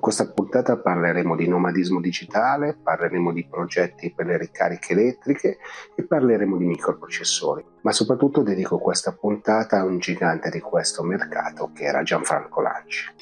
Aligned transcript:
Questa 0.00 0.30
puntata 0.30 0.78
parleremo 0.78 1.34
di 1.34 1.48
nomadismo 1.48 2.00
digitale, 2.00 2.78
parleremo 2.80 3.32
di 3.32 3.46
progetti 3.46 4.12
per 4.14 4.26
le 4.26 4.38
ricariche 4.38 4.92
elettriche 4.92 5.58
e 5.94 6.04
parleremo 6.04 6.56
di 6.56 6.64
microprocessori. 6.66 7.64
Ma 7.82 7.92
soprattutto 7.92 8.42
dedico 8.42 8.78
questa 8.78 9.12
puntata 9.12 9.78
a 9.78 9.84
un 9.84 9.98
gigante 9.98 10.50
di 10.50 10.60
questo 10.60 11.02
mercato 11.02 11.72
che 11.74 11.84
era 11.84 12.02
Gianfranco 12.02 12.60
Lanci. 12.60 13.14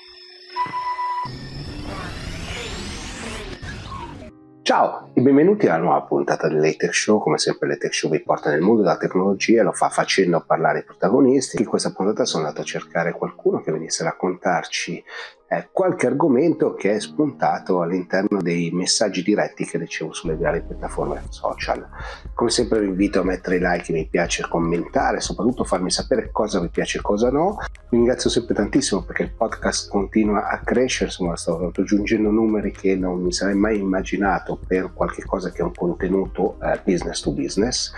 Ciao 4.62 5.05
e 5.18 5.22
benvenuti 5.22 5.66
alla 5.66 5.82
nuova 5.82 6.02
puntata 6.02 6.46
dell'Atech 6.46 6.94
Show. 6.94 7.18
Come 7.18 7.38
sempre 7.38 7.68
l'Atech 7.68 7.94
Show 7.94 8.10
vi 8.10 8.20
porta 8.20 8.50
nel 8.50 8.60
mondo 8.60 8.82
della 8.82 8.98
tecnologia 8.98 9.62
e 9.62 9.64
lo 9.64 9.72
fa 9.72 9.88
facendo 9.88 10.44
parlare 10.46 10.80
i 10.80 10.84
protagonisti. 10.84 11.58
In 11.58 11.64
questa 11.66 11.90
puntata 11.90 12.26
sono 12.26 12.42
andato 12.44 12.60
a 12.60 12.66
cercare 12.66 13.12
qualcuno 13.12 13.62
che 13.62 13.72
venisse 13.72 14.02
a 14.02 14.10
raccontarci 14.10 15.02
eh, 15.48 15.68
qualche 15.70 16.08
argomento 16.08 16.74
che 16.74 16.94
è 16.94 17.00
spuntato 17.00 17.80
all'interno 17.80 18.42
dei 18.42 18.70
messaggi 18.72 19.22
diretti 19.22 19.64
che 19.64 19.78
ricevo 19.78 20.12
sulle 20.12 20.36
varie 20.36 20.62
piattaforme 20.62 21.22
social. 21.28 21.86
Come 22.34 22.50
sempre 22.50 22.80
vi 22.80 22.86
invito 22.86 23.20
a 23.20 23.24
mettere 23.24 23.58
like, 23.58 23.92
mi 23.92 24.08
piace, 24.08 24.46
commentare, 24.48 25.20
soprattutto 25.20 25.62
farmi 25.62 25.90
sapere 25.90 26.30
cosa 26.32 26.58
vi 26.58 26.68
piace 26.68 26.98
e 26.98 27.02
cosa 27.02 27.30
no. 27.30 27.58
Vi 27.88 27.96
ringrazio 27.96 28.28
sempre 28.28 28.54
tantissimo 28.54 29.02
perché 29.02 29.22
il 29.22 29.32
podcast 29.32 29.88
continua 29.88 30.48
a 30.48 30.58
crescere, 30.58 31.06
insomma 31.06 31.36
sto 31.36 31.70
raggiungendo 31.72 32.30
numeri 32.30 32.72
che 32.72 32.96
non 32.96 33.20
mi 33.20 33.32
sarei 33.32 33.54
mai 33.54 33.78
immaginato 33.78 34.58
per 34.66 34.92
qualche 34.92 35.05
cosa 35.24 35.50
che 35.50 35.58
è 35.58 35.62
un 35.62 35.72
contenuto 35.72 36.56
eh, 36.62 36.80
business 36.84 37.20
to 37.20 37.32
business 37.32 37.92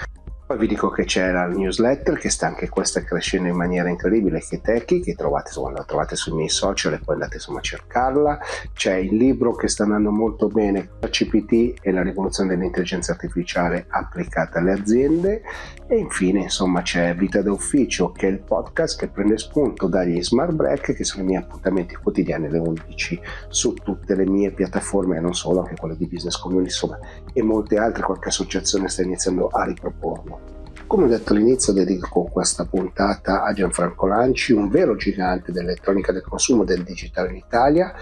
poi 0.49 0.57
vi 0.57 0.67
dico 0.67 0.89
che 0.89 1.05
c'è 1.05 1.31
la 1.31 1.47
newsletter 1.47 2.17
che 2.17 2.31
sta 2.31 2.47
anche 2.47 2.71
questa 2.71 3.05
crescendo 3.05 3.49
in 3.49 3.55
maniera 3.55 3.91
incredibile, 3.91 4.41
che 4.41 4.63
Techie, 4.63 5.01
che 5.01 5.15
trovate, 5.15 5.49
insomma, 5.49 5.73
la 5.73 5.85
trovate 5.85 6.17
sui 6.17 6.33
miei 6.33 6.49
social 6.49 6.95
e 6.95 7.01
poi 7.05 7.17
andate 7.17 7.35
insomma 7.35 7.59
a 7.59 7.63
cercarla. 7.63 8.39
C'è 8.73 8.95
il 8.95 9.15
libro 9.15 9.55
che 9.55 9.69
sta 9.69 9.83
andando 9.83 10.11
molto 10.11 10.47
bene, 10.49 10.89
CPT 11.01 11.81
e 11.83 11.93
la 11.93 12.01
rivoluzione 12.01 12.57
dell'intelligenza 12.57 13.13
artificiale 13.13 13.85
applicata 13.91 14.59
alle 14.59 14.73
aziende. 14.73 15.43
E 15.87 15.99
infine 15.99 16.41
insomma 16.41 16.81
c'è 16.81 17.15
Vita 17.15 17.43
d'Ufficio 17.43 18.13
che 18.13 18.29
è 18.29 18.31
il 18.31 18.41
podcast 18.41 18.99
che 18.99 19.09
prende 19.09 19.37
spunto 19.37 19.87
dagli 19.87 20.23
smart 20.23 20.53
break 20.53 20.95
che 20.95 21.05
sono 21.05 21.25
i 21.25 21.27
miei 21.27 21.43
appuntamenti 21.43 21.95
quotidiani 21.95 22.47
alle 22.47 22.59
11 22.59 23.21
su 23.49 23.75
tutte 23.75 24.15
le 24.15 24.27
mie 24.27 24.53
piattaforme 24.53 25.17
e 25.19 25.21
non 25.21 25.35
solo, 25.35 25.61
anche 25.61 25.77
quelle 25.77 25.97
di 25.97 26.07
business 26.07 26.39
community 26.39 26.71
insomma 26.71 26.99
e 27.39 27.43
molte 27.43 27.79
altre, 27.79 28.03
qualche 28.03 28.29
associazione 28.29 28.89
sta 28.89 29.03
iniziando 29.03 29.49
a 29.49 29.65
riproporlo. 29.65 30.57
Come 30.89 31.05
ho 31.05 31.09
detto 31.09 31.35
all'inizio, 31.35 31.75
dedico 31.75 32.23
questa 32.25 32.65
puntata 32.65 33.45
a 33.45 33.53
Gianfranco 33.53 34.07
Lanci, 34.07 34.55
un 34.55 34.71
vero 34.71 34.97
gigante 34.97 35.53
dell'elettronica 35.53 36.13
del 36.13 36.23
consumo 36.23 36.65
del 36.65 36.83
digitale 36.83 37.29
in 37.29 37.37
Italia. 37.37 37.93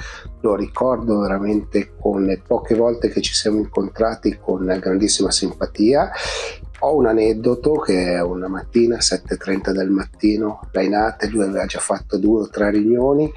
Lo 0.40 0.54
ricordo 0.54 1.18
veramente 1.18 1.94
con 1.98 2.24
le 2.24 2.40
poche 2.46 2.76
volte 2.76 3.08
che 3.08 3.20
ci 3.20 3.34
siamo 3.34 3.58
incontrati 3.58 4.38
con 4.40 4.64
grandissima 4.64 5.32
simpatia. 5.32 6.12
Ho 6.86 6.94
un 6.94 7.06
aneddoto 7.06 7.72
che 7.80 8.20
una 8.20 8.46
mattina, 8.46 8.98
7.30 8.98 9.72
del 9.72 9.90
mattino, 9.90 10.60
Rainate, 10.70 11.26
lui 11.26 11.42
aveva 11.42 11.66
già 11.66 11.80
fatto 11.80 12.16
due 12.16 12.42
o 12.42 12.48
tre 12.48 12.70
riunioni 12.70 13.28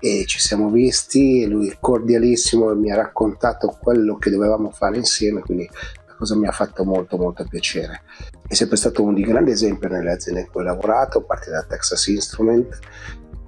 e 0.00 0.24
ci 0.26 0.40
siamo 0.40 0.70
visti 0.70 1.42
e 1.42 1.46
lui 1.46 1.72
cordialissimo 1.78 2.74
mi 2.74 2.90
ha 2.90 2.96
raccontato 2.96 3.78
quello 3.80 4.16
che 4.16 4.28
dovevamo 4.28 4.70
fare 4.70 4.96
insieme, 4.96 5.40
quindi 5.40 5.70
cosa 6.18 6.34
mi 6.34 6.48
ha 6.48 6.50
fatto 6.50 6.84
molto 6.84 7.16
molto 7.16 7.46
piacere. 7.48 8.02
È 8.44 8.54
sempre 8.54 8.76
stato 8.76 9.04
un 9.04 9.14
di 9.14 9.22
grande 9.22 9.52
esempio 9.52 9.88
nelle 9.88 10.10
aziende 10.10 10.40
in 10.40 10.48
cui 10.50 10.62
ho 10.62 10.64
lavorato, 10.64 11.18
a 11.18 11.22
partire 11.22 11.52
da 11.52 11.62
Texas 11.62 12.08
Instrument, 12.08 12.76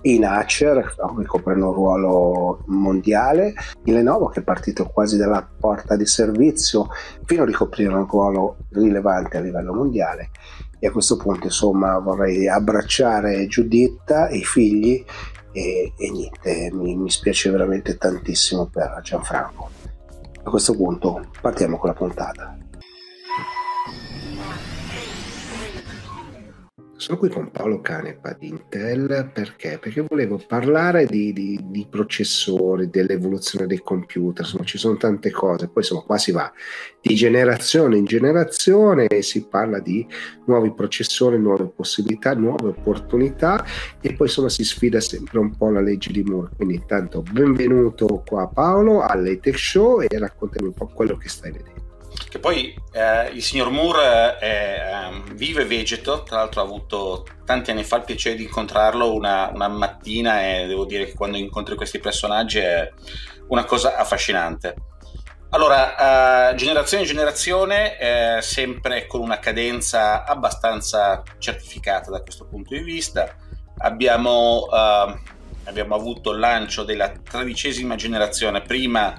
in 0.02 0.24
Acer, 0.24 0.94
ricoprendo 1.16 1.68
un 1.68 1.74
ruolo 1.74 2.62
mondiale, 2.66 3.54
in 3.84 3.94
Lenovo 3.94 4.28
che 4.28 4.40
è 4.40 4.42
partito 4.42 4.86
quasi 4.86 5.16
dalla 5.16 5.46
porta 5.58 5.96
di 5.96 6.06
servizio 6.06 6.88
fino 7.24 7.42
a 7.42 7.46
ricoprire 7.46 7.92
un 7.92 8.06
ruolo 8.06 8.56
rilevante 8.70 9.36
a 9.36 9.40
livello 9.40 9.74
mondiale 9.74 10.30
e 10.78 10.86
a 10.86 10.92
questo 10.92 11.17
punto 11.17 11.46
insomma 11.46 11.98
vorrei 11.98 12.48
abbracciare 12.48 13.46
Giuditta 13.46 14.28
e 14.28 14.36
i 14.39 14.45
figli 14.45 15.05
e, 15.52 15.92
e 15.96 16.11
niente, 16.11 16.70
mi, 16.73 16.96
mi 16.96 17.11
spiace 17.11 17.50
veramente 17.50 17.96
tantissimo 17.96 18.67
per 18.67 19.00
Gianfranco. 19.02 19.70
A 20.44 20.50
questo 20.50 20.74
punto 20.74 21.27
partiamo 21.40 21.78
con 21.78 21.90
la 21.90 21.96
puntata. 21.96 22.56
Sono 26.98 27.17
qui 27.17 27.29
con 27.29 27.53
Paolo 27.53 27.81
Canepa 27.81 28.33
di 28.33 28.48
Intel 28.48 29.31
perché? 29.33 29.79
Perché 29.81 30.01
volevo 30.01 30.42
parlare 30.45 31.07
di, 31.07 31.33
di, 31.33 31.57
di, 31.63 31.86
processori, 31.89 32.91
dell'evoluzione 32.91 33.69
dei 33.69 33.83
computer, 33.85 34.45
insomma 34.45 34.64
ci 34.64 34.79
sono 34.79 34.97
tante 34.97 35.31
cose, 35.31 35.69
poi 35.69 35.85
insomma 35.85 36.01
qua 36.03 36.19
si 36.19 36.33
va 36.33 36.53
di 37.01 37.14
generazione 37.14 37.98
in 37.98 38.05
generazione 38.05 39.07
e 39.07 39.23
si 39.23 39.47
parla 39.47 39.79
di 39.79 40.05
nuovi 40.47 40.75
processori, 40.75 41.39
nuove 41.39 41.67
possibilità, 41.67 42.35
nuove 42.35 42.70
opportunità 42.70 43.65
e 44.01 44.15
poi 44.15 44.27
insomma 44.27 44.48
si 44.48 44.65
sfida 44.65 44.98
sempre 44.98 45.39
un 45.39 45.57
po' 45.57 45.70
la 45.70 45.80
legge 45.80 46.11
di 46.11 46.25
Moore. 46.25 46.51
Quindi 46.57 46.75
intanto 46.75 47.23
benvenuto 47.23 48.25
qua 48.27 48.48
Paolo 48.48 49.03
all'Etech 49.03 49.57
Show 49.57 50.01
e 50.01 50.09
raccontami 50.19 50.67
un 50.67 50.75
po' 50.75 50.91
quello 50.92 51.17
che 51.17 51.29
stai 51.29 51.53
vedendo 51.53 51.77
che 52.28 52.39
poi 52.39 52.74
eh, 52.92 53.28
il 53.30 53.42
signor 53.42 53.70
Moore 53.70 54.36
è, 54.39 55.08
um, 55.08 55.34
vive 55.34 55.64
vegeto, 55.64 56.22
tra 56.22 56.36
l'altro 56.36 56.61
ho 56.61 56.64
avuto 56.64 57.27
tanti 57.44 57.70
anni 57.70 57.84
fa 57.84 57.96
il 57.96 58.05
piacere 58.05 58.36
di 58.36 58.42
incontrarlo 58.42 59.14
una, 59.14 59.50
una 59.52 59.68
mattina 59.68 60.42
e 60.42 60.67
devo 60.67 60.84
dire 60.84 61.06
che 61.06 61.14
quando 61.14 61.38
incontri 61.38 61.74
questi 61.74 61.98
personaggi 61.98 62.58
è 62.58 62.90
una 63.48 63.64
cosa 63.64 63.96
affascinante. 63.96 64.74
Allora, 65.50 66.50
uh, 66.50 66.55
generazione 66.55 67.05
in 67.05 67.08
generazione, 67.08 67.98
eh, 67.98 68.42
sempre 68.42 69.06
con 69.06 69.22
una 69.22 69.38
cadenza 69.38 70.27
abbastanza 70.27 71.22
certificata 71.38 72.11
da 72.11 72.20
questo 72.20 72.46
punto 72.46 72.74
di 72.74 72.80
vista. 72.80 73.34
Abbiamo, 73.78 74.67
uh, 74.70 75.18
abbiamo 75.64 75.94
avuto 75.94 76.33
il 76.33 76.40
lancio 76.40 76.84
della 76.84 77.11
tredicesima 77.11 77.94
generazione, 77.94 78.61
prima 78.61 79.18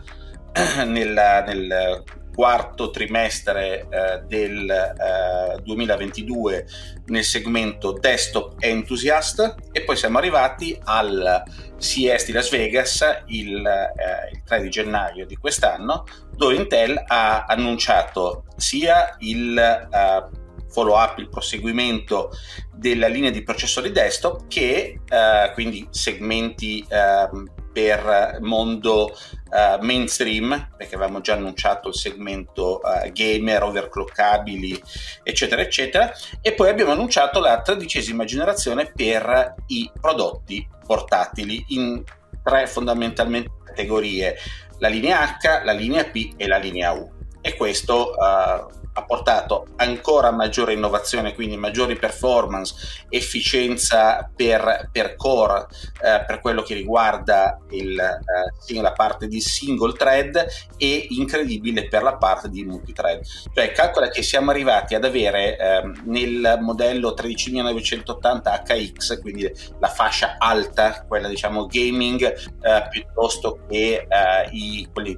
nel, 0.86 1.44
nel 1.48 2.04
quarto 2.40 2.90
trimestre 2.90 3.86
eh, 3.90 4.22
del 4.26 4.70
eh, 4.70 5.62
2022 5.62 6.66
nel 7.08 7.26
segmento 7.26 7.92
desktop 7.92 8.54
enthusiast 8.60 9.56
e 9.74 9.84
poi 9.84 9.98
siamo 9.98 10.20
arrivati 10.20 10.80
al 10.86 11.44
CES 11.78 12.28
di 12.28 12.32
Las 12.32 12.50
Vegas 12.50 13.24
il, 13.26 13.58
eh, 13.58 14.32
il 14.32 14.42
3 14.46 14.62
di 14.62 14.70
gennaio 14.70 15.26
di 15.26 15.36
quest'anno 15.36 16.06
dove 16.34 16.56
Intel 16.56 17.04
ha 17.08 17.44
annunciato 17.44 18.46
sia 18.56 19.18
il 19.20 19.58
eh, 19.58 20.26
follow 20.70 20.96
up, 20.96 21.18
il 21.18 21.28
proseguimento 21.28 22.32
della 22.74 23.08
linea 23.08 23.32
di 23.32 23.44
processori 23.44 23.92
desktop 23.92 24.48
che 24.48 25.02
eh, 25.06 25.52
quindi 25.56 25.86
segmenti 25.92 26.86
eh, 26.88 27.28
per 27.72 28.40
mondo 28.42 29.12
uh, 29.12 29.84
mainstream, 29.84 30.70
perché 30.76 30.96
avevamo 30.96 31.22
già 31.22 31.34
annunciato 31.34 31.90
il 31.90 31.96
segmento 31.96 32.80
uh, 32.84 33.12
gamer, 33.12 33.64
overclockabili, 33.64 34.82
eccetera, 35.24 35.62
eccetera, 35.62 36.12
e 36.42 36.54
poi 36.54 36.70
abbiamo 36.70 36.92
annunciato 36.92 37.40
la 37.40 37.62
tredicesima 37.62 38.26
generazione 38.26 38.92
per 38.94 39.56
i 39.68 39.90
prodotti 40.00 40.68
portatili 40.86 41.66
in 41.70 42.04
tre 42.44 42.68
fondamentalmente 42.68 43.52
categorie, 43.64 44.36
la 44.80 44.88
linea 44.88 45.38
H, 45.40 45.64
la 45.64 45.74
linea 45.74 46.06
P 46.06 46.34
e 46.36 46.48
la 46.48 46.58
linea 46.58 46.92
U. 46.92 47.18
E 47.42 47.56
questo 47.56 48.14
uh, 48.18 48.79
ha 49.00 49.06
portato 49.06 49.68
ancora 49.78 50.32
maggiore 50.32 50.74
innovazione, 50.74 51.34
quindi 51.34 51.58
maggiori 51.58 51.96
performance, 51.96 53.06
efficienza 53.10 54.30
per, 54.36 54.90
per 54.92 55.16
core 55.16 55.68
eh, 56.02 56.24
per 56.26 56.40
quello 56.42 56.62
che 56.62 56.74
riguarda 56.74 57.60
il, 57.72 58.00
eh, 58.00 58.82
la 58.82 58.94
parte 58.94 59.28
di 59.28 59.42
single 59.42 59.94
thread 59.94 60.46
e 60.78 61.08
incredibile 61.10 61.88
per 61.88 62.04
la 62.04 62.18
parte 62.18 62.50
di 62.50 62.64
multithread. 62.64 63.22
Cioè 63.54 63.72
calcola 63.72 64.10
che 64.10 64.22
siamo 64.22 64.52
arrivati 64.52 64.96
ad 64.96 65.06
avere 65.06 65.58
eh, 65.58 65.92
nel 66.06 66.58
modello 66.62 67.14
13980 67.14 68.64
HX, 68.66 69.22
quindi 69.22 69.52
la 69.80 69.88
fascia 69.88 70.36
alta, 70.38 71.06
quella 71.08 71.28
diciamo 71.28 71.66
gaming, 71.66 72.24
eh, 72.24 72.88
piuttosto 72.90 73.60
che 73.68 74.06
eh, 74.08 74.50
i, 74.52 74.88
quelli 74.92 75.18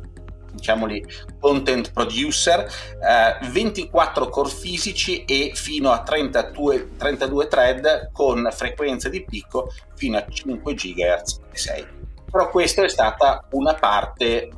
diciamoli 0.52 1.06
content 1.40 1.92
producer, 1.92 2.60
eh, 2.62 3.50
24 3.50 4.30
core 4.30 4.50
fisici 4.50 5.26
e 5.26 5.52
fino 5.54 5.92
a 5.92 6.02
32, 6.02 6.96
32 6.98 7.48
thread 7.48 8.12
con 8.12 8.48
frequenze 8.52 9.10
di 9.10 9.24
picco 9.24 9.72
fino 9.96 10.18
a 10.18 10.26
5 10.28 10.74
GHz 10.74 11.40
e 11.52 11.58
6. 11.58 11.88
Però 12.30 12.50
questa 12.50 12.84
è 12.84 12.90
stata 12.90 13.46
una 13.52 13.74
parte 13.74 14.50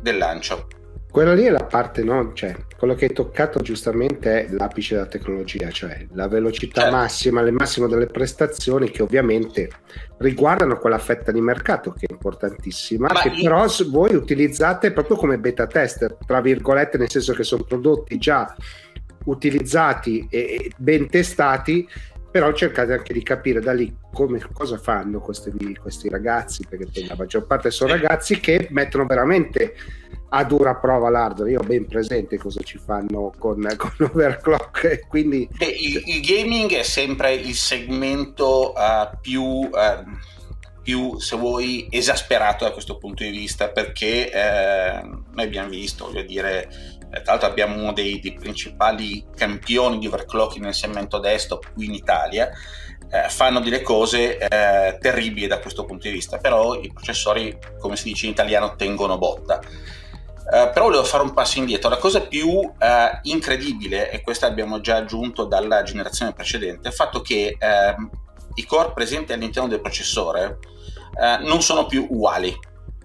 del 0.00 0.18
lancio. 0.18 0.66
Quella 1.14 1.32
lì 1.32 1.44
è 1.44 1.50
la 1.50 1.62
parte, 1.62 2.02
no? 2.02 2.32
Cioè, 2.32 2.56
quello 2.76 2.94
che 2.94 3.04
hai 3.04 3.12
toccato 3.12 3.60
giustamente 3.60 4.46
è 4.46 4.48
l'apice 4.50 4.94
della 4.96 5.06
tecnologia, 5.06 5.70
cioè 5.70 6.08
la 6.14 6.26
velocità 6.26 6.80
certo. 6.80 6.96
massima, 6.96 7.40
il 7.42 7.52
massimo 7.52 7.86
delle 7.86 8.06
prestazioni 8.06 8.90
che 8.90 9.00
ovviamente 9.00 9.70
riguardano 10.18 10.76
quella 10.76 10.98
fetta 10.98 11.30
di 11.30 11.40
mercato 11.40 11.92
che 11.92 12.06
è 12.06 12.12
importantissima, 12.12 13.12
Ma 13.12 13.20
che 13.20 13.28
io... 13.28 13.44
però 13.44 13.64
voi 13.90 14.16
utilizzate 14.16 14.90
proprio 14.90 15.16
come 15.16 15.38
beta 15.38 15.68
tester, 15.68 16.16
tra 16.26 16.40
virgolette, 16.40 16.98
nel 16.98 17.08
senso 17.08 17.32
che 17.32 17.44
sono 17.44 17.62
prodotti 17.62 18.18
già 18.18 18.52
utilizzati 19.26 20.26
e 20.28 20.72
ben 20.76 21.08
testati 21.08 21.88
però 22.34 22.52
cercate 22.52 22.94
anche 22.94 23.12
di 23.12 23.22
capire 23.22 23.60
da 23.60 23.72
lì 23.72 23.96
come, 24.12 24.44
cosa 24.52 24.76
fanno 24.76 25.20
questi, 25.20 25.52
questi 25.80 26.08
ragazzi, 26.08 26.66
perché 26.68 27.06
la 27.06 27.14
maggior 27.16 27.46
parte 27.46 27.70
sono 27.70 27.92
ragazzi 27.92 28.40
che 28.40 28.66
mettono 28.72 29.06
veramente 29.06 29.76
a 30.30 30.42
dura 30.42 30.74
prova 30.74 31.10
l'hardware. 31.10 31.52
Io 31.52 31.60
ho 31.60 31.62
ben 31.62 31.86
presente 31.86 32.36
cosa 32.36 32.60
ci 32.62 32.76
fanno 32.76 33.32
con, 33.38 33.64
con 33.76 33.92
Overclock. 34.12 35.06
Quindi... 35.06 35.48
Beh, 35.56 35.64
il, 35.64 36.02
il, 36.06 36.20
gaming 36.22 36.72
è 36.72 36.82
sempre 36.82 37.34
il 37.34 37.54
segmento 37.54 38.72
uh, 38.72 39.16
più, 39.20 39.40
uh, 39.40 39.70
più, 40.82 41.16
se 41.20 41.36
vuoi, 41.36 41.86
esasperato 41.88 42.64
da 42.64 42.72
questo 42.72 42.98
punto 42.98 43.22
di 43.22 43.30
vista, 43.30 43.68
perché 43.68 44.32
uh, 44.34 45.06
noi 45.06 45.44
abbiamo 45.44 45.68
visto, 45.68 46.06
voglio 46.06 46.22
dire, 46.22 46.93
tra 47.22 47.32
l'altro 47.32 47.48
abbiamo 47.48 47.76
uno 47.76 47.92
dei, 47.92 48.20
dei, 48.20 48.34
principali 48.34 49.24
campioni 49.36 49.98
di 49.98 50.06
overclocking 50.06 50.64
nel 50.64 50.74
segmento 50.74 51.18
desktop 51.18 51.72
qui 51.72 51.86
in 51.86 51.94
Italia, 51.94 52.50
eh, 53.10 53.28
fanno 53.28 53.60
delle 53.60 53.82
cose 53.82 54.38
eh, 54.38 54.98
terribili 54.98 55.46
da 55.46 55.60
questo 55.60 55.84
punto 55.84 56.08
di 56.08 56.14
vista, 56.14 56.38
però 56.38 56.74
i 56.80 56.90
processori, 56.92 57.56
come 57.78 57.96
si 57.96 58.04
dice 58.04 58.26
in 58.26 58.32
italiano, 58.32 58.74
tengono 58.74 59.18
botta. 59.18 59.60
Uh, 60.44 60.68
però 60.74 60.84
volevo 60.84 61.04
fare 61.04 61.22
un 61.22 61.32
passo 61.32 61.58
indietro. 61.58 61.88
La 61.88 61.96
cosa 61.96 62.20
più 62.20 62.48
uh, 62.48 62.72
incredibile, 63.22 64.10
e 64.10 64.20
questa 64.20 64.46
abbiamo 64.46 64.80
già 64.80 64.96
aggiunto 64.96 65.44
dalla 65.44 65.82
generazione 65.82 66.34
precedente, 66.34 66.88
è 66.88 66.90
il 66.90 66.94
fatto 66.94 67.22
che 67.22 67.56
uh, 67.58 68.10
i 68.54 68.66
core 68.66 68.92
presenti 68.92 69.32
all'interno 69.32 69.68
del 69.68 69.80
processore 69.80 70.58
non 71.42 71.62
sono 71.62 71.86
più 71.86 72.08
uguali. 72.10 72.52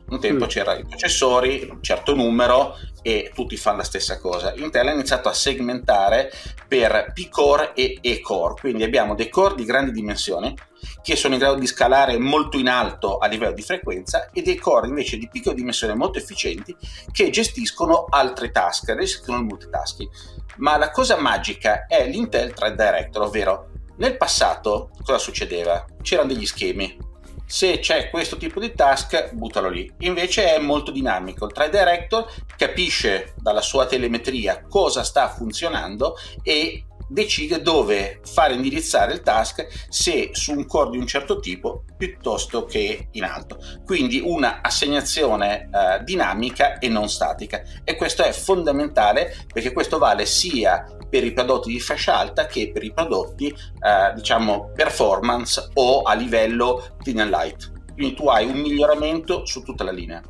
Un 0.07 0.19
tempo 0.19 0.45
mm. 0.45 0.47
c'erano 0.47 0.79
i 0.79 0.85
processori, 0.85 1.67
un 1.69 1.83
certo 1.83 2.15
numero, 2.15 2.75
e 3.01 3.31
tutti 3.34 3.57
fanno 3.57 3.78
la 3.78 3.84
stessa 3.84 4.19
cosa. 4.19 4.54
Intel 4.56 4.88
ha 4.88 4.94
iniziato 4.94 5.30
a 5.30 5.34
segmentare 5.34 6.31
per 6.68 7.12
P-core 7.13 7.74
e 7.74 7.98
E-core, 8.01 8.56
quindi 8.60 8.84
abbiamo 8.84 9.16
dei 9.16 9.30
core 9.30 9.56
di 9.56 9.66
grandi 9.66 9.92
dimensioni 9.92 10.56
che 11.01 11.16
sono 11.16 11.34
in 11.34 11.40
grado 11.40 11.60
di 11.60 11.68
scalare 11.68 12.18
molto 12.18 12.57
in 12.57 12.68
alto 12.68 13.18
a 13.18 13.28
livello 13.28 13.54
di 13.54 13.62
frequenza 13.62 14.30
e 14.31 14.42
dei 14.42 14.57
core 14.57 14.88
invece 14.88 15.18
di 15.18 15.28
piccola 15.28 15.56
dimensione 15.56 15.96
molto 15.96 16.19
efficienti 16.19 16.75
che 17.12 17.30
gestiscono 17.30 18.06
altre 18.10 18.51
task, 18.51 18.96
gestiscono 18.96 19.40
il 19.40 19.45
multitasking. 19.45 20.10
Ma 20.57 20.78
la 20.78 20.92
cosa 20.92 21.18
magica 21.18 21.86
è 21.86 22.07
l'Intel 22.07 22.54
Thread 22.54 22.75
Director, 22.75 23.24
ovvero 23.24 23.69
nel 23.98 24.18
passato 24.18 24.92
cosa 25.04 25.18
succedeva? 25.18 25.86
C'erano 26.02 26.30
degli 26.30 26.45
schemi 26.45 27.07
se 27.50 27.80
c'è 27.80 28.12
questo 28.12 28.38
tipo 28.38 28.60
di 28.60 28.74
task 28.75 29.34
buttalo 29.34 29.69
lì. 29.69 29.92
Invece 30.01 30.54
è 30.54 30.60
molto 30.60 30.92
dinamico. 30.92 31.46
Il 31.48 31.51
Try 31.51 31.69
Director 31.72 32.31
capisce 32.56 33.34
dalla 33.38 33.62
sua 33.62 33.88
telemetria 33.88 34.63
cosa 34.69 35.04
sta 35.04 35.30
funzionando 35.30 36.16
e 36.44 36.84
decide 37.09 37.61
dove 37.61 38.21
fare 38.23 38.53
indirizzare 38.53 39.13
il 39.13 39.21
task 39.21 39.67
se 39.89 40.29
su 40.33 40.53
un 40.53 40.65
core 40.65 40.91
di 40.91 40.97
un 40.97 41.07
certo 41.07 41.39
tipo 41.39 41.83
piuttosto 41.97 42.65
che 42.65 43.07
in 43.11 43.23
alto. 43.23 43.57
Quindi 43.83 44.21
una 44.23 44.61
assegnazione 44.61 45.63
eh, 45.63 46.03
dinamica 46.03 46.77
e 46.77 46.88
non 46.88 47.09
statica. 47.09 47.61
E 47.83 47.95
questo 47.95 48.23
è 48.23 48.31
fondamentale 48.31 49.35
perché 49.51 49.73
questo 49.73 49.97
vale 49.97 50.25
sia 50.25 50.85
per 51.09 51.23
i 51.23 51.33
prodotti 51.33 51.71
di 51.71 51.79
fascia 51.79 52.17
alta 52.17 52.45
che 52.45 52.71
per 52.71 52.83
i 52.83 52.94
prodotti 52.94 53.47
eh, 53.47 54.13
diciamo 54.13 54.71
performance 54.75 55.69
o 55.73 56.03
a 56.03 56.13
livello 56.13 56.95
thin 57.01 57.21
and 57.21 57.31
light. 57.31 57.71
Quindi 57.94 58.15
tu 58.15 58.27
hai 58.29 58.45
un 58.45 58.59
miglioramento 58.59 59.45
su 59.45 59.63
tutta 59.63 59.83
la 59.83 59.91
linea. 59.91 60.21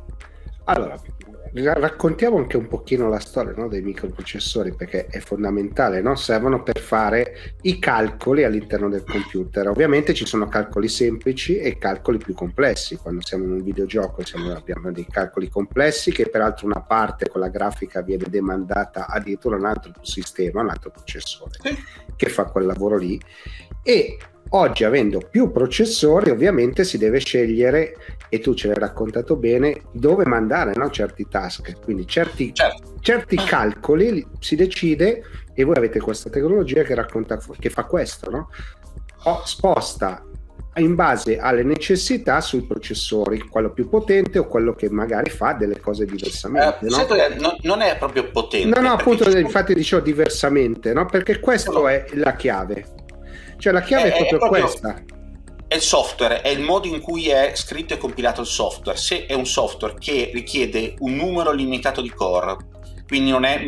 Allora 0.64 0.96
raccontiamo 1.52 2.36
anche 2.36 2.56
un 2.56 2.68
pochino 2.68 3.08
la 3.08 3.18
storia 3.18 3.52
no, 3.56 3.68
dei 3.68 3.82
microprocessori 3.82 4.74
perché 4.74 5.06
è 5.06 5.18
fondamentale, 5.18 6.00
no? 6.00 6.14
servono 6.14 6.62
per 6.62 6.78
fare 6.78 7.56
i 7.62 7.78
calcoli 7.78 8.44
all'interno 8.44 8.88
del 8.88 9.04
computer. 9.04 9.68
Ovviamente 9.68 10.14
ci 10.14 10.26
sono 10.26 10.48
calcoli 10.48 10.88
semplici 10.88 11.58
e 11.58 11.78
calcoli 11.78 12.18
più 12.18 12.34
complessi. 12.34 12.96
Quando 12.96 13.24
siamo 13.24 13.44
in 13.44 13.50
un 13.52 13.62
videogioco 13.62 14.24
siamo, 14.24 14.52
abbiamo 14.52 14.92
dei 14.92 15.06
calcoli 15.06 15.48
complessi 15.48 16.12
che 16.12 16.28
peraltro 16.28 16.66
una 16.66 16.80
parte 16.80 17.28
con 17.28 17.40
la 17.40 17.48
grafica 17.48 18.02
viene 18.02 18.26
demandata 18.28 19.06
addirittura 19.06 19.56
a 19.56 19.58
un 19.58 19.66
altro 19.66 19.92
sistema, 20.02 20.60
un 20.60 20.70
altro 20.70 20.90
processore 20.90 21.58
che 22.16 22.28
fa 22.28 22.44
quel 22.44 22.66
lavoro 22.66 22.96
lì 22.96 23.20
e 23.82 24.18
Oggi, 24.52 24.82
avendo 24.82 25.20
più 25.30 25.52
processori, 25.52 26.30
ovviamente 26.30 26.82
si 26.82 26.98
deve 26.98 27.20
scegliere, 27.20 27.94
e 28.28 28.40
tu 28.40 28.54
ce 28.54 28.66
l'hai 28.66 28.78
raccontato 28.78 29.36
bene, 29.36 29.82
dove 29.92 30.26
mandare 30.26 30.72
no? 30.74 30.90
certi 30.90 31.28
task. 31.28 31.80
Quindi 31.80 32.06
certi, 32.06 32.52
certo. 32.52 32.94
certi 33.00 33.36
calcoli 33.36 34.26
si 34.40 34.56
decide, 34.56 35.22
e 35.54 35.62
voi 35.62 35.76
avete 35.76 36.00
questa 36.00 36.30
tecnologia 36.30 36.82
che, 36.82 36.94
racconta, 36.96 37.38
che 37.58 37.70
fa 37.70 37.84
questo, 37.84 38.30
no? 38.30 38.50
O 39.24 39.42
sposta 39.44 40.24
in 40.76 40.94
base 40.94 41.38
alle 41.38 41.62
necessità 41.62 42.40
sui 42.40 42.62
processori, 42.62 43.40
quello 43.40 43.70
più 43.72 43.88
potente 43.88 44.38
o 44.38 44.46
quello 44.46 44.74
che 44.74 44.88
magari 44.88 45.30
fa 45.30 45.52
delle 45.52 45.78
cose 45.78 46.06
diversamente. 46.06 46.86
Eh, 46.86 46.88
no? 46.88 47.06
non, 47.38 47.56
non 47.62 47.80
è 47.82 47.96
proprio 47.98 48.30
potente. 48.30 48.80
No, 48.80 48.86
no, 48.86 48.94
appunto, 48.94 49.28
infatti 49.30 49.74
dicevo 49.74 50.02
diversamente, 50.02 50.92
no? 50.92 51.06
perché 51.06 51.38
questa 51.40 51.70
no. 51.70 51.88
è 51.88 52.06
la 52.14 52.34
chiave. 52.34 52.98
Cioè 53.60 53.72
la 53.72 53.82
chiave 53.82 54.12
è, 54.12 54.24
è, 54.24 54.26
proprio, 54.28 54.36
è 54.36 54.38
proprio 54.38 54.62
questa. 54.62 55.02
È 55.68 55.74
il 55.74 55.82
software, 55.82 56.40
è 56.40 56.48
il 56.48 56.60
modo 56.60 56.88
in 56.88 57.00
cui 57.00 57.28
è 57.28 57.52
scritto 57.54 57.94
e 57.94 57.98
compilato 57.98 58.40
il 58.40 58.46
software. 58.46 58.98
Se 58.98 59.26
è 59.26 59.34
un 59.34 59.46
software 59.46 59.94
che 59.98 60.30
richiede 60.32 60.94
un 61.00 61.14
numero 61.14 61.52
limitato 61.52 62.00
di 62.00 62.10
core, 62.10 62.56
quindi 63.06 63.30
non 63.30 63.44
è 63.44 63.62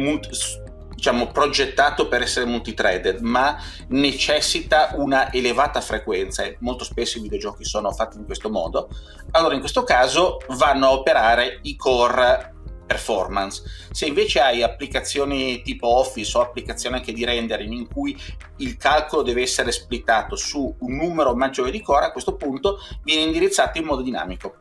diciamo, 0.94 1.26
progettato 1.26 2.08
per 2.08 2.22
essere 2.22 2.46
multithreaded, 2.46 3.20
ma 3.20 3.56
necessita 3.88 4.92
una 4.94 5.32
elevata 5.32 5.80
frequenza 5.80 6.42
e 6.42 6.56
molto 6.60 6.84
spesso 6.84 7.18
i 7.18 7.22
videogiochi 7.22 7.64
sono 7.64 7.90
fatti 7.90 8.16
in 8.16 8.24
questo 8.24 8.48
modo, 8.48 8.88
allora 9.32 9.54
in 9.54 9.60
questo 9.60 9.82
caso 9.84 10.38
vanno 10.50 10.86
a 10.86 10.92
operare 10.92 11.58
i 11.62 11.76
core 11.76 12.54
performance. 12.92 13.62
Se 13.90 14.06
invece 14.06 14.40
hai 14.40 14.62
applicazioni 14.62 15.62
tipo 15.62 15.88
Office 15.88 16.36
o 16.36 16.42
applicazioni 16.42 16.96
anche 16.96 17.12
di 17.12 17.24
rendering 17.24 17.72
in 17.72 17.88
cui 17.88 18.16
il 18.58 18.76
calcolo 18.76 19.22
deve 19.22 19.42
essere 19.42 19.72
splittato 19.72 20.36
su 20.36 20.74
un 20.80 20.96
numero 20.96 21.34
maggiore 21.34 21.70
di 21.70 21.80
core, 21.80 22.06
a 22.06 22.12
questo 22.12 22.36
punto 22.36 22.78
viene 23.02 23.22
indirizzato 23.22 23.78
in 23.78 23.84
modo 23.84 24.02
dinamico. 24.02 24.56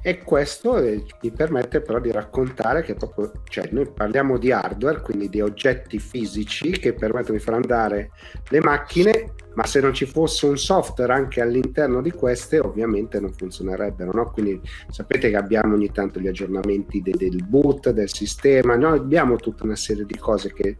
E 0.00 0.22
questo 0.22 0.74
mi 0.74 1.30
permette 1.32 1.80
però 1.80 1.98
di 1.98 2.12
raccontare 2.12 2.82
che 2.82 2.94
proprio, 2.94 3.32
cioè 3.48 3.68
noi 3.72 3.90
parliamo 3.90 4.38
di 4.38 4.52
hardware, 4.52 5.02
quindi 5.02 5.28
di 5.28 5.40
oggetti 5.40 5.98
fisici 5.98 6.70
che 6.70 6.94
permettono 6.94 7.36
di 7.36 7.42
far 7.42 7.54
andare 7.54 8.10
le 8.48 8.60
macchine 8.60 9.34
ma 9.58 9.66
se 9.66 9.80
non 9.80 9.92
ci 9.92 10.06
fosse 10.06 10.46
un 10.46 10.56
software 10.56 11.12
anche 11.12 11.40
all'interno 11.40 12.00
di 12.00 12.12
queste 12.12 12.60
ovviamente 12.60 13.18
non 13.18 13.32
funzionerebbero 13.32 14.12
no? 14.12 14.30
quindi 14.30 14.60
sapete 14.88 15.30
che 15.30 15.36
abbiamo 15.36 15.74
ogni 15.74 15.90
tanto 15.90 16.20
gli 16.20 16.28
aggiornamenti 16.28 17.02
de- 17.02 17.16
del 17.16 17.42
boot 17.44 17.90
del 17.90 18.08
sistema 18.08 18.76
noi 18.76 18.98
abbiamo 18.98 19.34
tutta 19.34 19.64
una 19.64 19.74
serie 19.74 20.04
di 20.04 20.16
cose 20.16 20.52
che 20.52 20.76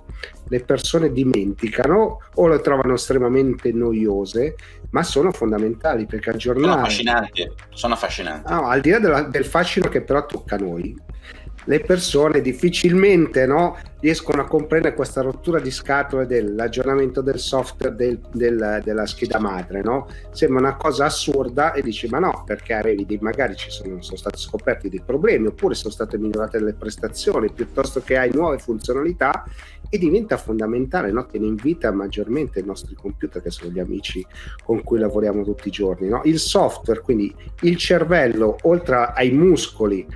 le 0.46 0.60
persone 0.60 1.10
dimenticano 1.10 2.18
o 2.32 2.46
le 2.46 2.60
trovano 2.60 2.94
estremamente 2.94 3.72
noiose 3.72 4.54
ma 4.90 5.02
sono 5.02 5.32
fondamentali 5.32 6.06
perché 6.06 6.30
aggiornare 6.30 6.68
sono 6.68 6.80
affascinanti, 6.80 7.52
sono 7.70 7.94
affascinanti. 7.94 8.52
No, 8.52 8.68
al 8.68 8.80
di 8.80 8.90
là 8.90 8.98
della, 9.00 9.22
del 9.22 9.44
fascino 9.44 9.88
che 9.88 10.02
però 10.02 10.24
tocca 10.24 10.54
a 10.54 10.58
noi 10.58 10.96
le 11.68 11.80
persone 11.80 12.40
difficilmente 12.40 13.46
no, 13.46 13.76
riescono 14.00 14.40
a 14.40 14.46
comprendere 14.46 14.94
questa 14.94 15.20
rottura 15.20 15.60
di 15.60 15.70
scatole 15.70 16.24
dell'aggiornamento 16.26 17.20
del 17.20 17.38
software 17.38 17.94
del, 17.94 18.18
del, 18.32 18.80
della 18.82 19.06
scheda 19.06 19.38
madre. 19.38 19.82
No? 19.82 20.08
Sembra 20.30 20.60
una 20.60 20.76
cosa 20.76 21.04
assurda 21.04 21.74
e 21.74 21.82
dici 21.82 22.08
ma 22.08 22.20
no, 22.20 22.42
perché 22.46 22.72
arrivi, 22.72 23.18
magari 23.20 23.54
ci 23.54 23.70
sono, 23.70 24.00
sono 24.00 24.16
stati 24.16 24.38
scoperti 24.38 24.88
dei 24.88 25.02
problemi 25.04 25.48
oppure 25.48 25.74
sono 25.74 25.92
state 25.92 26.16
migliorate 26.16 26.58
le 26.58 26.72
prestazioni 26.72 27.50
piuttosto 27.52 28.00
che 28.00 28.16
hai 28.16 28.30
nuove 28.32 28.58
funzionalità 28.58 29.44
e 29.90 29.98
diventa 29.98 30.38
fondamentale, 30.38 31.12
no? 31.12 31.26
tiene 31.26 31.46
in 31.46 31.56
vita 31.56 31.90
maggiormente 31.92 32.60
i 32.60 32.64
nostri 32.64 32.94
computer 32.94 33.42
che 33.42 33.50
sono 33.50 33.70
gli 33.70 33.78
amici 33.78 34.24
con 34.64 34.82
cui 34.82 34.98
lavoriamo 34.98 35.44
tutti 35.44 35.68
i 35.68 35.70
giorni. 35.70 36.08
No? 36.08 36.22
Il 36.24 36.38
software, 36.38 37.02
quindi 37.02 37.34
il 37.62 37.76
cervello, 37.76 38.56
oltre 38.62 39.12
ai 39.14 39.30
muscoli, 39.32 40.06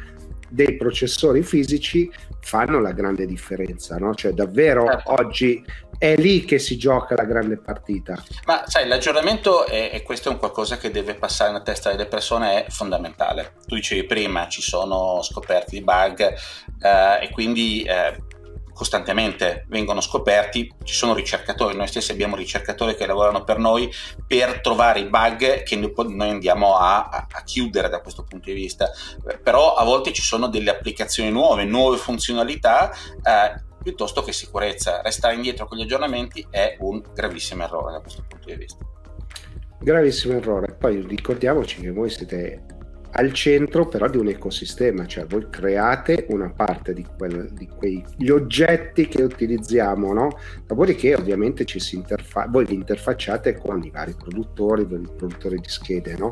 dei 0.53 0.77
processori 0.77 1.43
fisici 1.43 2.11
fanno 2.41 2.81
la 2.81 2.93
grande 2.93 3.27
differenza, 3.27 3.97
no? 3.97 4.15
Cioè 4.15 4.33
davvero 4.33 4.85
certo. 4.85 5.13
oggi 5.13 5.65
è 5.97 6.17
lì 6.17 6.45
che 6.45 6.59
si 6.59 6.77
gioca 6.77 7.15
la 7.15 7.25
grande 7.25 7.57
partita. 7.57 8.23
Ma 8.45 8.65
sai, 8.67 8.89
l'aggiornamento, 8.89 9.67
è, 9.67 9.91
e 9.93 10.03
questo 10.03 10.29
è 10.29 10.33
un 10.33 10.39
qualcosa 10.39 10.77
che 10.77 10.91
deve 10.91 11.15
passare 11.15 11.53
nella 11.53 11.63
testa 11.63 11.91
delle 11.91 12.07
persone, 12.07 12.65
è 12.65 12.71
fondamentale. 12.71 13.53
Tu 13.67 13.77
dicevi 13.77 14.05
prima, 14.05 14.49
ci 14.49 14.61
sono 14.61 15.23
scoperti 15.23 15.79
di 15.79 15.85
bug 15.85 16.21
eh, 16.21 17.25
e 17.25 17.31
quindi 17.31 17.83
eh, 17.83 18.17
costantemente 18.83 19.65
vengono 19.69 20.01
scoperti, 20.01 20.69
ci 20.83 20.95
sono 20.95 21.15
ricercatori, 21.15 21.77
noi 21.77 21.87
stessi 21.87 22.11
abbiamo 22.11 22.35
ricercatori 22.35 22.97
che 22.97 23.07
lavorano 23.07 23.45
per 23.45 23.59
noi 23.59 23.89
per 24.27 24.61
trovare 24.61 24.99
i 24.99 25.05
bug 25.05 25.63
che 25.63 25.77
noi 25.77 26.29
andiamo 26.29 26.77
a, 26.77 27.29
a, 27.31 27.43
chiudere 27.45 27.89
da 27.89 28.01
questo 28.01 28.25
punto 28.25 28.47
di 28.47 28.55
vista, 28.55 28.91
però 29.41 29.75
a 29.75 29.85
volte 29.85 30.13
ci 30.13 30.21
sono 30.21 30.49
delle 30.49 30.71
applicazioni 30.71 31.31
nuove, 31.31 31.65
nuove 31.65 31.97
funzionalità. 31.97 32.91
Eh, 33.23 33.71
piuttosto 33.83 34.23
che 34.23 34.33
sicurezza. 34.33 35.01
Restare 35.03 35.35
indietro 35.35 35.67
con 35.67 35.77
gli 35.77 35.83
aggiornamenti 35.83 36.47
è 36.49 36.77
un 36.79 37.03
gravissimo 37.13 37.65
errore 37.65 37.91
da 37.91 38.01
questo 38.01 38.25
punto 38.29 38.47
di 38.47 38.55
vista. 38.55 38.85
Gravissimo 39.81 40.35
errore. 40.35 40.77
Poi 40.79 41.05
ricordiamoci 41.05 41.81
che 41.81 41.91
voi 41.91 42.09
siete 42.09 42.63
al 43.13 43.33
centro 43.33 43.87
però 43.87 44.09
di 44.09 44.17
un 44.17 44.29
ecosistema, 44.29 45.07
cioè 45.07 45.27
voi 45.27 45.49
create 45.51 46.27
una 46.31 46.51
parte 46.51 46.93
di, 46.93 47.05
quel, 47.17 47.51
di 47.53 47.69
quegli 47.69 48.31
oggetti 48.31 49.09
che 49.09 49.23
utilizziamo, 49.23 50.13
no? 50.13 50.39
Dopodiché 50.67 51.15
ovviamente 51.15 51.65
ci 51.65 51.81
si 51.81 51.97
interfa- 51.97 52.47
voi 52.49 52.65
vi 52.65 52.75
interfacciate 52.75 53.59
con 53.59 53.83
i 53.83 53.91
vari 53.91 54.15
produttori, 54.15 54.83
i 54.83 54.87
produttori 54.87 55.59
di 55.59 55.69
schede, 55.69 56.17
no? 56.17 56.31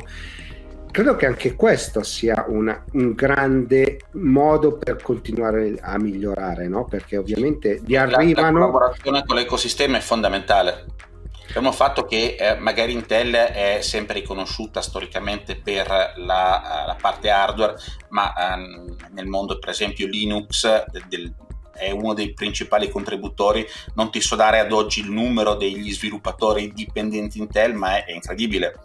Credo 0.89 1.15
che 1.15 1.25
anche 1.25 1.55
questo 1.55 2.03
sia 2.03 2.45
una, 2.49 2.83
un 2.93 3.13
grande 3.13 3.99
modo 4.13 4.77
per 4.77 5.01
continuare 5.01 5.77
a 5.79 5.97
migliorare, 5.97 6.67
no? 6.67 6.83
Perché 6.85 7.15
ovviamente 7.15 7.79
vi 7.83 7.95
arrivano... 7.95 8.59
La 8.59 8.65
collaborazione 8.65 9.23
con 9.25 9.35
l'ecosistema 9.37 9.97
è 9.97 10.01
fondamentale 10.01 11.09
Abbiamo 11.51 11.73
fatto 11.73 12.05
che 12.05 12.37
eh, 12.39 12.55
magari 12.55 12.93
Intel 12.93 13.33
è 13.33 13.79
sempre 13.81 14.21
riconosciuta 14.21 14.81
storicamente 14.81 15.57
per 15.57 16.13
la, 16.15 16.85
la 16.87 16.97
parte 16.99 17.29
hardware, 17.29 17.75
ma 18.07 18.33
ehm, 18.53 18.95
nel 19.11 19.25
mondo 19.25 19.59
per 19.59 19.67
esempio 19.67 20.07
Linux 20.07 20.85
del, 20.89 21.03
del, 21.09 21.35
è 21.73 21.91
uno 21.91 22.13
dei 22.13 22.31
principali 22.33 22.89
contributori. 22.89 23.67
Non 23.95 24.09
ti 24.11 24.21
so 24.21 24.37
dare 24.37 24.59
ad 24.59 24.71
oggi 24.71 25.01
il 25.01 25.11
numero 25.11 25.55
degli 25.55 25.91
sviluppatori 25.91 26.71
dipendenti 26.71 27.39
Intel, 27.39 27.73
ma 27.73 27.97
è, 27.97 28.05
è 28.05 28.13
incredibile. 28.13 28.79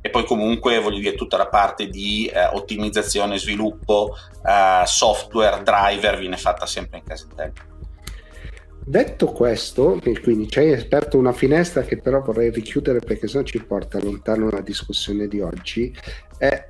E 0.00 0.08
poi 0.08 0.24
comunque 0.24 0.78
voglio 0.78 1.00
dire 1.00 1.16
tutta 1.16 1.36
la 1.36 1.48
parte 1.48 1.88
di 1.88 2.30
eh, 2.32 2.46
ottimizzazione, 2.46 3.38
sviluppo, 3.38 4.16
eh, 4.42 4.82
software, 4.86 5.62
driver 5.62 6.16
viene 6.18 6.38
fatta 6.38 6.64
sempre 6.64 6.96
in 6.96 7.04
casa 7.04 7.26
Intel. 7.28 7.52
Detto 8.88 9.26
questo, 9.32 10.00
quindi 10.22 10.48
ci 10.48 10.60
hai 10.60 10.72
aperto 10.72 11.18
una 11.18 11.32
finestra 11.32 11.82
che 11.82 11.96
però 11.96 12.22
vorrei 12.22 12.52
richiudere 12.52 13.00
perché 13.00 13.26
sennò 13.26 13.42
ci 13.42 13.60
porta 13.60 13.98
lontano 14.00 14.48
la 14.48 14.60
discussione 14.60 15.26
di 15.26 15.40
oggi, 15.40 15.92
eh, 16.38 16.68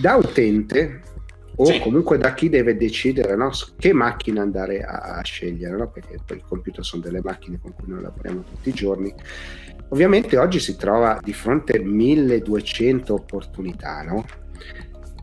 da 0.00 0.14
utente 0.14 1.00
o 1.56 1.64
sì. 1.64 1.80
comunque 1.80 2.16
da 2.16 2.32
chi 2.32 2.48
deve 2.48 2.76
decidere 2.76 3.34
no, 3.34 3.50
che 3.76 3.92
macchina 3.92 4.40
andare 4.40 4.82
a, 4.82 5.16
a 5.16 5.22
scegliere, 5.24 5.76
no? 5.76 5.90
perché 5.90 6.20
poi 6.24 6.36
i 6.36 6.44
computer 6.46 6.84
sono 6.84 7.02
delle 7.02 7.22
macchine 7.24 7.58
con 7.60 7.74
cui 7.74 7.88
noi 7.88 8.02
lavoriamo 8.02 8.44
tutti 8.48 8.68
i 8.68 8.72
giorni. 8.72 9.12
Ovviamente 9.88 10.38
oggi 10.38 10.60
si 10.60 10.76
trova 10.76 11.18
di 11.20 11.32
fronte 11.32 11.78
a 11.78 11.82
1200 11.82 13.12
opportunità, 13.12 14.02
no? 14.02 14.24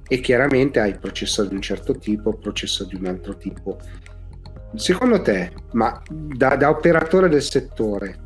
E 0.05 0.19
chiaramente 0.19 0.81
hai 0.81 0.97
processori 0.99 1.47
di 1.47 1.55
un 1.55 1.61
certo 1.61 1.97
tipo, 1.97 2.33
processori 2.33 2.89
di 2.89 2.95
un 2.97 3.05
altro 3.05 3.37
tipo 3.37 3.79
secondo 4.75 5.21
te, 5.21 5.51
ma 5.73 6.01
da, 6.09 6.55
da, 6.55 6.69
operatore 6.69 7.29
del 7.29 7.41
settore, 7.41 8.23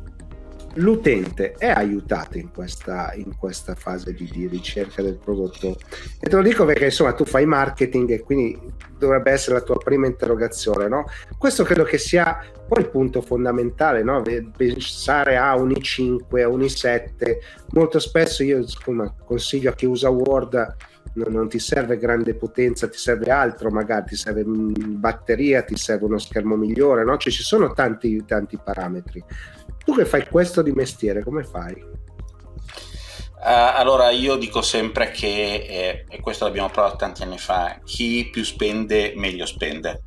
l'utente 0.74 1.52
è 1.52 1.68
aiutato 1.68 2.38
in 2.38 2.50
questa, 2.52 3.12
in 3.14 3.36
questa 3.36 3.74
fase 3.74 4.12
di, 4.12 4.28
di, 4.30 4.46
ricerca 4.46 5.02
del 5.02 5.16
prodotto? 5.16 5.76
E 6.20 6.28
te 6.28 6.36
lo 6.36 6.42
dico 6.42 6.64
perché 6.64 6.86
insomma 6.86 7.12
tu 7.12 7.24
fai 7.24 7.46
marketing 7.46 8.10
e 8.10 8.20
quindi 8.20 8.58
dovrebbe 8.98 9.30
essere 9.30 9.56
la 9.56 9.62
tua 9.62 9.78
prima 9.78 10.06
interrogazione, 10.06 10.88
no? 10.88 11.06
Questo 11.38 11.64
credo 11.64 11.84
che 11.84 11.98
sia 11.98 12.38
poi 12.68 12.82
il 12.82 12.90
punto 12.90 13.20
fondamentale, 13.20 14.02
no? 14.02 14.22
Pensare 14.56 15.36
a 15.36 15.56
un 15.56 15.70
i5, 15.70 16.42
a 16.42 16.48
un 16.48 16.60
i7. 16.60 17.38
Molto 17.72 17.98
spesso 17.98 18.42
io 18.42 18.58
insomma, 18.58 19.12
consiglio 19.24 19.70
a 19.70 19.74
chi 19.74 19.86
usa 19.86 20.10
Word 20.10 20.76
non, 21.14 21.32
non, 21.32 21.48
ti 21.48 21.58
serve 21.58 21.98
grande 21.98 22.34
potenza, 22.34 22.88
ti 22.88 22.98
serve 22.98 23.30
altro, 23.30 23.70
magari 23.70 24.06
ti 24.06 24.16
serve 24.16 24.44
batteria, 24.44 25.62
ti 25.62 25.76
serve 25.76 26.04
uno 26.04 26.18
schermo 26.18 26.56
migliore, 26.56 27.04
no? 27.04 27.16
Cioè, 27.16 27.32
ci 27.32 27.42
sono 27.42 27.72
tanti, 27.72 28.24
tanti 28.24 28.58
parametri. 28.62 29.22
Tu 29.84 29.94
che 29.94 30.04
fai 30.04 30.26
questo 30.28 30.62
di 30.62 30.72
mestiere, 30.72 31.22
come 31.22 31.42
fai? 31.42 31.98
Uh, 33.42 33.72
allora 33.74 34.10
io 34.10 34.36
dico 34.36 34.60
sempre 34.60 35.10
che, 35.10 35.64
eh, 35.66 36.04
e 36.08 36.20
questo 36.20 36.44
l'abbiamo 36.44 36.68
provato 36.68 36.96
tanti 36.96 37.22
anni 37.22 37.38
fa, 37.38 37.78
chi 37.82 38.28
più 38.30 38.44
spende 38.44 39.14
meglio 39.16 39.46
spende 39.46 40.02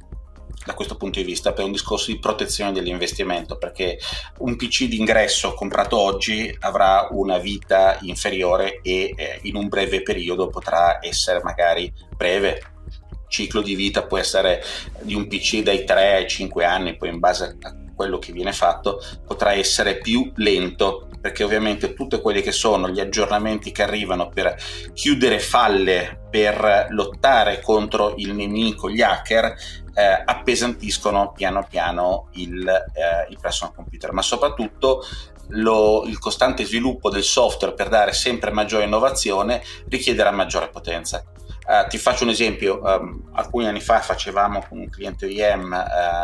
da 0.65 0.73
questo 0.73 0.95
punto 0.95 1.19
di 1.19 1.25
vista 1.25 1.53
per 1.53 1.65
un 1.65 1.71
discorso 1.71 2.11
di 2.11 2.19
protezione 2.19 2.71
dell'investimento 2.71 3.57
perché 3.57 3.99
un 4.39 4.55
PC 4.55 4.85
d'ingresso 4.85 5.53
comprato 5.53 5.97
oggi 5.97 6.55
avrà 6.61 7.07
una 7.11 7.37
vita 7.37 7.97
inferiore 8.01 8.79
e 8.81 9.13
eh, 9.15 9.39
in 9.43 9.55
un 9.55 9.67
breve 9.67 10.01
periodo 10.01 10.47
potrà 10.47 10.99
essere 11.01 11.41
magari 11.43 11.91
breve. 12.15 12.67
Ciclo 13.27 13.63
di 13.63 13.73
vita 13.73 14.03
può 14.03 14.19
essere 14.19 14.63
di 15.01 15.15
un 15.15 15.27
PC 15.27 15.63
dai 15.63 15.83
3 15.83 16.13
ai 16.13 16.27
5 16.27 16.65
anni 16.65 16.95
poi 16.95 17.09
in 17.09 17.17
base 17.17 17.57
a 17.61 17.82
quello 17.95 18.19
che 18.19 18.31
viene 18.31 18.53
fatto 18.53 18.99
potrà 19.25 19.53
essere 19.53 19.97
più 19.97 20.31
lento 20.35 21.07
perché 21.23 21.45
ovviamente 21.45 21.93
tutti 21.93 22.19
quelli 22.19 22.41
che 22.41 22.51
sono 22.51 22.89
gli 22.89 22.99
aggiornamenti 22.99 23.71
che 23.71 23.83
arrivano 23.83 24.27
per 24.27 24.57
chiudere 24.93 25.39
falle, 25.39 26.19
per 26.29 26.87
lottare 26.89 27.61
contro 27.61 28.15
il 28.17 28.33
nemico, 28.33 28.89
gli 28.89 29.01
hacker, 29.01 29.55
eh, 29.93 30.23
appesantiscono 30.25 31.31
piano 31.31 31.65
piano 31.69 32.27
il, 32.33 32.67
eh, 32.67 33.31
il 33.31 33.37
personal 33.39 33.73
computer, 33.73 34.11
ma 34.11 34.21
soprattutto 34.21 35.05
lo, 35.49 36.03
il 36.05 36.19
costante 36.19 36.65
sviluppo 36.65 37.09
del 37.09 37.23
software 37.23 37.73
per 37.73 37.87
dare 37.87 38.11
sempre 38.11 38.51
maggiore 38.51 38.83
innovazione 38.83 39.61
richiederà 39.87 40.31
maggiore 40.31 40.69
potenza. 40.69 41.23
Uh, 41.65 41.87
ti 41.87 41.97
faccio 41.97 42.23
un 42.23 42.29
esempio, 42.29 42.81
um, 42.83 43.29
alcuni 43.33 43.67
anni 43.67 43.79
fa 43.79 43.99
facevamo 43.99 44.65
con 44.67 44.79
un 44.79 44.89
cliente 44.89 45.25
OEM 45.25 45.71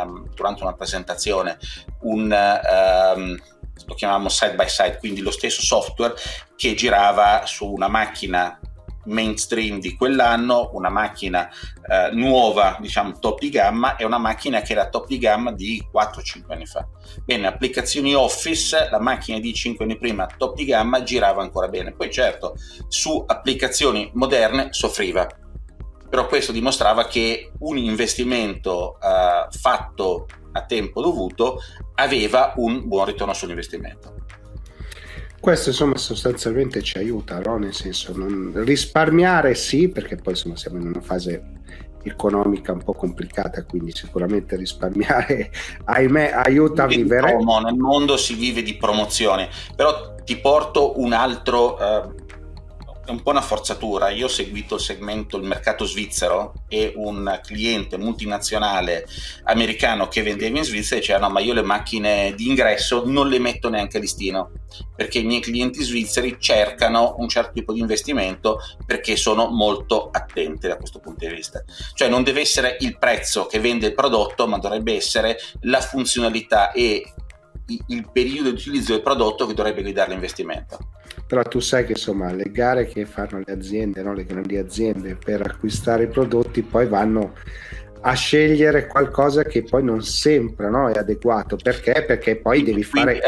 um, 0.04 0.30
durante 0.34 0.64
una 0.64 0.74
presentazione 0.74 1.58
un, 2.02 2.24
um, 2.24 3.38
lo 3.86 3.94
chiamavamo 3.94 4.28
side 4.28 4.56
by 4.56 4.68
side, 4.68 4.98
quindi 4.98 5.22
lo 5.22 5.32
stesso 5.32 5.62
software 5.62 6.14
che 6.56 6.74
girava 6.76 7.46
su 7.46 7.72
una 7.72 7.88
macchina 7.88 8.60
mainstream 9.06 9.80
di 9.80 9.96
quell'anno, 9.96 10.72
una 10.74 10.90
macchina 10.90 11.50
eh, 11.50 12.10
nuova, 12.14 12.78
diciamo 12.80 13.18
top 13.20 13.40
di 13.40 13.50
gamma, 13.50 13.96
e 13.96 14.06
una 14.06 14.18
macchina 14.18 14.62
che 14.62 14.74
era 14.74 14.90
top 14.90 15.08
di 15.08 15.18
gamma 15.18 15.52
di 15.52 15.84
4-5 15.92 16.44
anni 16.48 16.66
fa. 16.66 16.88
Bene, 17.24 17.48
applicazioni 17.48 18.14
Office, 18.14 18.90
la 18.90 19.00
macchina 19.00 19.40
di 19.40 19.54
5 19.54 19.86
anni 19.86 19.98
prima, 19.98 20.28
top 20.38 20.56
di 20.56 20.66
gamma, 20.66 21.04
girava 21.04 21.42
ancora 21.42 21.68
bene. 21.68 21.94
Poi 21.94 22.12
certo, 22.12 22.56
su 22.88 23.24
applicazioni 23.26 24.10
moderne 24.14 24.68
soffriva. 24.72 25.28
Però 26.10 26.26
questo 26.26 26.52
dimostrava 26.52 27.06
che 27.06 27.52
un 27.60 27.78
investimento 27.78 28.98
eh, 29.00 29.48
fatto 29.52 30.26
a 30.52 30.66
tempo 30.66 31.02
dovuto 31.02 31.60
aveva 31.96 32.54
un 32.56 32.88
buon 32.88 33.06
ritorno 33.06 33.34
sull'investimento. 33.34 34.19
Questo 35.40 35.70
insomma 35.70 35.96
sostanzialmente 35.98 36.82
ci 36.82 36.98
aiuta, 36.98 37.40
no? 37.40 37.58
nel 37.58 37.74
senso 37.74 38.16
non 38.16 38.52
risparmiare 38.56 39.56
sì, 39.56 39.88
perché 39.88 40.18
poi 40.18 40.34
insomma 40.34 40.58
siamo 40.58 40.78
in 40.80 40.88
una 40.88 41.02
fase 41.02 41.58
economica 42.04 42.72
un 42.72 42.84
po' 42.84 42.94
complicata, 42.94 43.64
quindi 43.64 43.92
sicuramente 43.94 44.56
risparmiare, 44.56 45.52
ahimè, 45.86 46.32
aiuta 46.34 46.84
a 46.84 46.88
vivere. 46.88 47.32
Promo, 47.32 47.60
nel 47.60 47.76
mondo 47.76 48.18
si 48.18 48.34
vive 48.36 48.62
di 48.62 48.76
promozione, 48.76 49.50
però 49.76 50.16
ti 50.24 50.38
porto 50.38 51.00
un 51.00 51.14
altro 51.14 51.76
uh, 51.76 52.14
è 53.10 53.12
un 53.12 53.22
po' 53.24 53.32
una 53.32 53.42
forzatura. 53.42 54.10
Io 54.10 54.26
ho 54.26 54.30
seguito 54.30 54.76
il 54.76 54.82
segmento 54.82 55.38
il 55.38 55.44
mercato 55.44 55.84
svizzero 55.84 56.54
e 56.68 56.94
un 56.96 57.40
cliente 57.44 57.98
multinazionale 57.98 59.08
americano 59.44 60.08
che 60.08 60.22
vendeva 60.22 60.58
in 60.58 60.64
Svizzera 60.64 61.00
diceva 61.00 61.20
no 61.20 61.30
ma 61.30 61.40
io 61.40 61.54
le 61.54 61.64
macchine 61.64 62.34
di 62.36 62.48
ingresso 62.48 63.04
non 63.06 63.28
le 63.28 63.40
metto 63.40 63.70
neanche 63.70 63.98
a 63.98 64.00
listino 64.00 64.52
perché 64.96 65.20
i 65.20 65.24
miei 65.24 65.42
clienti 65.42 65.82
svizzeri 65.82 66.38
cercano 66.40 67.16
un 67.18 67.28
certo 67.28 67.54
tipo 67.54 67.74
di 67.74 67.80
investimento 67.80 68.60
perché 68.86 69.16
sono 69.16 69.48
molto 69.48 70.10
attenti 70.12 70.68
da 70.68 70.78
questo 70.78 71.00
punto 71.00 71.28
di 71.28 71.34
vista. 71.34 71.64
Cioè 71.94 72.10
non 72.10 72.24
deve 72.24 72.42
essere 72.42 72.78
il 72.82 72.98
prezzo 72.98 73.48
che 73.48 73.60
vende 73.60 73.88
il 73.88 73.96
prodotto 73.96 74.48
ma 74.48 74.60
dovrebbe 74.60 74.96
essere 74.96 75.38
la 75.62 75.82
funzionalità 75.82 76.72
e 76.72 77.14
il 77.88 78.10
periodo 78.12 78.50
di 78.50 78.56
utilizzo 78.56 78.94
del 78.94 79.02
prodotto 79.02 79.46
che 79.46 79.54
dovrebbe 79.54 79.82
guidare 79.82 80.12
l'investimento 80.12 80.78
però 81.30 81.44
tu 81.44 81.60
sai 81.60 81.86
che 81.86 81.92
insomma 81.92 82.34
le 82.34 82.52
gare 82.52 82.88
che 82.88 83.06
fanno 83.06 83.42
le 83.46 83.54
aziende, 83.54 84.02
no? 84.02 84.14
le 84.14 84.26
grandi 84.26 84.58
aziende 84.58 85.16
per 85.16 85.42
acquistare 85.42 86.06
i 86.06 86.08
prodotti 86.08 86.64
poi 86.64 86.88
vanno 86.88 87.34
a 88.02 88.14
scegliere 88.14 88.88
qualcosa 88.88 89.44
che 89.44 89.64
poi 89.64 89.84
non 89.84 90.02
sempre 90.02 90.70
no, 90.70 90.90
è 90.90 90.98
adeguato 90.98 91.58
perché? 91.62 92.06
Perché 92.08 92.38
poi 92.38 92.64
devi 92.64 92.82
fare 92.84 93.18
eh, 93.18 93.22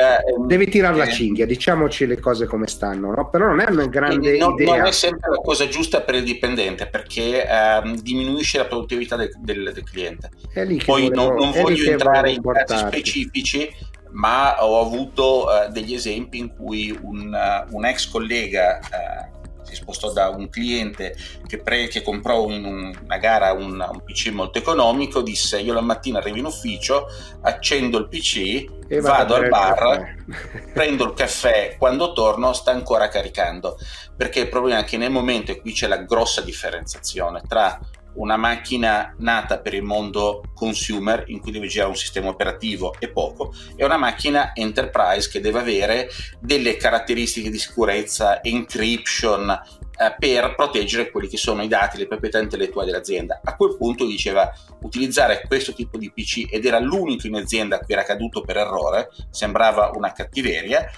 devi 0.48 0.68
tirare 0.70 0.96
la 0.96 1.04
eh, 1.04 1.12
cinghia, 1.12 1.46
diciamoci 1.46 2.08
le 2.08 2.20
cose 2.20 2.46
come 2.46 2.68
stanno, 2.68 3.14
no? 3.14 3.30
però 3.30 3.48
non 3.48 3.60
è 3.60 3.70
una 3.70 3.86
grande 3.86 4.38
non, 4.38 4.54
idea. 4.54 4.78
Non 4.78 4.88
è 4.88 4.92
sempre 4.92 5.30
la 5.30 5.42
cosa 5.44 5.68
giusta 5.68 6.02
per 6.02 6.16
il 6.16 6.24
dipendente 6.24 6.88
perché 6.88 7.46
eh, 7.46 8.00
diminuisce 8.02 8.58
la 8.60 8.66
produttività 8.66 9.16
del, 9.18 9.30
del, 9.40 9.72
del 9.74 9.84
cliente. 9.84 10.32
Poi 10.54 11.10
volevo, 11.10 11.14
non, 11.16 11.36
non 11.36 11.52
voglio 11.52 11.92
entrare 11.92 12.32
in 12.32 12.42
casi 12.42 12.78
specifici, 12.78 13.70
ma 14.12 14.64
ho 14.64 14.80
avuto 14.80 15.46
uh, 15.46 15.72
degli 15.72 15.94
esempi 15.94 16.38
in 16.38 16.56
cui 16.56 16.98
un, 17.02 17.34
uh, 17.34 17.76
un 17.76 17.86
ex 17.86 18.10
collega 18.10 18.80
uh, 18.80 19.40
si 19.72 19.76
spostò 19.76 20.12
da 20.12 20.30
un 20.30 20.50
cliente 20.50 21.16
che, 21.48 21.60
pre- 21.60 21.88
che 21.88 22.02
comprò 22.02 22.50
in 22.50 22.66
un, 22.66 23.00
una 23.04 23.18
gara 23.18 23.54
un, 23.54 23.72
un, 23.72 24.04
PC 24.04 24.30
molto 24.30 24.60
economico, 24.60 25.22
disse 25.22 25.60
io 25.60 25.74
la 25.74 25.82
mattina 25.82 26.20
arrivo 26.20 26.38
in 26.38 26.46
ufficio, 26.46 27.08
accendo 27.42 27.98
il 27.98 28.08
PC, 28.08 28.66
e 28.88 29.00
vado 29.00 29.36
al 29.36 29.48
bar, 29.48 30.16
prendo 30.74 31.06
il 31.06 31.14
caffè, 31.14 31.76
quando 31.78 32.12
torno 32.12 32.54
sta 32.54 32.72
ancora 32.72 33.08
caricando, 33.08 33.78
perché 34.16 34.42
il 34.42 34.50
problema 34.50 34.82
è 34.82 34.84
che 34.84 34.98
nel 34.98 35.12
momento, 35.12 35.52
e 35.52 35.62
qui 35.62 35.72
c'è 35.72 35.88
la 35.88 36.04
grossa 36.04 36.42
differenziazione 36.42 37.42
tra 37.48 37.80
una 38.16 38.38
macchina 38.38 39.14
nata 39.18 39.60
per 39.60 39.74
il 39.74 39.84
mondo 39.84 40.44
consumer 40.54 41.24
in 41.28 41.40
cui 41.40 41.52
deve 41.52 41.68
girare 41.68 41.90
un 41.90 41.96
sistema 41.96 42.30
operativo 42.30 42.94
e 43.00 43.10
poco 43.10 43.54
e 43.76 43.86
una 43.86 43.98
macchina 43.98 44.52
enterprise 44.54 45.30
che 45.30 45.40
deve 45.40 45.60
avere 45.60 46.10
delle 46.40 46.76
caratteristiche 46.78 47.50
di 47.50 47.58
sicurezza, 47.58 48.44
encryption 48.44 49.50
eh, 49.50 50.16
per 50.18 50.56
proteggere 50.56 51.12
quelli 51.12 51.28
che 51.28 51.38
sono 51.38 51.62
i 51.62 51.68
dati, 51.68 51.98
le 51.98 52.08
proprietà 52.08 52.40
intellettuali 52.40 52.90
dell'azienda. 52.90 53.40
A 53.44 53.56
quel 53.56 53.78
punto 53.78 54.06
diceva 54.06 54.52
utilizzare 54.82 55.44
questo 55.48 55.74
tipo 55.74 55.98
di 55.98 56.12
PC 56.12 56.48
ed 56.50 56.66
era 56.66 56.80
l'unico 56.80 57.28
in 57.28 57.36
azienda 57.36 57.76
a 57.76 57.80
cui 57.80 57.94
era 57.94 58.04
caduto 58.04 58.42
per 58.42 58.58
errore, 58.58 59.10
sembrava 59.30 59.92
una 59.94 60.12
cattiveria. 60.12 60.90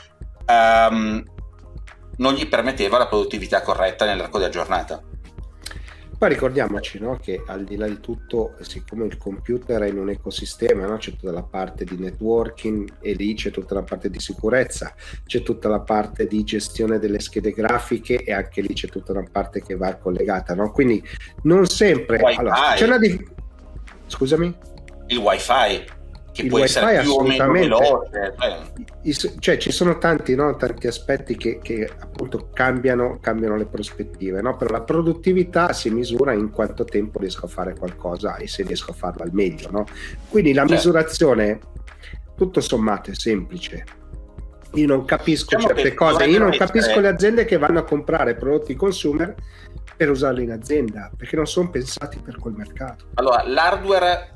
Um, 0.48 1.24
non 2.15 2.34
gli 2.34 2.48
permetteva 2.48 2.98
la 2.98 3.08
produttività 3.08 3.62
corretta 3.62 4.05
nell'arco 4.05 4.38
della 4.38 4.51
giornata. 4.51 5.01
Poi 6.24 6.32
ricordiamoci 6.32 7.00
no, 7.00 7.20
che 7.22 7.44
al 7.46 7.65
di 7.65 7.75
là 7.75 7.86
di 7.86 8.00
tutto, 8.00 8.56
siccome 8.62 9.03
il 9.03 9.18
computer 9.18 9.82
è 9.82 9.89
in 9.89 9.98
un 9.98 10.10
ecosistema, 10.10 10.86
no, 10.86 10.96
c'è 10.96 11.12
tutta 11.12 11.34
la 11.34 11.44
parte 11.44 11.84
di 11.84 11.98
networking 11.98 12.94
e 13.01 13.12
lì 13.12 13.34
c'è 13.34 13.51
tutta 13.51 13.74
la 13.74 13.82
parte 13.82 14.10
di 14.10 14.22
sicurezza, 14.22 14.96
c'è 15.25 15.44
tutta 15.44 15.68
la 15.68 15.82
parte 15.82 16.25
di 16.25 16.46
gestione 16.46 16.98
delle 16.98 17.20
schede 17.20 17.51
grafiche 17.51 18.24
e 18.24 18.32
anche 18.32 18.62
lì 18.62 18.74
c'è 18.74 18.88
tutta 18.88 19.12
una 19.12 19.27
parte 19.30 19.62
che 19.62 19.75
va 19.75 19.96
collegata. 19.96 20.56
No? 20.56 20.72
Quindi 20.72 21.03
non 21.42 21.65
sempre... 21.65 22.20
Allora, 22.20 22.98
dif- 22.98 23.30
Scusami? 24.08 24.58
Il 25.08 25.18
wifi 25.18 25.84
che 26.34 26.42
il 26.42 26.50
può 26.50 26.60
wifi 26.60 26.78
essere 26.78 27.02
più 27.02 27.12
o 27.12 27.24
meno 27.24 27.52
veloce. 27.52 28.36
Cioè. 29.04 29.34
cioè 29.38 29.58
ci 29.58 29.72
sono 29.72 30.00
tanti, 30.00 30.36
no? 30.36 30.56
tanti 30.56 30.88
aspetti 30.88 31.38
che, 31.38 31.60
che, 31.62 31.90
appunto 31.98 32.50
cambiano, 32.52 33.20
cambiano 33.22 33.56
le 33.56 33.66
prospettive, 33.66 34.42
no? 34.42 34.58
però 34.58 34.72
la 34.72 34.82
produttività 34.82 35.72
si 35.74 35.92
misura 35.92 36.34
in 36.34 36.50
quanto 36.50 36.86
tempo 36.86 37.20
riesco 37.20 37.46
a 37.46 37.50
fare 37.50 37.75
qualcosa 37.75 38.36
e 38.38 38.48
se 38.48 38.63
riesco 38.63 38.92
a 38.92 38.96
farlo 38.96 39.24
al 39.24 39.32
meglio. 39.32 39.70
No? 39.70 39.86
Quindi 40.28 40.54
la 40.54 40.62
certo. 40.62 40.74
misurazione, 40.74 41.60
tutto 42.36 42.62
sommato, 42.62 43.12
è 43.12 43.13
semplice. 43.13 43.86
Io 44.74 44.88
non 44.88 45.06
capisco 45.06 45.56
diciamo 45.56 45.75
certe 45.75 45.94
cose, 45.94 46.25
io 46.25 46.40
non 46.40 46.50
capisco 46.50 47.00
le 47.00 47.10
aziende 47.10 47.46
che 47.46 47.60
vanno 47.60 47.78
a 47.78 47.84
comprare 47.84 48.34
prodotti 48.34 48.74
consumer 48.74 49.36
per 49.96 50.10
usarli 50.10 50.42
in 50.42 50.52
azienda, 50.52 51.12
perché 51.16 51.36
non 51.36 51.46
sono 51.46 51.70
pensati 51.70 52.18
per 52.18 52.38
quel 52.38 52.56
mercato. 52.56 53.06
Allora, 53.13 53.44
l'hardware 53.46 54.32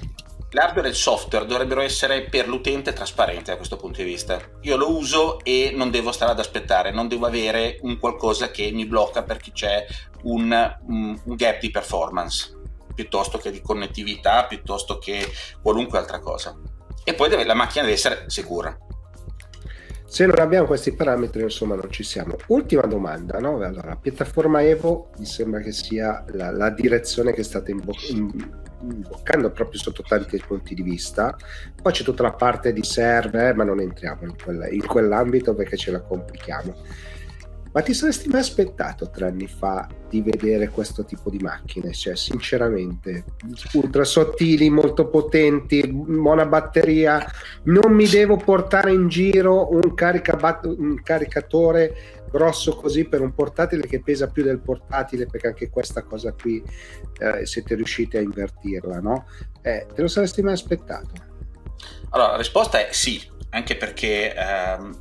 l'hardware 0.52 0.88
e 0.88 0.92
il 0.92 0.96
software 0.96 1.46
dovrebbero 1.46 1.82
essere 1.82 2.24
per 2.24 2.48
l'utente 2.48 2.94
trasparenti 2.94 3.52
da 3.52 3.58
questo 3.58 3.76
punto 3.76 4.02
di 4.02 4.08
vista. 4.08 4.40
Io 4.62 4.78
lo 4.78 4.96
uso 4.96 5.40
e 5.44 5.72
non 5.76 5.92
devo 5.92 6.12
stare 6.12 6.32
ad 6.32 6.40
aspettare, 6.40 6.92
non 6.92 7.08
devo 7.08 7.26
avere 7.26 7.80
un 7.82 7.98
qualcosa 8.00 8.50
che 8.50 8.72
mi 8.72 8.86
blocca 8.86 9.24
perché 9.24 9.52
c'è 9.52 9.86
un, 10.24 10.78
un, 10.88 11.20
un 11.24 11.36
gap 11.36 11.60
di 11.60 11.72
performance, 11.72 12.56
piuttosto 12.94 13.38
che 13.38 13.52
di 13.52 13.62
connettività, 13.62 14.46
piuttosto 14.46 14.98
che 14.98 15.26
qualunque 15.62 15.98
altra 15.98 16.20
cosa. 16.20 16.58
E 17.04 17.14
poi 17.14 17.30
deve, 17.30 17.46
la 17.46 17.54
macchina 17.54 17.84
deve 17.84 17.96
essere 17.96 18.24
sicura. 18.28 18.76
Se 20.10 20.26
non 20.26 20.40
abbiamo 20.40 20.68
questi 20.68 20.94
parametri, 20.94 21.42
insomma, 21.42 21.76
non 21.76 21.92
ci 21.92 22.04
siamo. 22.04 22.38
Ultima 22.48 22.84
domanda, 22.84 23.40
no? 23.40 23.60
Allora, 23.60 23.98
piattaforma 23.98 24.64
Evo 24.64 25.10
mi 25.18 25.26
sembra 25.26 25.60
che 25.60 25.74
sia 25.74 26.24
la, 26.30 26.50
la 26.52 26.70
direzione 26.70 27.34
che 27.34 27.44
state 27.44 27.72
imbo- 27.72 27.94
imboccando 28.82 29.52
proprio 29.52 29.80
sotto 29.80 30.04
tanti 30.04 30.42
punti 30.46 30.74
di 30.74 30.82
vista. 30.82 31.36
Poi 31.82 31.92
c'è 31.92 32.04
tutta 32.04 32.24
la 32.24 32.34
parte 32.34 32.74
di 32.74 32.84
server, 32.84 33.56
ma 33.56 33.64
non 33.64 33.80
entriamo 33.80 34.24
in, 34.24 34.36
quella, 34.42 34.68
in 34.68 34.86
quell'ambito 34.86 35.54
perché 35.54 35.78
ce 35.78 35.92
la 35.92 36.02
complichiamo. 36.02 36.76
Ma 37.78 37.84
ti 37.84 37.94
saresti 37.94 38.28
mai 38.30 38.40
aspettato 38.40 39.12
tre 39.12 39.28
anni 39.28 39.46
fa 39.46 39.88
di 40.10 40.22
vedere 40.22 40.70
questo 40.70 41.06
tipo 41.06 41.30
di 41.30 41.38
macchine? 41.38 41.92
Cioè, 41.94 42.16
sinceramente, 42.16 43.26
ultra 43.74 44.04
sottili, 44.04 44.70
molto 44.72 45.10
potenti, 45.10 45.88
buona 45.88 46.48
batteria. 46.48 47.24
Non 47.66 47.94
mi 47.94 48.08
devo 48.08 48.38
portare 48.38 48.94
in 48.94 49.10
giro 49.10 49.72
un, 49.72 49.94
caricabat- 49.94 50.66
un 50.66 51.00
caricatore 51.04 52.17
grosso 52.30 52.76
così 52.76 53.06
per 53.06 53.22
un 53.22 53.34
portatile 53.34 53.88
che 53.88 54.02
pesa 54.02 54.28
più 54.28 54.44
del 54.44 54.60
portatile, 54.60 55.26
perché 55.26 55.48
anche 55.48 55.70
questa 55.70 56.04
cosa 56.04 56.34
qui 56.34 56.64
eh, 57.20 57.46
siete 57.46 57.76
riusciti 57.76 58.18
a 58.18 58.22
invertirla, 58.22 59.00
no? 59.00 59.26
Eh, 59.62 59.88
te 59.94 60.02
lo 60.02 60.08
saresti 60.08 60.42
mai 60.42 60.54
aspettato? 60.54 61.12
Allora, 62.10 62.32
la 62.32 62.38
risposta 62.38 62.80
è 62.80 62.90
sì, 62.92 63.22
anche 63.50 63.76
perché 63.76 64.34
ehm, 64.34 65.00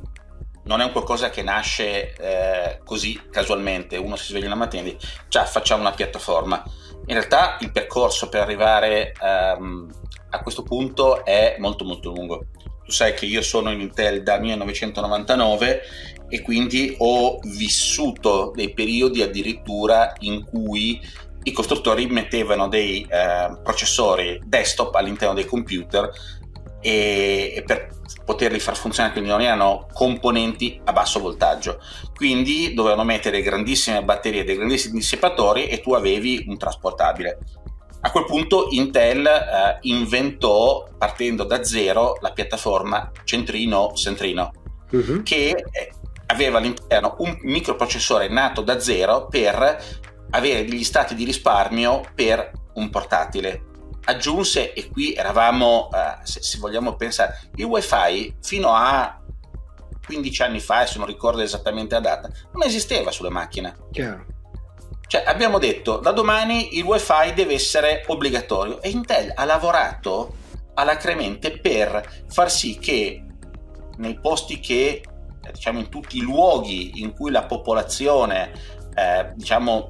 non 0.63 0.81
è 0.81 0.83
un 0.83 0.91
qualcosa 0.91 1.29
che 1.29 1.41
nasce 1.41 2.13
eh, 2.15 2.79
così 2.83 3.19
casualmente, 3.29 3.97
uno 3.97 4.15
si 4.15 4.27
sveglia 4.27 4.47
una 4.47 4.55
mattina 4.55 4.83
e 4.83 4.93
dice 4.93 5.07
ciao 5.29 5.45
facciamo 5.45 5.81
una 5.81 5.93
piattaforma. 5.93 6.63
In 7.05 7.13
realtà 7.13 7.57
il 7.61 7.71
percorso 7.71 8.27
per 8.27 8.41
arrivare 8.41 9.13
ehm, 9.13 9.89
a 10.29 10.41
questo 10.41 10.63
punto 10.63 11.23
è 11.23 11.55
molto 11.59 11.85
molto 11.85 12.11
lungo. 12.11 12.47
Tu 12.87 12.93
sai 12.93 13.13
che 13.13 13.25
io 13.25 13.41
sono 13.41 13.69
in 13.69 13.81
Intel 13.81 14.23
dal 14.23 14.39
1999 14.39 15.81
e 16.29 16.41
quindi 16.41 16.95
ho 16.99 17.37
vissuto 17.43 18.53
dei 18.55 18.73
periodi 18.73 19.21
addirittura 19.21 20.13
in 20.19 20.45
cui 20.45 21.01
i 21.43 21.51
costruttori 21.51 22.07
mettevano 22.07 22.69
dei 22.69 23.05
eh, 23.09 23.57
processori 23.61 24.41
desktop 24.45 24.95
all'interno 24.95 25.33
dei 25.33 25.43
computer 25.43 26.09
e, 26.79 27.53
e 27.57 27.63
per 27.63 27.89
poterli 28.23 28.59
far 28.59 28.77
funzionare, 28.77 29.13
quindi 29.13 29.31
non 29.31 29.41
erano 29.41 29.87
componenti 29.91 30.79
a 30.85 30.93
basso 30.93 31.19
voltaggio, 31.19 31.81
quindi 32.15 32.73
dovevano 32.73 33.03
mettere 33.03 33.41
grandissime 33.41 34.01
batterie, 34.01 34.45
dei 34.45 34.55
grandissimi 34.55 34.99
dissipatori 34.99 35.67
e 35.67 35.81
tu 35.81 35.93
avevi 35.93 36.45
un 36.47 36.57
trasportabile. 36.57 37.39
A 37.99 38.11
quel 38.11 38.25
punto 38.25 38.67
Intel 38.71 39.25
eh, 39.25 39.77
inventò, 39.81 40.87
partendo 40.97 41.43
da 41.43 41.63
zero, 41.63 42.17
la 42.21 42.31
piattaforma 42.31 43.11
Centrino-Centrino, 43.23 44.51
uh-huh. 44.91 45.23
che 45.23 45.65
eh, 45.71 45.91
aveva 46.27 46.59
all'interno 46.59 47.15
un 47.19 47.37
microprocessore 47.41 48.29
nato 48.29 48.61
da 48.61 48.79
zero 48.79 49.27
per 49.27 50.05
avere 50.29 50.65
degli 50.65 50.83
stati 50.83 51.15
di 51.15 51.23
risparmio 51.23 52.03
per 52.13 52.51
un 52.73 52.89
portatile 52.89 53.63
aggiunse, 54.07 54.73
e 54.73 54.89
qui 54.89 55.13
eravamo, 55.13 55.89
uh, 55.91 56.23
se, 56.23 56.41
se, 56.41 56.57
vogliamo 56.59 56.95
pensare, 56.95 57.39
il 57.55 57.65
wifi 57.65 58.35
fino 58.41 58.73
a 58.73 59.19
15 60.05 60.41
anni 60.43 60.59
fa, 60.59 60.85
se 60.85 60.97
non 60.97 61.07
ricordo 61.07 61.41
esattamente 61.41 61.95
la 61.95 62.01
data, 62.01 62.29
non 62.53 62.63
esisteva 62.63 63.11
sulle 63.11 63.29
macchine. 63.29 63.75
Chiaro. 63.91 64.36
Cioè 65.07 65.23
abbiamo 65.25 65.57
detto 65.57 65.97
da 65.97 66.11
domani 66.11 66.77
il 66.77 66.83
wifi 66.83 67.33
deve 67.33 67.53
essere 67.53 68.03
obbligatorio 68.07 68.81
e 68.81 68.89
Intel 68.89 69.31
ha 69.33 69.45
lavorato 69.45 70.35
alacremente 70.73 71.59
per 71.59 72.25
far 72.27 72.51
sì 72.51 72.77
che 72.77 73.23
nei 73.97 74.19
posti 74.19 74.59
che 74.59 75.01
diciamo 75.51 75.79
in 75.79 75.89
tutti 75.89 76.17
i 76.17 76.21
luoghi 76.21 76.99
in 77.01 77.13
cui 77.13 77.31
la 77.31 77.45
popolazione 77.45 78.51
eh, 78.93 79.31
diciamo 79.35 79.89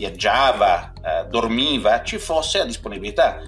viaggiava, 0.00 0.92
eh, 0.94 1.26
dormiva, 1.28 2.02
ci 2.02 2.18
fosse 2.18 2.58
la 2.58 2.64
disponibilità. 2.64 3.38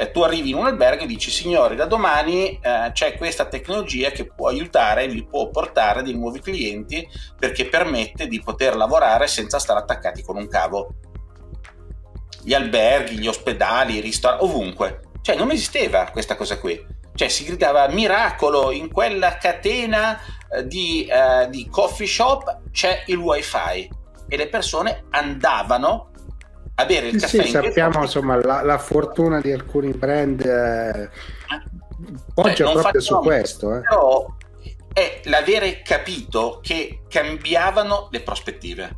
Eh, 0.00 0.12
tu 0.12 0.22
arrivi 0.22 0.50
in 0.50 0.54
un 0.54 0.66
albergo 0.66 1.02
e 1.02 1.06
dici 1.08 1.28
signori 1.28 1.74
da 1.74 1.84
domani 1.84 2.50
eh, 2.62 2.90
c'è 2.92 3.16
questa 3.16 3.46
tecnologia 3.46 4.10
che 4.10 4.26
può 4.26 4.46
aiutare, 4.46 5.08
vi 5.08 5.26
può 5.26 5.50
portare 5.50 6.04
dei 6.04 6.14
nuovi 6.14 6.38
clienti 6.38 7.04
perché 7.36 7.66
permette 7.66 8.28
di 8.28 8.40
poter 8.40 8.76
lavorare 8.76 9.26
senza 9.26 9.58
stare 9.58 9.80
attaccati 9.80 10.22
con 10.22 10.36
un 10.36 10.46
cavo. 10.46 10.94
Gli 12.44 12.54
alberghi, 12.54 13.18
gli 13.18 13.26
ospedali, 13.26 13.96
i 13.96 14.00
ristoranti, 14.00 14.44
ovunque. 14.44 15.00
Cioè 15.20 15.34
non 15.34 15.50
esisteva 15.50 16.08
questa 16.12 16.36
cosa 16.36 16.60
qui. 16.60 16.80
Cioè 17.12 17.26
si 17.26 17.42
gridava 17.42 17.88
miracolo 17.88 18.70
in 18.70 18.92
quella 18.92 19.36
catena 19.36 20.16
eh, 20.48 20.64
di, 20.64 21.08
uh, 21.10 21.50
di 21.50 21.68
coffee 21.68 22.06
shop 22.06 22.70
c'è 22.70 23.02
il 23.06 23.16
wifi 23.16 23.90
e 24.28 24.36
le 24.36 24.48
persone 24.48 25.06
andavano 25.10 26.07
a 26.80 26.84
bere 26.84 27.08
il 27.08 27.14
sì, 27.14 27.36
caffè. 27.36 27.42
Sì, 27.44 27.50
sappiamo 27.50 28.02
insomma 28.02 28.36
la, 28.36 28.62
la, 28.62 28.78
fortuna 28.78 29.40
di 29.40 29.50
alcuni 29.52 29.92
brand 29.92 30.40
eh, 30.40 31.10
poggia 32.32 32.54
cioè, 32.54 32.72
proprio 32.72 33.00
su 33.00 33.18
questo. 33.18 33.76
Eh. 33.76 33.80
Però 33.80 34.36
è 34.92 35.20
l'avere 35.24 35.82
capito 35.82 36.60
che 36.62 37.00
cambiavano 37.08 38.08
le 38.10 38.20
prospettive. 38.20 38.96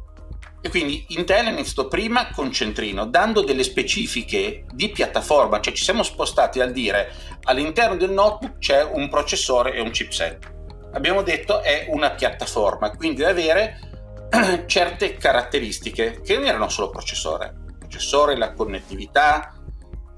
E 0.63 0.69
quindi 0.69 1.07
Intel 1.09 1.47
è 1.47 1.51
iniziato 1.51 1.89
prima 1.89 2.31
con 2.33 2.53
Centrino, 2.53 3.07
dando 3.07 3.41
delle 3.41 3.63
specifiche 3.63 4.67
di 4.73 4.91
piattaforma, 4.91 5.59
cioè 5.61 5.73
ci 5.73 5.83
siamo 5.83 6.03
spostati 6.03 6.61
al 6.61 6.73
dire 6.73 7.11
all'interno 7.45 7.97
del 7.97 8.11
notebook 8.11 8.59
c'è 8.59 8.85
un 8.85 9.09
processore 9.09 9.73
e 9.73 9.81
un 9.81 9.91
chipset. 9.91 10.53
Abbiamo 10.93 11.23
detto 11.23 11.63
è 11.63 11.87
una 11.89 12.11
piattaforma, 12.11 12.91
quindi 12.91 13.23
deve 13.23 13.31
avere 13.31 13.81
certe 14.67 15.15
caratteristiche 15.15 16.21
che 16.23 16.35
non 16.35 16.45
erano 16.45 16.69
solo 16.69 16.91
processore. 16.91 17.60
Processore, 17.91 18.37
la 18.37 18.53
connettività, 18.53 19.53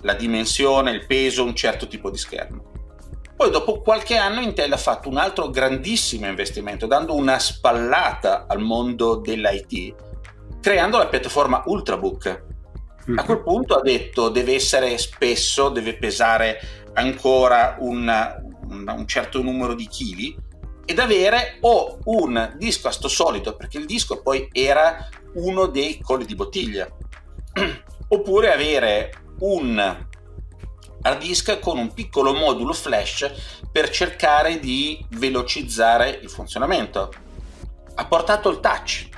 la 0.02 0.14
dimensione, 0.14 0.90
il 0.90 1.06
peso, 1.06 1.42
un 1.42 1.54
certo 1.54 1.86
tipo 1.86 2.10
di 2.10 2.18
schermo. 2.18 2.70
Poi 3.34 3.50
dopo 3.50 3.80
qualche 3.80 4.16
anno 4.16 4.40
Intel 4.40 4.72
ha 4.72 4.76
fatto 4.76 5.08
un 5.08 5.16
altro 5.16 5.48
grandissimo 5.48 6.26
investimento, 6.26 6.86
dando 6.86 7.14
una 7.14 7.38
spallata 7.38 8.44
al 8.46 8.60
mondo 8.60 9.16
dell'IT 9.16 9.94
creando 10.60 10.96
la 10.96 11.08
piattaforma 11.08 11.62
Ultrabook. 11.66 12.44
Mm-hmm. 13.08 13.18
A 13.18 13.24
quel 13.24 13.42
punto 13.42 13.74
ha 13.74 13.82
detto 13.82 14.28
deve 14.28 14.54
essere 14.54 14.96
spesso, 14.96 15.70
deve 15.70 15.96
pesare 15.96 16.60
ancora 16.92 17.76
un, 17.80 18.08
un, 18.68 18.94
un 18.96 19.06
certo 19.08 19.42
numero 19.42 19.74
di 19.74 19.88
chili 19.88 20.36
ed 20.84 20.98
avere 20.98 21.56
o 21.62 21.98
un 22.04 22.54
disco 22.58 22.88
a 22.88 22.92
sto 22.92 23.08
solido, 23.08 23.56
perché 23.56 23.78
il 23.78 23.86
disco 23.86 24.22
poi 24.22 24.48
era 24.52 25.08
uno 25.34 25.66
dei 25.66 26.00
colli 26.00 26.24
di 26.24 26.34
bottiglia, 26.34 26.88
oppure 28.08 28.52
avere 28.52 29.12
un 29.40 30.06
hard 31.04 31.18
disk 31.18 31.58
con 31.58 31.78
un 31.78 31.92
piccolo 31.92 32.32
modulo 32.32 32.72
flash 32.72 33.30
per 33.70 33.90
cercare 33.90 34.58
di 34.58 35.04
velocizzare 35.10 36.10
il 36.22 36.30
funzionamento. 36.30 37.12
Ha 37.94 38.06
portato 38.06 38.48
il 38.50 38.60
touch, 38.60 39.08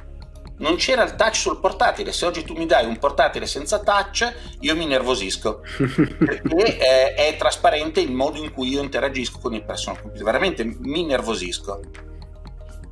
non 0.57 0.77
c'era 0.77 1.03
il 1.03 1.17
touch 1.17 1.37
sul 1.37 1.59
portatile. 1.59 2.13
Se 2.13 2.27
oggi 2.27 2.45
tu 2.45 2.55
mi 2.55 2.67
dai 2.67 2.87
un 2.87 2.99
portatile 2.99 3.47
senza 3.47 3.81
touch, 3.81 4.33
io 4.61 4.77
mi 4.77 4.87
nervosisco 4.87 5.63
perché 6.19 6.77
è, 6.77 7.15
è, 7.15 7.37
trasparente 7.37 8.01
il 8.01 8.13
modo 8.13 8.39
in 8.39 8.53
cui 8.53 8.69
io 8.69 8.83
interagisco 8.83 9.39
con 9.39 9.55
il 9.55 9.65
personal 9.65 10.01
computer. 10.01 10.25
Veramente 10.25 10.65
mi 10.65 11.05
nervosisco. 11.05 11.81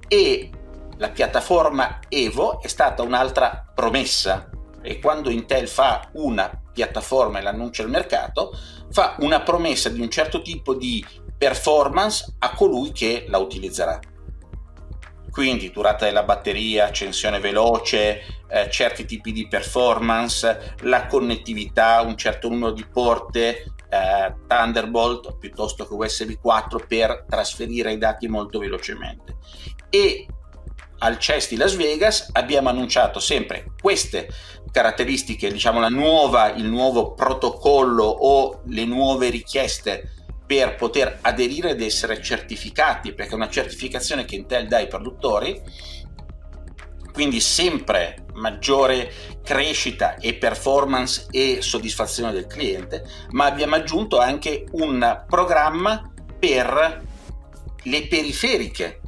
E 0.08 0.50
la 0.96 1.10
piattaforma 1.10 2.00
Evo 2.08 2.60
è 2.60 2.66
stata 2.66 3.02
un'altra 3.02 3.70
promessa. 3.74 4.50
E 4.82 4.98
quando 4.98 5.30
Intel 5.30 5.68
fa 5.68 6.08
una 6.12 6.50
piattaforma 6.72 7.38
e 7.38 7.42
l'annuncia 7.42 7.82
al 7.82 7.90
mercato, 7.90 8.56
fa 8.90 9.16
una 9.20 9.40
promessa 9.40 9.88
di 9.88 10.00
un 10.00 10.10
certo 10.10 10.42
tipo 10.42 10.74
di 10.74 11.04
performance 11.38 12.34
a 12.38 12.54
colui 12.54 12.92
che 12.92 13.26
la 13.28 13.38
utilizzerà 13.38 13.98
quindi 15.32 15.70
durata 15.70 16.04
della 16.04 16.24
batteria, 16.24 16.84
accensione 16.84 17.40
veloce, 17.40 18.20
eh, 18.48 18.68
certi 18.70 19.06
tipi 19.06 19.32
di 19.32 19.48
performance, 19.48 20.74
la 20.80 21.06
connettività, 21.06 22.02
un 22.02 22.18
certo 22.18 22.50
numero 22.50 22.72
di 22.72 22.84
porte 22.84 23.64
eh, 23.88 24.34
Thunderbolt 24.46 25.38
piuttosto 25.38 25.86
che 25.86 25.94
USB 25.94 26.32
4 26.38 26.84
per 26.86 27.24
trasferire 27.26 27.92
i 27.94 27.98
dati 27.98 28.28
molto 28.28 28.58
velocemente. 28.58 29.38
E 29.88 30.26
al 31.02 31.18
CES 31.18 31.48
di 31.48 31.56
Las 31.56 31.74
Vegas 31.74 32.28
abbiamo 32.32 32.68
annunciato 32.68 33.18
sempre 33.18 33.72
queste 33.80 34.28
caratteristiche, 34.70 35.50
diciamo 35.50 35.80
la 35.80 35.88
nuova, 35.88 36.52
il 36.52 36.64
nuovo 36.64 37.12
protocollo 37.12 38.04
o 38.04 38.62
le 38.66 38.84
nuove 38.84 39.28
richieste 39.28 40.12
per 40.46 40.76
poter 40.76 41.18
aderire 41.22 41.70
ed 41.70 41.82
essere 41.82 42.22
certificati, 42.22 43.12
perché 43.14 43.32
è 43.32 43.36
una 43.36 43.50
certificazione 43.50 44.24
che 44.24 44.36
Intel 44.36 44.68
dà 44.68 44.76
ai 44.78 44.86
produttori, 44.86 45.60
quindi 47.12 47.40
sempre 47.40 48.24
maggiore 48.34 49.12
crescita 49.42 50.16
e 50.16 50.34
performance 50.34 51.26
e 51.30 51.58
soddisfazione 51.60 52.32
del 52.32 52.46
cliente, 52.46 53.04
ma 53.30 53.46
abbiamo 53.46 53.74
aggiunto 53.74 54.18
anche 54.18 54.64
un 54.72 55.24
programma 55.28 56.10
per 56.38 57.02
le 57.82 58.06
periferiche. 58.06 59.00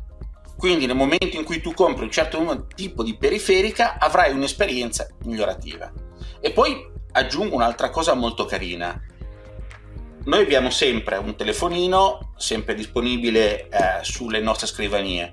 Quindi 0.56 0.86
nel 0.86 0.96
momento 0.96 1.36
in 1.36 1.44
cui 1.44 1.60
tu 1.60 1.72
compri 1.72 2.04
un 2.04 2.10
certo 2.10 2.66
tipo 2.74 3.02
di 3.02 3.16
periferica 3.16 3.98
avrai 3.98 4.32
un'esperienza 4.32 5.06
migliorativa. 5.24 5.92
E 6.40 6.50
poi 6.52 6.92
aggiungo 7.12 7.54
un'altra 7.54 7.90
cosa 7.90 8.14
molto 8.14 8.44
carina 8.44 9.00
noi 10.24 10.40
abbiamo 10.40 10.70
sempre 10.70 11.16
un 11.16 11.36
telefonino, 11.36 12.32
sempre 12.36 12.74
disponibile 12.74 13.68
eh, 13.68 13.68
sulle 14.00 14.40
nostre 14.40 14.66
scrivanie, 14.66 15.30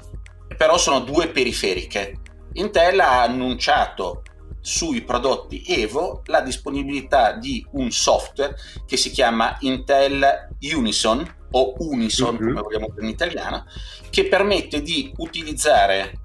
però 0.58 0.78
sono 0.78 1.00
due 1.00 1.30
periferiche. 1.30 2.20
Intel 2.54 3.00
ha 3.00 3.22
annunciato 3.22 4.24
sui 4.60 5.02
prodotti 5.02 5.64
Evo 5.66 6.24
la 6.26 6.42
disponibilità 6.42 7.32
di 7.32 7.66
un 7.72 7.90
software 7.90 8.56
che 8.86 8.98
si 8.98 9.12
chiama 9.12 9.56
Intel 9.62 10.50
Unison 10.74 11.36
o 11.52 11.74
Unison 11.78 12.36
mm-hmm. 12.36 12.48
come 12.48 12.62
vogliamo 12.62 12.88
dire 12.90 13.06
in 13.06 13.12
italiano, 13.12 13.66
che 14.12 14.28
permette 14.28 14.82
di 14.84 15.12
utilizzare 15.18 16.20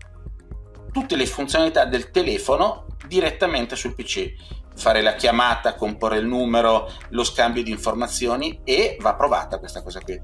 tutte 0.93 1.17
le 1.17 1.25
funzionalità 1.25 1.87
del 1.87 2.11
telefono 2.11 2.87
direttamente 3.07 3.77
sul 3.77 3.95
PC 3.95 4.35
fare 4.77 5.01
la 5.01 5.15
chiamata, 5.15 5.75
comporre 5.75 6.19
il 6.19 6.27
numero, 6.27 6.91
lo 7.11 7.25
scambio 7.25 7.63
di 7.63 7.71
informazioni 7.71 8.61
e 8.63 8.97
va 9.01 9.15
provata 9.15 9.59
questa 9.59 9.83
cosa 9.83 10.01
qui. 10.01 10.21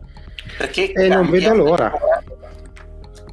Perché 0.58 0.92
e 0.92 1.08
non 1.08 1.30
vedo 1.30 1.54
l'ora. 1.54 1.92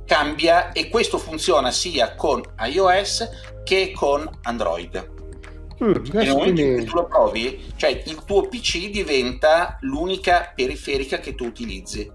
Cambia 0.05 0.71
e 0.71 0.89
questo 0.89 1.17
funziona 1.17 1.71
sia 1.71 2.15
con 2.15 2.41
iOS 2.65 3.29
che 3.63 3.91
con 3.93 4.27
Android. 4.43 5.17
Mm, 5.83 5.93
nel 6.11 6.29
momento 6.29 6.61
in 6.61 6.75
cui 6.75 6.85
tu 6.85 6.95
lo 6.95 7.05
provi, 7.05 7.71
cioè 7.75 8.01
il 8.05 8.23
tuo 8.25 8.47
PC 8.47 8.89
diventa 8.89 9.77
l'unica 9.81 10.51
periferica 10.55 11.19
che 11.19 11.35
tu 11.35 11.45
utilizzi 11.45 12.11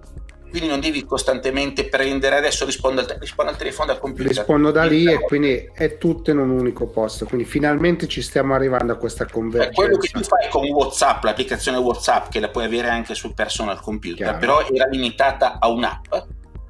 quindi 0.54 0.70
non 0.70 0.78
devi 0.78 1.04
costantemente 1.04 1.88
prendere 1.88 2.36
adesso 2.36 2.64
rispondo 2.64 3.00
al, 3.00 3.16
rispondo 3.18 3.50
al 3.50 3.56
telefono 3.56 3.86
dal 3.88 3.98
computer. 3.98 4.28
Rispondo 4.28 4.70
da 4.70 4.84
lì 4.84 5.10
e 5.10 5.18
quindi 5.18 5.68
è 5.74 5.98
tutto 5.98 6.30
in 6.30 6.38
un 6.38 6.50
unico 6.50 6.86
posto. 6.86 7.24
Quindi 7.24 7.44
finalmente 7.44 8.06
ci 8.06 8.22
stiamo 8.22 8.54
arrivando 8.54 8.92
a 8.92 8.96
questa 8.96 9.26
convergenza 9.26 9.72
è 9.72 9.74
quello 9.74 9.98
che 9.98 10.10
tu 10.10 10.22
fai 10.22 10.48
con 10.48 10.64
Whatsapp 10.68 11.24
l'applicazione 11.24 11.78
Whatsapp 11.78 12.30
che 12.30 12.38
la 12.38 12.50
puoi 12.50 12.66
avere 12.66 12.88
anche 12.88 13.16
sul 13.16 13.34
personal 13.34 13.80
computer 13.80 14.26
Chiaro. 14.26 14.38
però 14.38 14.64
era 14.72 14.86
limitata 14.86 15.58
a 15.58 15.68
un'app. 15.68 16.14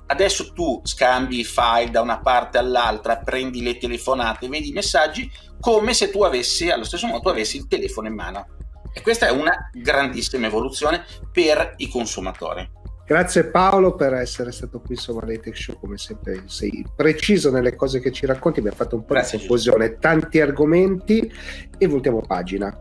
Adesso 0.06 0.54
tu 0.54 0.80
scambi 0.82 1.40
i 1.40 1.44
file 1.44 1.90
da 1.90 2.00
una 2.00 2.20
parte 2.20 2.56
all'altra 2.56 3.18
prendi 3.18 3.62
le 3.62 3.76
telefonate 3.76 4.48
vedi 4.48 4.70
i 4.70 4.72
messaggi 4.72 5.30
come 5.60 5.92
se 5.92 6.08
tu 6.08 6.22
avessi 6.22 6.70
allo 6.70 6.84
stesso 6.84 7.06
modo 7.06 7.20
tu 7.20 7.28
avessi 7.28 7.58
il 7.58 7.68
telefono 7.68 8.08
in 8.08 8.14
mano. 8.14 8.46
E 8.94 9.02
questa 9.02 9.26
è 9.26 9.30
una 9.30 9.68
grandissima 9.74 10.46
evoluzione 10.46 11.04
per 11.30 11.74
i 11.76 11.90
consumatori 11.90 12.82
Grazie 13.06 13.44
Paolo 13.44 13.94
per 13.94 14.14
essere 14.14 14.50
stato 14.50 14.80
qui 14.80 14.96
su 14.96 15.14
Tech 15.18 15.54
Show, 15.54 15.78
come 15.78 15.98
sempre 15.98 16.44
sei 16.46 16.86
preciso 16.96 17.50
nelle 17.50 17.76
cose 17.76 18.00
che 18.00 18.10
ci 18.10 18.24
racconti, 18.24 18.62
mi 18.62 18.68
ha 18.68 18.72
fatto 18.72 18.96
un 18.96 19.04
po' 19.04 19.12
Grazie, 19.12 19.38
di 19.38 19.46
confusione, 19.46 19.98
tanti 19.98 20.40
argomenti 20.40 21.30
e 21.76 21.86
voltiamo 21.86 22.22
pagina. 22.22 22.80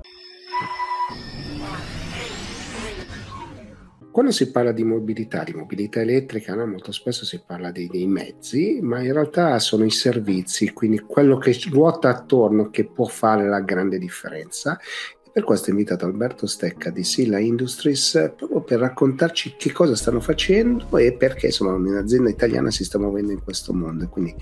Quando 4.13 4.31
si 4.31 4.49
parla 4.49 4.71
di 4.71 4.85
mobilità, 4.85 5.43
di 5.43 5.53
mobilità 5.53 5.99
elettrica, 5.99 6.55
no? 6.55 6.67
molto 6.67 6.93
spesso 6.93 7.25
si 7.25 7.41
parla 7.45 7.71
dei, 7.71 7.87
dei, 7.87 8.07
mezzi, 8.07 8.79
ma 8.81 9.01
in 9.01 9.11
realtà 9.11 9.59
sono 9.59 9.83
i 9.83 9.91
servizi, 9.91 10.71
quindi 10.71 10.99
quello 10.99 11.37
che 11.37 11.59
ruota 11.69 12.09
attorno 12.09 12.69
che 12.69 12.85
può 12.85 13.05
fare 13.07 13.49
la 13.49 13.59
grande 13.59 13.97
differenza. 13.97 14.79
Per 15.33 15.43
questo 15.43 15.69
ho 15.69 15.71
invitato 15.71 16.05
Alberto 16.05 16.45
Stecca 16.45 16.91
di 16.91 17.03
Silla 17.03 17.39
Industries 17.39 18.33
proprio 18.37 18.61
per 18.61 18.77
raccontarci 18.77 19.55
che 19.57 19.71
cosa 19.71 19.95
stanno 19.95 20.19
facendo 20.19 20.95
e 20.99 21.13
perché 21.13 21.47
insomma 21.47 21.73
un'azienda 21.73 22.29
italiana 22.29 22.69
si 22.69 22.83
sta 22.85 22.99
muovendo 22.99 23.31
in 23.31 23.43
questo 23.43 23.73
mondo. 23.73 24.07
Quindi 24.09 24.35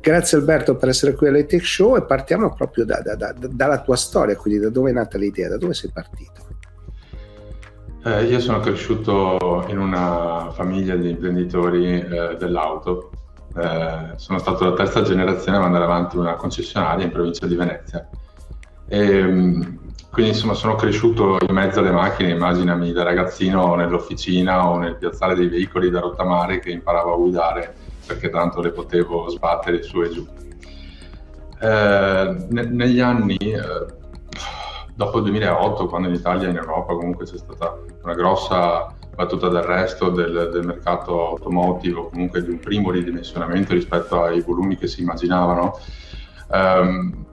grazie 0.00 0.38
Alberto 0.38 0.76
per 0.76 0.90
essere 0.90 1.14
qui 1.14 1.26
alle 1.26 1.46
Tech 1.46 1.66
Show 1.66 1.96
e 1.96 2.04
partiamo 2.04 2.54
proprio 2.54 2.84
da, 2.84 3.00
da, 3.02 3.16
da, 3.16 3.34
dalla 3.36 3.80
tua 3.80 3.96
storia, 3.96 4.36
quindi 4.36 4.60
da 4.60 4.68
dove 4.68 4.90
è 4.90 4.92
nata 4.92 5.18
l'idea, 5.18 5.48
da 5.48 5.58
dove 5.58 5.74
sei 5.74 5.90
partito. 5.92 6.46
Eh, 8.04 8.26
io 8.26 8.38
sono 8.38 8.60
cresciuto 8.60 9.64
in 9.66 9.78
una 9.78 10.52
famiglia 10.52 10.94
di 10.94 11.10
imprenditori 11.10 11.98
eh, 11.98 12.36
dell'auto. 12.38 13.10
Eh, 13.52 14.12
sono 14.14 14.38
stato 14.38 14.64
la 14.64 14.76
terza 14.76 15.02
generazione 15.02 15.58
a 15.58 15.60
mandare 15.62 15.82
avanti 15.82 16.16
una 16.16 16.34
concessionaria 16.34 17.04
in 17.04 17.10
provincia 17.10 17.48
di 17.48 17.56
Venezia. 17.56 18.08
E, 18.86 19.00
ehm, 19.00 19.84
quindi 20.10 20.32
insomma 20.32 20.54
sono 20.54 20.76
cresciuto 20.76 21.36
in 21.46 21.54
mezzo 21.54 21.80
alle 21.80 21.90
macchine, 21.90 22.30
immaginami 22.30 22.92
da 22.92 23.02
ragazzino 23.02 23.74
nell'officina 23.74 24.68
o 24.68 24.78
nel 24.78 24.96
piazzale 24.96 25.34
dei 25.34 25.48
veicoli 25.48 25.90
da 25.90 26.00
rottamare 26.00 26.58
che 26.58 26.70
imparavo 26.70 27.12
a 27.12 27.16
guidare 27.16 27.74
perché 28.06 28.30
tanto 28.30 28.62
le 28.62 28.70
potevo 28.70 29.28
sbattere 29.28 29.82
su 29.82 30.00
e 30.00 30.10
giù. 30.10 30.26
Eh, 31.60 32.46
ne- 32.48 32.66
negli 32.66 33.00
anni, 33.00 33.36
eh, 33.36 33.86
dopo 34.94 35.18
il 35.18 35.24
2008, 35.24 35.86
quando 35.86 36.08
in 36.08 36.14
Italia 36.14 36.46
e 36.46 36.50
in 36.50 36.56
Europa 36.56 36.94
comunque 36.94 37.24
c'è 37.26 37.36
stata 37.36 37.78
una 38.02 38.14
grossa 38.14 38.94
battuta 39.14 39.48
d'arresto 39.48 40.10
del, 40.10 40.50
del 40.52 40.64
mercato 40.64 41.30
automotive 41.30 41.98
o 41.98 42.08
comunque 42.10 42.42
di 42.42 42.50
un 42.50 42.60
primo 42.60 42.90
ridimensionamento 42.90 43.72
rispetto 43.72 44.22
ai 44.22 44.40
volumi 44.42 44.76
che 44.76 44.86
si 44.86 45.00
immaginavano, 45.00 45.78
um, 46.48 47.24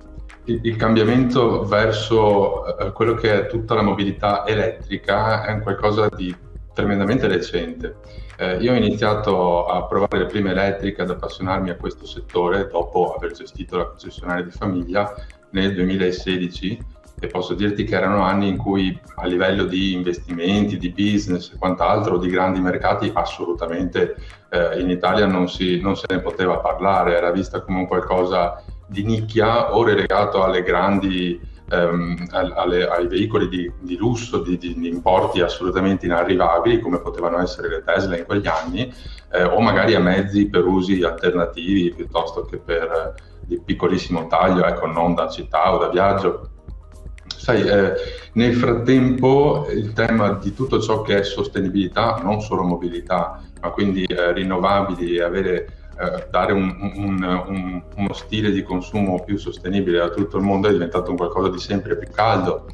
il, 0.45 0.75
cambiamento 0.75 1.63
verso 1.63 2.63
uh, 2.63 2.91
quello 2.91 3.13
che 3.13 3.33
è 3.33 3.47
tutta 3.47 3.75
la 3.75 3.81
mobilità 3.81 4.45
elettrica 4.45 5.45
è 5.45 5.51
un 5.51 5.61
qualcosa 5.61 6.09
di 6.09 6.35
tremendamente 6.73 7.27
recente. 7.27 7.95
Eh, 8.37 8.57
io 8.57 8.73
ho 8.73 8.75
iniziato 8.75 9.67
a 9.67 9.83
provare 9.83 10.19
le 10.19 10.25
prime 10.25 10.51
elettriche, 10.51 11.03
ad 11.03 11.11
appassionarmi 11.11 11.69
a 11.69 11.75
questo 11.75 12.05
settore 12.05 12.67
dopo 12.67 13.13
aver 13.13 13.31
gestito 13.31 13.77
la 13.77 13.85
concessionaria 13.85 14.43
di 14.43 14.51
famiglia 14.51 15.13
nel 15.51 15.73
2016 15.75 16.85
e 17.19 17.27
posso 17.27 17.53
dirti 17.53 17.85
che 17.85 17.95
erano 17.95 18.23
anni 18.23 18.49
in 18.49 18.57
cui 18.57 18.99
a 19.15 19.27
livello 19.27 19.65
di 19.65 19.93
investimenti, 19.93 20.77
di 20.77 20.89
business 20.89 21.53
e 21.53 21.57
quant'altro, 21.57 22.17
di 22.17 22.27
grandi 22.27 22.59
mercati, 22.59 23.11
assolutamente 23.13 24.15
eh, 24.49 24.79
in 24.81 24.89
Italia 24.89 25.25
non, 25.25 25.47
si, 25.47 25.79
non, 25.79 25.95
se 25.95 26.07
ne 26.09 26.19
poteva 26.19 26.57
parlare, 26.57 27.15
era 27.15 27.31
vista 27.31 27.61
come 27.61 27.79
un 27.79 27.87
qualcosa 27.87 28.61
di 28.93 29.03
nicchia 29.03 29.75
o 29.75 29.83
relegato 29.83 30.43
alle 30.43 30.63
grandi, 30.63 31.41
ehm, 31.69 32.27
alle, 32.29 32.87
ai 32.87 33.07
veicoli 33.07 33.49
di, 33.49 33.69
di 33.81 33.97
lusso, 33.97 34.41
di, 34.41 34.57
di, 34.57 34.75
di, 34.75 34.87
importi 34.87 35.41
assolutamente 35.41 36.05
inarrivabili, 36.05 36.79
come 36.79 37.01
potevano 37.01 37.41
essere 37.41 37.67
le 37.67 37.83
Tesla 37.83 38.15
in 38.15 38.25
quegli 38.25 38.47
anni, 38.47 38.93
eh, 39.31 39.43
o 39.43 39.59
magari 39.59 39.95
a 39.95 39.99
mezzi 39.99 40.47
per 40.47 40.65
usi 40.65 41.03
alternativi 41.03 41.93
piuttosto 41.93 42.45
che 42.45 42.57
per 42.57 43.15
eh, 43.17 43.31
di 43.45 43.59
piccolissimo 43.59 44.27
taglio, 44.27 44.63
ecco, 44.63 44.85
non 44.85 45.15
da 45.15 45.27
città 45.27 45.73
o 45.73 45.77
da 45.77 45.89
viaggio. 45.89 46.49
Sai, 47.35 47.61
eh, 47.67 47.93
nel 48.33 48.53
frattempo 48.55 49.67
il 49.69 49.91
tema 49.93 50.33
di 50.33 50.53
tutto 50.53 50.79
ciò 50.79 51.01
che 51.01 51.19
è 51.19 51.23
sostenibilità, 51.23 52.21
non 52.23 52.41
solo 52.41 52.63
mobilità, 52.63 53.41
ma 53.61 53.69
quindi 53.69 54.03
eh, 54.03 54.31
rinnovabili 54.33 55.15
e 55.15 55.23
avere, 55.23 55.82
eh, 55.99 56.27
dare 56.29 56.53
un, 56.53 56.91
un, 56.95 57.43
un, 57.47 57.81
uno 57.95 58.13
stile 58.13 58.51
di 58.51 58.63
consumo 58.63 59.23
più 59.23 59.37
sostenibile 59.37 60.01
a 60.01 60.09
tutto 60.09 60.37
il 60.37 60.43
mondo 60.43 60.67
è 60.67 60.71
diventato 60.71 61.11
un 61.11 61.17
qualcosa 61.17 61.49
di 61.49 61.59
sempre 61.59 61.97
più 61.97 62.09
caldo 62.11 62.65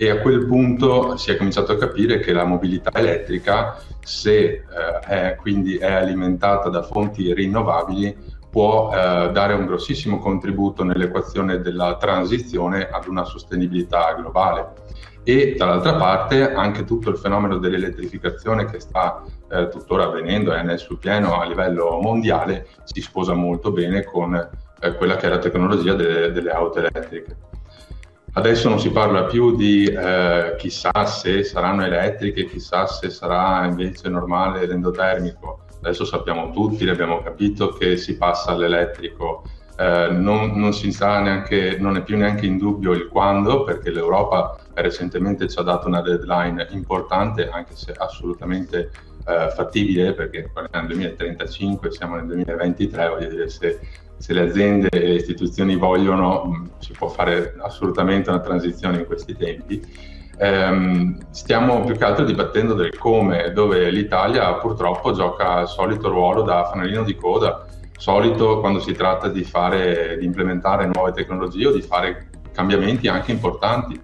e 0.00 0.10
a 0.10 0.20
quel 0.20 0.46
punto 0.46 1.16
si 1.16 1.32
è 1.32 1.36
cominciato 1.36 1.72
a 1.72 1.76
capire 1.76 2.20
che 2.20 2.32
la 2.32 2.44
mobilità 2.44 2.92
elettrica, 2.94 3.82
se 4.00 4.32
eh, 4.38 4.64
è, 5.04 5.34
quindi 5.34 5.76
è 5.76 5.90
alimentata 5.90 6.68
da 6.68 6.84
fonti 6.84 7.34
rinnovabili, 7.34 8.16
può 8.48 8.92
eh, 8.92 9.30
dare 9.32 9.54
un 9.54 9.66
grossissimo 9.66 10.20
contributo 10.20 10.84
nell'equazione 10.84 11.60
della 11.60 11.96
transizione 11.96 12.88
ad 12.88 13.08
una 13.08 13.24
sostenibilità 13.24 14.14
globale. 14.14 14.74
E 15.24 15.56
dall'altra 15.58 15.96
parte 15.96 16.52
anche 16.52 16.84
tutto 16.84 17.10
il 17.10 17.16
fenomeno 17.16 17.58
dell'elettrificazione 17.58 18.66
che 18.66 18.78
sta 18.78 19.24
eh, 19.50 19.68
tuttora 19.68 20.04
avvenendo 20.04 20.54
e 20.54 20.62
nel 20.62 20.78
suo 20.78 20.96
pieno 20.96 21.40
a 21.40 21.46
livello 21.46 21.98
mondiale 22.00 22.68
si 22.84 23.00
sposa 23.00 23.34
molto 23.34 23.70
bene 23.70 24.04
con 24.04 24.34
eh, 24.34 24.94
quella 24.94 25.16
che 25.16 25.26
è 25.26 25.28
la 25.28 25.38
tecnologia 25.38 25.94
delle, 25.94 26.32
delle 26.32 26.50
auto 26.50 26.78
elettriche. 26.78 27.36
Adesso 28.32 28.68
non 28.68 28.78
si 28.78 28.90
parla 28.90 29.24
più 29.24 29.56
di 29.56 29.84
eh, 29.84 30.54
chissà 30.58 31.06
se 31.06 31.42
saranno 31.42 31.84
elettriche, 31.84 32.46
chissà 32.46 32.86
se 32.86 33.10
sarà 33.10 33.64
invece 33.66 34.08
normale 34.08 34.66
l'endotermico, 34.66 35.64
adesso 35.82 36.04
sappiamo 36.04 36.50
tutti, 36.50 36.84
l'abbiamo 36.84 37.20
capito 37.22 37.70
che 37.70 37.96
si 37.96 38.16
passa 38.16 38.52
all'elettrico, 38.52 39.42
eh, 39.76 40.08
non, 40.10 40.52
non, 40.56 40.72
si 40.72 40.92
sa 40.92 41.20
neanche, 41.20 41.78
non 41.78 41.96
è 41.96 42.02
più 42.02 42.16
neanche 42.16 42.46
in 42.46 42.58
dubbio 42.58 42.92
il 42.92 43.08
quando, 43.08 43.64
perché 43.64 43.90
l'Europa 43.90 44.56
recentemente 44.74 45.48
ci 45.48 45.58
ha 45.58 45.62
dato 45.62 45.88
una 45.88 46.02
deadline 46.02 46.66
importante, 46.70 47.48
anche 47.48 47.74
se 47.74 47.92
assolutamente 47.96 48.90
eh, 49.28 49.50
fattibile, 49.50 50.14
perché 50.14 50.50
del 50.70 50.86
2035, 50.86 51.90
siamo 51.90 52.16
nel 52.16 52.24
2023, 52.24 53.08
voglio 53.08 53.28
dire, 53.28 53.48
se, 53.50 53.78
se 54.16 54.32
le 54.32 54.40
aziende 54.40 54.88
e 54.88 55.00
le 55.00 55.14
istituzioni 55.14 55.76
vogliono, 55.76 56.44
mh, 56.44 56.70
si 56.78 56.92
può 56.92 57.08
fare 57.08 57.54
assolutamente 57.58 58.30
una 58.30 58.40
transizione 58.40 58.98
in 58.98 59.06
questi 59.06 59.36
tempi. 59.36 59.84
Ehm, 60.38 61.18
stiamo 61.30 61.84
più 61.84 61.96
che 61.96 62.04
altro 62.04 62.24
dibattendo 62.24 62.72
del 62.72 62.96
come, 62.96 63.52
dove 63.52 63.90
l'Italia 63.90 64.54
purtroppo 64.54 65.12
gioca 65.12 65.60
il 65.60 65.68
solito 65.68 66.08
ruolo 66.08 66.42
da 66.42 66.64
fanalino 66.64 67.02
di 67.02 67.14
coda, 67.14 67.66
solito 67.98 68.60
quando 68.60 68.80
si 68.80 68.92
tratta 68.92 69.28
di, 69.28 69.44
fare, 69.44 70.16
di 70.18 70.24
implementare 70.24 70.88
nuove 70.90 71.12
tecnologie 71.12 71.66
o 71.66 71.72
di 71.72 71.82
fare 71.82 72.30
cambiamenti 72.52 73.08
anche 73.08 73.32
importanti, 73.32 74.00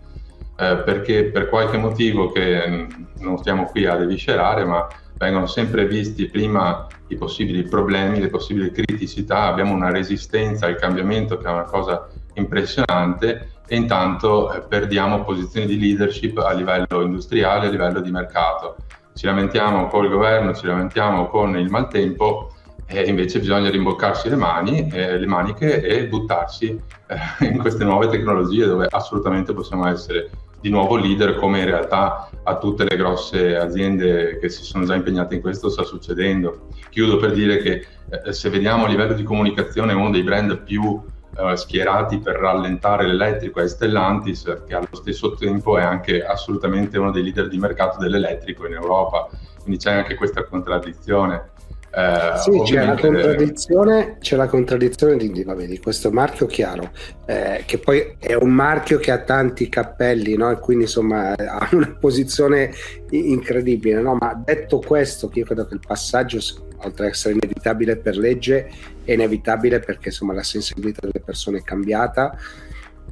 eh, 0.57 0.77
perché 0.85 1.25
per 1.25 1.49
qualche 1.49 1.79
motivo 1.79 2.31
che 2.31 2.87
non 3.21 3.39
stiamo 3.39 3.65
qui 3.67 3.87
a 3.87 3.97
deviscerare, 3.97 4.65
ma 4.65 4.87
vengono 5.16 5.46
sempre 5.46 5.87
visti 5.87 6.27
prima 6.27 6.87
i 7.09 7.16
possibili 7.16 7.62
problemi, 7.62 8.20
le 8.20 8.29
possibili 8.29 8.70
criticità, 8.70 9.42
abbiamo 9.42 9.72
una 9.72 9.90
resistenza 9.90 10.66
al 10.66 10.77
cambiamento 10.77 11.38
che 11.38 11.46
è 11.46 11.50
una 11.50 11.64
cosa 11.64 12.09
impressionante 12.35 13.50
e 13.66 13.77
intanto 13.77 14.53
eh, 14.53 14.61
perdiamo 14.61 15.24
posizioni 15.24 15.66
di 15.66 15.79
leadership 15.79 16.38
a 16.38 16.53
livello 16.53 17.03
industriale, 17.03 17.66
a 17.66 17.70
livello 17.70 18.00
di 18.00 18.11
mercato. 18.11 18.77
Ci 19.14 19.27
lamentiamo 19.27 19.87
col 19.88 20.09
governo, 20.09 20.55
ci 20.55 20.66
lamentiamo 20.66 21.29
con 21.29 21.57
il 21.57 21.70
maltempo 21.70 22.53
e 22.87 23.03
invece 23.03 23.38
bisogna 23.38 23.70
rimboccarsi 23.70 24.29
le 24.29 24.37
mani, 24.37 24.88
eh, 24.88 25.18
le 25.18 25.27
maniche 25.27 25.83
e 25.83 26.07
buttarsi 26.07 26.79
eh, 27.07 27.16
in 27.46 27.59
queste 27.59 27.85
nuove 27.85 28.09
tecnologie 28.09 28.66
dove 28.66 28.87
assolutamente 28.90 29.55
possiamo 29.55 29.87
essere 29.88 30.31
di 30.64 30.70
nuovo 30.70 30.96
leader 30.96 31.35
come 31.35 31.59
in 31.59 31.66
realtà 31.66 32.31
a 32.42 32.57
tutte 32.57 32.85
le 32.85 32.96
grosse 32.96 33.55
aziende 33.55 34.38
che 34.38 34.48
si 34.48 34.64
sono 34.64 34.87
già 34.87 34.94
impegnate 34.94 35.35
in 35.35 35.42
questo 35.42 35.68
sta 35.68 35.83
succedendo. 35.83 36.68
Chiudo 36.88 37.18
per 37.18 37.35
dire 37.35 37.59
che 37.59 37.87
eh, 38.09 38.33
se 38.33 38.48
vediamo 38.48 38.87
a 38.87 38.88
livello 38.88 39.12
di 39.12 39.24
comunicazione 39.24 39.92
uno 39.92 40.09
dei 40.09 40.22
brand 40.22 40.62
più 40.62 41.03
eh, 41.37 41.55
schierati 41.55 42.16
per 42.18 42.37
rallentare 42.37 43.07
l'elettrico 43.07 43.61
è 43.61 43.68
Stellantis, 43.68 44.62
che 44.66 44.74
allo 44.74 44.88
stesso 44.92 45.35
tempo 45.35 45.77
è 45.77 45.83
anche 45.83 46.24
assolutamente 46.24 46.96
uno 46.96 47.11
dei 47.11 47.24
leader 47.24 47.48
di 47.48 47.59
mercato 47.59 47.98
dell'elettrico 47.98 48.66
in 48.66 48.72
Europa. 48.72 49.29
Quindi 49.61 49.79
c'è 49.79 49.92
anche 49.92 50.14
questa 50.14 50.44
contraddizione. 50.44 51.50
Eh, 51.97 52.39
sì, 52.39 52.61
c'è 52.65 52.85
la, 52.85 52.97
contraddizione, 52.97 54.17
c'è 54.19 54.35
la 54.35 54.49
contraddizione 54.49 55.17
di, 55.17 55.45
vabbè, 55.45 55.67
di 55.67 55.79
questo 55.79 56.11
marchio 56.11 56.47
chiaro, 56.47 56.91
eh, 57.27 57.63
che 57.67 57.79
poi 57.79 58.17
è 58.19 58.35
un 58.35 58.51
marchio 58.51 58.99
che 58.99 59.13
ha 59.13 59.19
tanti 59.19 59.69
cappelli, 59.69 60.37
no? 60.37 60.51
e 60.51 60.59
quindi 60.59 60.85
insomma 60.85 61.33
ha 61.33 61.69
una 61.71 61.97
posizione 61.99 62.73
incredibile. 63.11 64.01
No? 64.01 64.17
Ma 64.19 64.41
detto 64.45 64.81
questo, 64.81 65.31
io 65.33 65.45
credo 65.45 65.67
che 65.67 65.75
il 65.75 65.81
passaggio 65.87 66.41
oltre 66.85 67.07
ad 67.07 67.13
essere 67.13 67.35
inevitabile 67.35 67.97
per 67.97 68.17
legge, 68.17 68.71
è 69.05 69.13
inevitabile 69.13 69.81
perché 69.81 70.09
insomma 70.09 70.35
la 70.35 70.43
sensibilità 70.43 71.01
delle 71.03 71.23
persone 71.25 71.59
è 71.59 71.63
cambiata. 71.63 72.37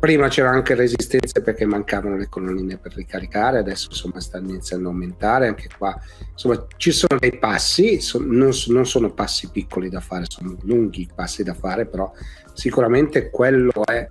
Prima 0.03 0.27
c'era 0.27 0.51
anche 0.51 0.75
resistenza 0.75 1.43
perché 1.43 1.65
mancavano 1.65 2.17
le 2.17 2.29
colonnine 2.29 2.77
per 2.77 2.93
ricaricare, 2.93 3.59
adesso 3.59 3.87
insomma 3.91 4.19
stanno 4.19 4.49
iniziando 4.49 4.89
a 4.89 4.91
aumentare, 4.91 5.47
anche 5.47 5.69
qua 5.79 5.97
insomma 6.33 6.67
ci 6.77 6.91
sono 6.91 7.21
dei 7.21 7.39
passi, 7.39 8.01
son, 8.01 8.27
non, 8.27 8.51
non, 8.67 8.85
sono 8.85 9.13
passi 9.13 9.49
piccoli 9.53 9.89
da 9.89 10.01
fare, 10.01 10.25
sono 10.27 10.57
lunghi 10.63 11.09
passi 11.15 11.45
da 11.45 11.55
fare, 11.55 11.87
però 11.87 12.13
sicuramente 12.53 13.31
quello 13.31 13.71
è 13.85 14.09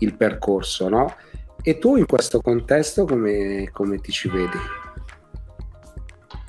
il 0.00 0.14
percorso, 0.14 0.90
no? 0.90 1.14
E 1.62 1.78
tu 1.78 1.96
in 1.96 2.04
questo 2.04 2.42
contesto 2.42 3.06
come, 3.06 3.70
come 3.72 3.98
ti 3.98 4.12
ci 4.12 4.28
vedi? 4.28 4.58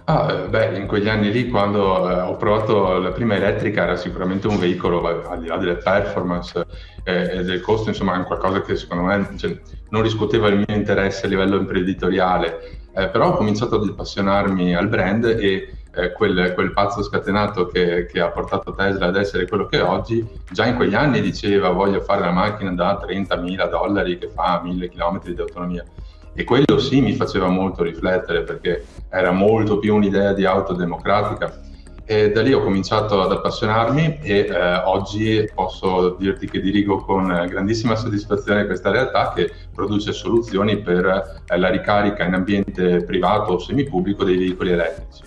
Ah, 0.06 0.32
eh, 0.32 0.48
beh, 0.50 0.78
in 0.78 0.88
quegli 0.88 1.08
anni 1.08 1.32
lì, 1.32 1.48
quando 1.48 2.10
eh, 2.10 2.22
ho 2.22 2.36
provato 2.36 2.98
la 2.98 3.12
prima 3.12 3.36
elettrica, 3.36 3.84
era 3.84 3.96
sicuramente 3.96 4.48
un 4.48 4.58
veicolo, 4.58 5.28
al 5.28 5.40
di 5.40 5.48
là 5.48 5.58
delle 5.58 5.76
performance 5.76 6.66
eh, 7.04 7.38
e 7.40 7.44
del 7.44 7.62
costo, 7.62 7.90
insomma, 7.90 8.20
è 8.20 8.26
qualcosa 8.26 8.62
che 8.62 8.76
secondo 8.76 9.04
me 9.04 9.30
cioè, 9.38 9.58
non 9.90 10.02
riscuoteva 10.02 10.48
il 10.48 10.64
mio 10.66 10.76
interesse 10.76 11.26
a 11.26 11.30
livello 11.30 11.58
imprenditoriale. 11.58 12.80
Eh, 12.94 13.08
però 13.08 13.30
ho 13.30 13.38
cominciato 13.38 13.76
ad 13.76 13.88
appassionarmi 13.88 14.76
al 14.76 14.90
brand 14.90 15.24
e 15.26 15.72
eh, 15.94 16.12
quel, 16.12 16.54
quel, 16.54 16.74
pazzo 16.74 17.04
scatenato 17.04 17.68
che, 17.68 18.06
che, 18.06 18.20
ha 18.20 18.30
portato 18.30 18.74
Tesla 18.74 19.08
ad 19.08 19.16
essere 19.16 19.48
quello 19.48 19.66
che 19.66 19.78
è 19.78 19.84
oggi, 19.84 20.26
già 20.50 20.66
in 20.66 20.76
quegli 20.76 20.96
anni 20.96 21.22
diceva 21.22 21.70
voglio 21.70 22.02
fare 22.02 22.22
una 22.22 22.32
macchina 22.32 22.72
da 22.72 23.00
30.000 23.06 23.70
dollari 23.70 24.18
che 24.18 24.30
fa 24.30 24.62
1000 24.64 24.90
km 24.90 25.22
di 25.24 25.40
autonomia. 25.40 25.86
E 26.34 26.44
quello 26.44 26.80
sì 26.80 27.02
mi 27.02 27.14
faceva 27.14 27.48
molto 27.48 27.84
riflettere 27.84 28.44
perché 28.44 28.86
era 29.10 29.32
molto 29.32 29.80
più 29.80 29.96
un'idea 29.96 30.34
di 30.34 30.46
auto 30.46 30.74
democratica. 30.74 31.62
E 32.06 32.32
da 32.32 32.42
lì 32.42 32.52
ho 32.52 32.62
cominciato 32.62 33.22
ad 33.22 33.32
appassionarmi 33.32 34.20
e 34.22 34.48
eh, 34.50 34.76
oggi 34.86 35.50
posso 35.54 36.16
dirti 36.20 36.48
che 36.48 36.60
dirigo 36.60 36.98
con 36.98 37.28
grandissima 37.48 37.96
soddisfazione 37.96 38.66
questa 38.66 38.92
realtà 38.92 39.32
che 39.34 39.50
produce 39.74 40.12
soluzioni 40.12 40.82
per 40.82 41.06
eh, 41.46 41.58
la 41.58 41.70
ricarica 41.70 42.26
in 42.26 42.34
ambiente 42.34 43.04
privato 43.04 43.54
o 43.54 43.60
semipubblico 43.60 44.24
dei 44.24 44.38
veicoli 44.38 44.72
elettrici. 44.72 45.24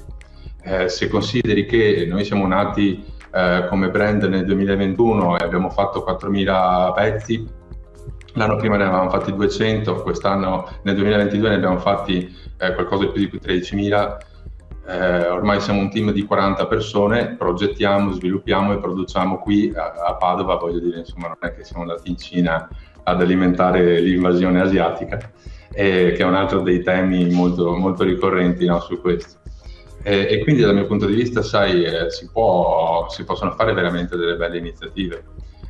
Eh, 0.62 0.88
se 0.88 1.08
consideri 1.08 1.66
che 1.66 2.06
noi 2.08 2.24
siamo 2.24 2.46
nati 2.46 3.04
eh, 3.32 3.66
come 3.68 3.90
brand 3.90 4.22
nel 4.24 4.44
2021 4.44 5.38
e 5.38 5.44
abbiamo 5.44 5.70
fatto 5.70 6.04
4.000 6.06 6.92
pezzi 6.94 7.62
L'anno 8.36 8.56
prima 8.56 8.76
ne 8.76 8.84
avevamo 8.84 9.10
fatti 9.10 9.32
200, 9.32 10.02
quest'anno 10.02 10.68
nel 10.82 10.96
2022 10.96 11.48
ne 11.48 11.54
abbiamo 11.54 11.78
fatti 11.78 12.36
eh, 12.58 12.74
qualcosa 12.74 13.04
di 13.04 13.28
più 13.28 13.38
di 13.38 13.40
13.000. 13.40 14.16
Eh, 14.86 15.28
ormai 15.28 15.60
siamo 15.60 15.80
un 15.80 15.90
team 15.90 16.10
di 16.10 16.24
40 16.24 16.66
persone, 16.66 17.36
progettiamo, 17.36 18.10
sviluppiamo 18.10 18.72
e 18.72 18.78
produciamo 18.78 19.38
qui 19.38 19.72
a, 19.74 19.92
a 20.08 20.14
Padova, 20.14 20.56
voglio 20.56 20.80
dire, 20.80 20.98
insomma, 20.98 21.28
non 21.28 21.36
è 21.40 21.54
che 21.54 21.64
siamo 21.64 21.82
andati 21.82 22.10
in 22.10 22.18
Cina 22.18 22.68
ad 23.04 23.20
alimentare 23.20 24.00
l'invasione 24.00 24.60
asiatica, 24.60 25.30
eh, 25.72 26.12
che 26.16 26.22
è 26.22 26.24
un 26.24 26.34
altro 26.34 26.60
dei 26.60 26.82
temi 26.82 27.30
molto, 27.30 27.76
molto 27.76 28.02
ricorrenti 28.02 28.66
no, 28.66 28.80
su 28.80 29.00
questo. 29.00 29.38
E, 30.02 30.26
e, 30.28 30.42
quindi 30.42 30.62
dal 30.62 30.74
mio 30.74 30.86
punto 30.86 31.06
di 31.06 31.14
vista, 31.14 31.40
sai, 31.40 31.84
eh, 31.84 32.10
si, 32.10 32.28
può, 32.30 33.06
si 33.08 33.24
possono 33.24 33.52
fare 33.52 33.72
veramente 33.72 34.16
delle 34.16 34.36
belle 34.36 34.58
iniziative 34.58 35.22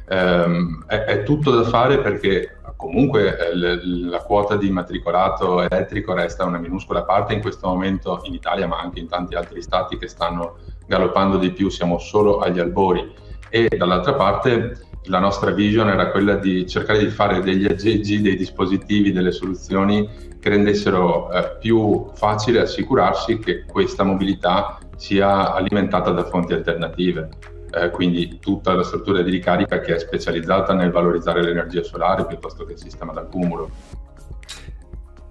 ehm, 0.09 0.85
è, 0.87 1.05
è, 1.05 1.23
tutto 1.23 1.51
da 1.51 1.64
fare 1.64 2.01
perché 2.01 2.59
comunque 2.77 3.38
eh, 3.38 3.55
l- 3.55 4.09
la 4.09 4.19
quota 4.19 4.57
di 4.57 4.71
matricolato 4.71 5.62
elettrico 5.62 6.12
resta 6.12 6.45
una 6.45 6.59
minuscola 6.59 7.05
parte 7.05 7.35
in 7.35 7.40
questo 7.40 7.69
momento 7.69 8.21
in 8.25 8.35
Italia, 8.35 8.67
ma 8.67 8.79
anche 8.79 9.01
in 9.01 9.09
tanti 9.09 9.35
altri 9.35 9.62
stati 9.62 9.97
che 9.97 10.09
stanno 10.09 10.57
galoppando 10.87 11.38
di 11.38 11.51
più, 11.51 11.69
siamo 11.69 11.99
solo 11.99 12.38
agli 12.38 12.61
albori. 12.61 13.12
E 13.49 13.69
dall'altra 13.77 14.14
parte 14.14 14.79
la 15.05 15.19
nostra 15.19 15.51
vision 15.51 15.88
era 15.88 16.11
quella 16.11 16.37
di 16.37 16.67
cercare 16.67 16.99
di 16.99 17.09
fare 17.09 17.40
degli 17.40 17.67
aggeggi, 17.67 18.21
dei 18.21 18.37
dispositivi, 18.37 19.12
delle 19.12 19.33
soluzioni 19.33 20.09
che 20.40 20.49
rendessero 20.49 21.31
eh, 21.31 21.57
più 21.59 22.11
facile 22.14 22.61
assicurarsi 22.61 23.38
che 23.38 23.64
questa 23.64 24.03
mobilità 24.03 24.79
sia 24.97 25.55
alimentata 25.55 26.11
da 26.11 26.25
fonti 26.25 26.53
alternative 26.53 27.29
eh, 27.75 27.91
quindi 27.91 28.39
tutta 28.39 28.73
la 28.75 28.85
struttura 28.85 29.23
di 29.23 29.31
ricarica 29.31 29.81
che 29.81 29.97
è 29.97 29.99
specializzata 29.99 30.73
nel 30.75 30.91
valorizzare 30.91 31.43
l'energia 31.43 31.83
solare 31.83 32.27
piuttosto 32.27 32.65
che 32.65 32.73
il 32.73 32.79
sistema 32.79 33.13
d'accumulo. 33.13 33.71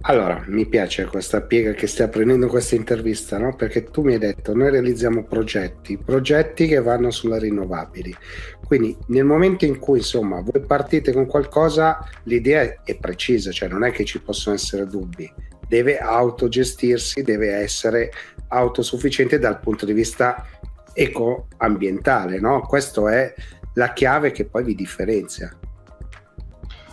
Allora, 0.06 0.44
mi 0.48 0.66
piace 0.66 1.06
questa 1.06 1.40
piega 1.40 1.72
che 1.72 1.86
stai 1.86 2.10
prendendo 2.10 2.46
questa 2.46 2.74
intervista, 2.74 3.38
no? 3.38 3.56
Perché 3.56 3.84
tu 3.84 4.02
mi 4.02 4.12
hai 4.12 4.18
detto, 4.18 4.54
noi 4.54 4.68
realizziamo 4.68 5.24
progetti, 5.24 5.96
progetti 5.96 6.66
che 6.66 6.82
vanno 6.82 7.10
sulle 7.10 7.38
rinnovabili. 7.38 8.14
Quindi 8.66 8.94
nel 9.06 9.24
momento 9.24 9.64
in 9.64 9.78
cui, 9.78 9.98
insomma, 9.98 10.42
voi 10.42 10.60
partite 10.60 11.10
con 11.10 11.24
qualcosa, 11.24 12.06
l'idea 12.24 12.82
è 12.84 12.98
precisa, 12.98 13.50
cioè 13.50 13.70
non 13.70 13.82
è 13.82 13.92
che 13.92 14.04
ci 14.04 14.20
possono 14.20 14.56
essere 14.56 14.86
dubbi. 14.86 15.32
Deve 15.66 15.96
autogestirsi, 15.96 17.22
deve 17.22 17.54
essere 17.54 18.12
autosufficiente 18.48 19.38
dal 19.38 19.58
punto 19.58 19.86
di 19.86 19.94
vista 19.94 20.46
ecoambientale, 20.94 22.40
no? 22.40 22.60
Questa 22.62 23.12
è 23.12 23.34
la 23.74 23.92
chiave 23.92 24.30
che 24.30 24.46
poi 24.46 24.64
vi 24.64 24.74
differenzia. 24.74 25.54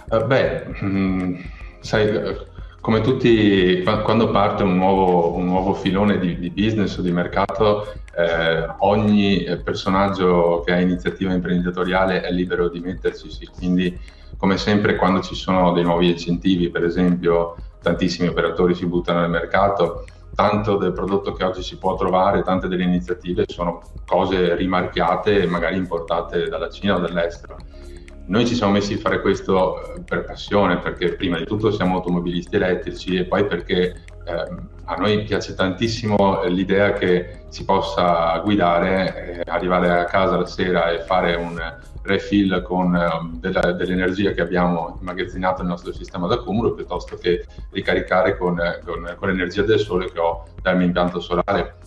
Uh, 0.09 0.25
beh, 0.25 0.65
mh, 0.65 0.85
mm, 0.85 1.35
sai, 1.79 2.37
come 2.81 3.01
tutti, 3.01 3.83
quando 3.83 4.31
parte 4.31 4.63
un 4.63 4.75
nuovo, 4.75 5.35
un 5.35 5.45
nuovo 5.45 5.73
filone 5.73 6.17
di, 6.17 6.37
di, 6.39 6.49
business 6.49 6.97
o 6.97 7.03
di 7.03 7.11
mercato, 7.11 7.93
eh, 8.17 8.65
ogni 8.79 9.45
personaggio 9.63 10.63
che 10.65 10.73
ha 10.73 10.79
iniziativa 10.79 11.31
imprenditoriale 11.31 12.21
è 12.21 12.31
libero 12.31 12.69
di 12.69 12.79
metterci, 12.79 13.29
sì. 13.29 13.47
quindi 13.55 13.97
come 14.35 14.57
sempre 14.57 14.95
quando 14.95 15.21
ci 15.21 15.35
sono 15.35 15.71
dei 15.71 15.83
nuovi 15.83 16.09
incentivi, 16.09 16.71
per 16.71 16.83
esempio 16.83 17.55
tantissimi 17.81 18.27
operatori 18.27 18.73
si 18.73 18.87
buttano 18.87 19.21
nel 19.21 19.29
mercato, 19.29 20.05
tanto 20.33 20.77
del 20.77 20.93
prodotto 20.93 21.33
che 21.33 21.43
oggi 21.43 21.61
si 21.61 21.77
può 21.77 21.95
trovare, 21.95 22.43
tante 22.43 22.67
delle 22.67 22.83
iniziative 22.83 23.45
sono 23.47 23.81
cose 24.05 24.55
rimarchiate 24.55 25.41
e 25.41 25.47
magari 25.47 25.77
importate 25.77 26.47
dalla 26.47 26.69
Cina 26.69 26.95
o 26.95 26.99
dall'estero. 26.99 27.57
Noi 28.27 28.45
ci 28.45 28.55
siamo 28.55 28.73
messi 28.73 28.93
a 28.93 28.97
fare 28.97 29.19
questo 29.19 29.95
eh, 29.95 30.01
per 30.01 30.23
passione, 30.23 30.77
perché 30.77 31.15
prima 31.15 31.37
di 31.37 31.45
tutto 31.45 31.71
siamo 31.71 31.95
automobilisti 31.95 32.55
elettrici 32.55 33.15
e 33.15 33.25
poi 33.25 33.45
perché 33.45 34.03
eh, 34.23 34.45
a 34.85 34.95
noi 34.95 35.23
piace 35.23 35.53
tantissimo 35.53 36.43
l'idea 36.45 36.93
che 36.93 37.43
si 37.49 37.65
possa 37.65 38.39
guidare, 38.43 39.43
eh, 39.45 39.51
arrivare 39.51 39.89
a 39.99 40.05
casa 40.05 40.37
la 40.37 40.45
sera 40.45 40.91
e 40.91 40.99
fare 40.99 41.35
un 41.35 41.59
refill 42.03 42.61
con 42.63 42.93
um, 42.93 43.39
dell'energia 43.39 44.31
che 44.31 44.41
abbiamo 44.41 44.97
immagazzinato 44.99 45.61
nel 45.61 45.71
nostro 45.71 45.93
sistema 45.93 46.27
d'accumulo 46.27 46.73
piuttosto 46.73 47.15
che 47.15 47.45
ricaricare 47.71 48.37
con, 48.37 48.59
con, 48.83 49.15
con 49.17 49.27
l'energia 49.29 49.63
del 49.63 49.79
sole 49.79 50.11
che 50.11 50.19
ho 50.19 50.45
dal 50.61 50.77
mio 50.77 50.85
impianto 50.87 51.19
solare. 51.19 51.77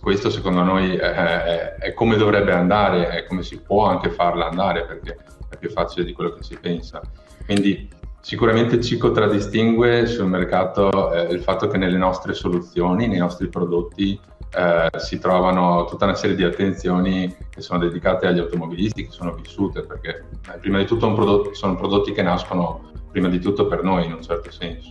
Questo 0.00 0.30
secondo 0.30 0.62
noi 0.62 0.96
è, 0.96 1.00
è, 1.00 1.74
è, 1.74 1.92
come 1.92 2.16
dovrebbe 2.16 2.52
andare, 2.52 3.08
è 3.08 3.24
come 3.24 3.42
si 3.42 3.60
può 3.60 3.86
anche 3.86 4.10
farla 4.10 4.48
andare 4.48 4.84
perché 4.84 5.16
è 5.48 5.56
più 5.56 5.70
facile 5.70 6.04
di 6.04 6.12
quello 6.12 6.32
che 6.32 6.42
si 6.42 6.56
pensa. 6.58 7.00
Quindi 7.44 7.88
Sicuramente 8.26 8.80
ci 8.80 8.96
contraddistingue 8.96 10.04
sul 10.06 10.26
mercato 10.26 11.12
eh, 11.12 11.32
il 11.32 11.40
fatto 11.42 11.68
che 11.68 11.78
nelle 11.78 11.96
nostre 11.96 12.34
soluzioni, 12.34 13.06
nei 13.06 13.20
nostri 13.20 13.48
prodotti, 13.48 14.18
eh, 14.52 14.88
si 14.98 15.20
trovano 15.20 15.84
tutta 15.84 16.06
una 16.06 16.16
serie 16.16 16.34
di 16.34 16.42
attenzioni 16.42 17.32
che 17.48 17.60
sono 17.60 17.78
dedicate 17.78 18.26
agli 18.26 18.40
automobilisti, 18.40 19.04
che 19.04 19.12
sono 19.12 19.32
vissute, 19.32 19.82
perché 19.82 20.24
eh, 20.52 20.58
prima 20.58 20.78
di 20.78 20.86
tutto 20.86 21.12
prodotto, 21.14 21.54
sono 21.54 21.76
prodotti 21.76 22.10
che 22.10 22.22
nascono 22.22 22.90
prima 23.12 23.28
di 23.28 23.38
tutto 23.38 23.68
per 23.68 23.84
noi 23.84 24.06
in 24.06 24.14
un 24.14 24.22
certo 24.22 24.50
senso. 24.50 24.90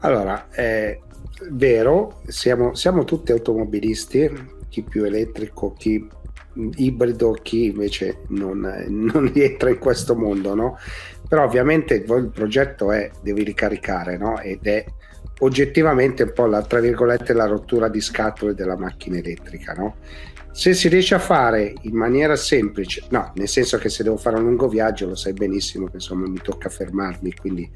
Allora, 0.00 0.48
è 0.50 0.98
vero, 1.52 2.20
siamo, 2.26 2.74
siamo 2.74 3.04
tutti 3.04 3.30
automobilisti, 3.30 4.56
chi 4.68 4.82
più 4.82 5.04
elettrico, 5.04 5.72
chi 5.72 6.04
ibrido, 6.76 7.32
chi 7.42 7.66
invece 7.66 8.22
non, 8.28 8.86
non 8.88 9.30
rientra 9.32 9.70
in 9.70 9.78
questo 9.78 10.14
mondo, 10.14 10.54
no? 10.54 10.78
però 11.28 11.44
ovviamente 11.44 11.94
il 11.94 12.30
progetto 12.32 12.90
è 12.90 13.10
devi 13.22 13.44
ricaricare 13.44 14.16
no? 14.16 14.40
ed 14.40 14.66
è 14.66 14.84
oggettivamente 15.40 16.22
un 16.24 16.32
po' 16.32 16.46
la, 16.46 16.62
tra 16.62 16.80
virgolette 16.80 17.34
la 17.34 17.46
rottura 17.46 17.88
di 17.88 18.00
scatole 18.00 18.54
della 18.54 18.76
macchina 18.76 19.18
elettrica 19.18 19.74
no? 19.74 19.96
se 20.50 20.72
si 20.72 20.88
riesce 20.88 21.14
a 21.14 21.20
fare 21.20 21.74
in 21.82 21.94
maniera 21.94 22.34
semplice 22.34 23.04
no 23.10 23.30
nel 23.34 23.46
senso 23.46 23.76
che 23.76 23.90
se 23.90 24.02
devo 24.02 24.16
fare 24.16 24.36
un 24.36 24.44
lungo 24.44 24.68
viaggio 24.68 25.06
lo 25.06 25.14
sai 25.14 25.34
benissimo 25.34 25.86
che 25.86 25.96
insomma 25.96 26.26
mi 26.26 26.40
tocca 26.42 26.70
fermarmi 26.70 27.34
quindi 27.34 27.70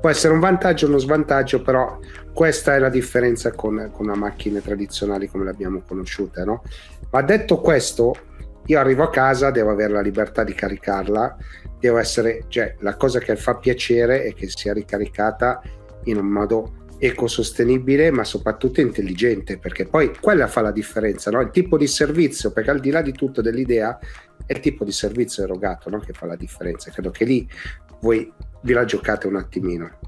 può 0.00 0.10
essere 0.10 0.34
un 0.34 0.40
vantaggio 0.40 0.86
o 0.86 0.88
uno 0.88 0.98
svantaggio 0.98 1.62
però 1.62 1.98
questa 2.34 2.74
è 2.74 2.78
la 2.78 2.90
differenza 2.90 3.52
con, 3.52 3.90
con 3.92 4.06
le 4.06 4.16
macchine 4.16 4.60
tradizionali 4.60 5.28
come 5.28 5.44
le 5.44 5.50
abbiamo 5.50 5.80
conosciute 5.86 6.44
no? 6.44 6.62
ma 7.10 7.22
detto 7.22 7.60
questo 7.60 8.14
io 8.66 8.78
arrivo 8.78 9.04
a 9.04 9.10
casa 9.10 9.50
devo 9.50 9.70
avere 9.70 9.92
la 9.92 10.00
libertà 10.00 10.44
di 10.44 10.54
caricarla 10.54 11.36
deve 11.78 12.00
essere, 12.00 12.44
cioè 12.48 12.74
la 12.80 12.96
cosa 12.96 13.18
che 13.20 13.36
fa 13.36 13.56
piacere 13.56 14.24
è 14.24 14.34
che 14.34 14.48
sia 14.48 14.72
ricaricata 14.72 15.62
in 16.04 16.16
un 16.16 16.26
modo 16.26 16.84
ecosostenibile 16.98 18.10
ma 18.10 18.24
soprattutto 18.24 18.80
intelligente 18.80 19.58
perché 19.58 19.86
poi 19.86 20.12
quella 20.18 20.46
fa 20.46 20.62
la 20.62 20.72
differenza 20.72 21.30
no? 21.30 21.40
il 21.40 21.50
tipo 21.50 21.76
di 21.76 21.86
servizio 21.86 22.52
perché 22.52 22.70
al 22.70 22.80
di 22.80 22.90
là 22.90 23.02
di 23.02 23.12
tutto 23.12 23.42
dell'idea 23.42 23.98
è 24.46 24.52
il 24.52 24.60
tipo 24.60 24.82
di 24.82 24.92
servizio 24.92 25.42
erogato 25.42 25.90
no? 25.90 25.98
che 25.98 26.14
fa 26.14 26.24
la 26.24 26.36
differenza 26.36 26.90
credo 26.90 27.10
che 27.10 27.24
lì 27.24 27.46
voi 28.00 28.32
vi 28.62 28.72
la 28.72 28.86
giocate 28.86 29.26
un 29.26 29.36
attimino 29.36 29.98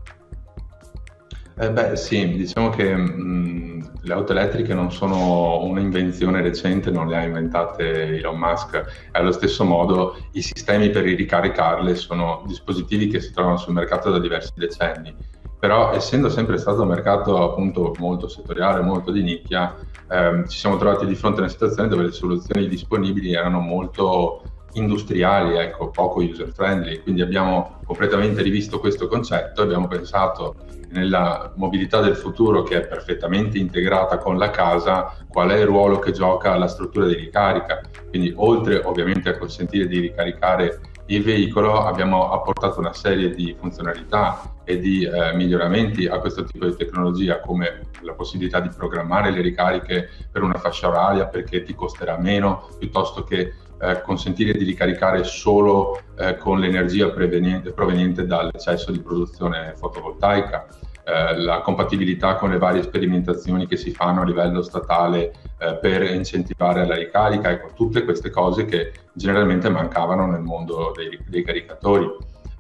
eh 1.61 1.73
beh, 1.73 1.97
sì, 1.97 2.37
diciamo 2.37 2.71
che 2.71 2.95
mh, 2.95 3.99
le 4.03 4.13
auto 4.13 4.33
elettriche 4.33 4.75
non 4.75 4.93
sono 4.93 5.65
un'invenzione 5.65 6.41
recente, 6.41 6.91
non 6.91 7.09
le 7.09 7.17
ha 7.17 7.23
inventate 7.23 8.17
Elon 8.19 8.39
Musk. 8.39 8.85
Allo 9.13 9.33
stesso 9.33 9.65
modo, 9.65 10.17
i 10.33 10.43
sistemi 10.43 10.91
per 10.91 11.05
ricaricarle 11.05 11.95
sono 11.97 12.45
dispositivi 12.47 13.09
che 13.09 13.21
si 13.21 13.33
trovano 13.33 13.57
sul 13.57 13.75
mercato 13.75 14.11
da 14.11 14.21
diversi 14.21 14.53
decenni. 14.55 15.15
Però, 15.59 15.93
essendo 15.93 16.29
sempre 16.29 16.59
stato 16.59 16.83
un 16.83 16.89
mercato 16.89 17.43
appunto 17.43 17.97
molto 17.99 18.29
settoriale, 18.29 18.81
molto 18.81 19.11
di 19.11 19.23
nicchia, 19.23 19.77
ehm, 20.09 20.47
ci 20.47 20.59
siamo 20.59 20.77
trovati 20.77 21.07
di 21.07 21.17
fronte 21.17 21.39
a 21.39 21.43
una 21.43 21.51
situazione 21.51 21.89
dove 21.89 22.05
le 22.05 22.13
soluzioni 22.13 22.69
disponibili 22.69 23.33
erano 23.33 23.59
molto 23.59 24.45
industriali, 24.75 25.57
ecco, 25.57 25.91
poco 25.91 26.21
user 26.21 26.53
friendly. 26.53 27.03
Quindi 27.03 27.21
abbiamo 27.21 27.81
completamente 27.85 28.43
rivisto 28.43 28.79
questo 28.79 29.09
concetto 29.09 29.61
e 29.61 29.65
abbiamo 29.65 29.89
pensato 29.89 30.55
nella 30.91 31.53
mobilità 31.57 32.01
del 32.01 32.17
futuro 32.17 32.63
che 32.63 32.83
è 32.83 32.87
perfettamente 32.87 33.59
integrata 33.59 34.19
con 34.19 34.39
la 34.39 34.51
casa, 34.51 35.15
qual 35.29 35.51
è 35.51 35.59
il 35.59 35.67
ruolo 35.67 35.99
che 35.99 36.13
gioca 36.13 36.57
la 36.57 36.69
struttura 36.69 37.07
di 37.07 37.15
ricarica. 37.15 37.81
Quindi 38.09 38.33
oltre 38.37 38.83
ovviamente 38.85 39.29
a 39.29 39.39
consentire 39.39 39.87
di 39.87 40.01
ricaricare 40.01 40.81
il 41.11 41.23
veicolo 41.23 41.85
abbiamo 41.85 42.33
apportato 42.33 42.81
una 42.81 42.93
serie 42.93 43.31
di 43.31 43.57
funzionalità 43.59 44.57
e 44.65 44.79
di 44.79 45.05
eh, 45.05 45.35
miglioramenti 45.35 46.07
a 46.07 46.19
questo 46.19 46.45
tipo 46.45 46.67
di 46.67 46.77
tecnologia 46.77 47.41
come 47.41 47.89
la 48.03 48.13
possibilità 48.13 48.61
di 48.61 48.69
programmare 48.69 49.31
le 49.31 49.41
ricariche 49.41 50.11
per 50.31 50.43
una 50.43 50.59
fascia 50.59 50.89
oraria 50.89 51.27
perché 51.27 51.63
ti 51.63 51.75
costerà 51.75 52.19
meno 52.19 52.69
piuttosto 52.79 53.25
che 53.25 53.55
eh, 53.81 54.03
consentire 54.03 54.53
di 54.53 54.65
ricaricare 54.65 55.25
solo 55.25 56.01
eh, 56.17 56.37
con 56.37 56.59
l'energia 56.59 57.11
proveniente, 57.11 58.27
dall'eccesso 58.27 58.91
di 58.91 59.01
produzione 59.01 59.75
fotovoltaica, 59.77 60.67
eh, 61.05 61.39
la 61.39 61.61
compatibilità 61.61 62.35
con 62.35 62.51
le 62.51 62.59
varie 62.59 62.83
sperimentazioni 62.83 63.67
che 63.67 63.77
si 63.77 63.93
fanno 63.93 64.23
a 64.23 64.25
livello 64.25 64.63
statale 64.63 65.33
eh, 65.59 65.79
per 65.81 66.03
incentivare 66.03 66.87
la 66.87 66.97
ricarica, 66.97 67.51
ecco, 67.51 67.71
tutte 67.75 68.05
queste 68.05 68.31
cose 68.31 68.65
che 68.65 68.93
generalmente 69.13 69.69
mancavano 69.69 70.27
nel 70.27 70.43
mondo 70.43 70.93
dei, 70.95 71.19
dei 71.27 71.43
caricatori. 71.43 72.07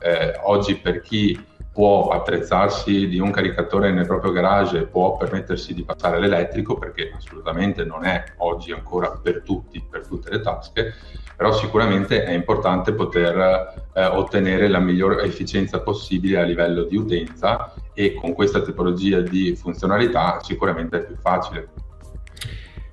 eh, 0.00 0.38
oggi 0.44 0.76
per 0.76 1.00
chi 1.00 1.38
può 1.78 2.08
attrezzarsi 2.08 3.06
di 3.06 3.20
un 3.20 3.30
caricatore 3.30 3.92
nel 3.92 4.04
proprio 4.04 4.32
garage 4.32 4.86
può 4.86 5.16
permettersi 5.16 5.74
di 5.74 5.84
passare 5.84 6.16
all'elettrico, 6.16 6.76
perché 6.76 7.12
assolutamente 7.16 7.84
non 7.84 8.04
è 8.04 8.24
oggi 8.38 8.72
ancora 8.72 9.10
per 9.10 9.42
tutti, 9.44 9.80
per 9.88 10.04
tutte 10.04 10.28
le 10.28 10.40
tasche, 10.40 10.92
però 11.36 11.52
sicuramente 11.52 12.24
è 12.24 12.32
importante 12.32 12.92
poter 12.94 13.86
eh, 13.94 14.04
ottenere 14.06 14.66
la 14.66 14.80
miglior 14.80 15.20
efficienza 15.20 15.78
possibile 15.78 16.40
a 16.40 16.42
livello 16.42 16.82
di 16.82 16.96
utenza 16.96 17.72
e 17.94 18.14
con 18.14 18.32
questa 18.32 18.60
tipologia 18.60 19.20
di 19.20 19.54
funzionalità 19.54 20.40
sicuramente 20.42 20.96
è 20.96 21.04
più 21.04 21.14
facile. 21.14 21.68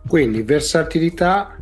Quindi 0.07 0.43
versatilità, 0.43 1.57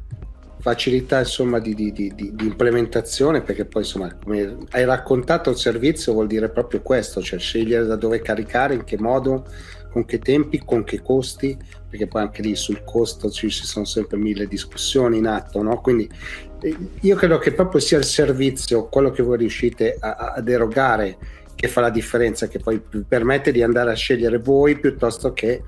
facilità 0.64 1.20
insomma 1.20 1.60
di, 1.60 1.76
di, 1.76 1.92
di, 1.92 2.14
di, 2.16 2.34
implementazione 2.40 3.42
perché 3.42 3.66
poi 3.66 3.82
insomma 3.82 4.16
come 4.16 4.60
hai 4.70 4.86
raccontato 4.86 5.50
il 5.50 5.58
servizio 5.58 6.14
vuol 6.14 6.28
dire 6.28 6.48
proprio 6.48 6.82
questo 6.82 7.22
cioè 7.22 7.38
scegliere 7.38 7.86
da 7.86 7.98
dove 7.98 8.22
caricare 8.22 8.74
in 8.74 8.86
che 8.86 8.98
modo 8.98 9.46
con 9.92 10.06
che 10.06 10.20
tempi 10.20 10.64
con 10.64 10.86
che 10.86 11.02
costi 11.02 11.58
perché 11.90 12.08
poi 12.08 12.22
anche 12.22 12.42
lì 12.42 12.56
sul 12.56 12.86
costo 12.86 13.30
ci, 13.30 13.50
ci 13.50 13.66
sono 13.66 13.84
sempre 13.84 14.16
mille 14.16 14.48
discussioni 14.48 15.18
in 15.18 15.28
atto 15.28 15.62
no? 15.62 15.82
quindi 15.82 16.10
eh, 16.62 16.78
io 17.02 17.16
credo 17.18 17.40
che 17.40 17.52
proprio 17.52 17.82
sia 17.82 17.98
il 17.98 18.06
servizio 18.06 18.88
quello 18.88 19.12
che 19.12 19.22
voi 19.22 19.40
riuscite 19.40 19.98
a, 20.00 20.34
a 20.38 20.44
erogare 20.46 21.18
che 21.56 21.68
fa 21.68 21.82
la 21.82 21.90
differenza 21.90 22.48
che 22.48 22.60
poi 22.60 22.82
permette 23.06 23.52
di 23.52 23.62
andare 23.62 23.92
a 23.92 23.96
scegliere 23.96 24.38
voi 24.40 24.80
piuttosto 24.80 25.34
che 25.34 25.62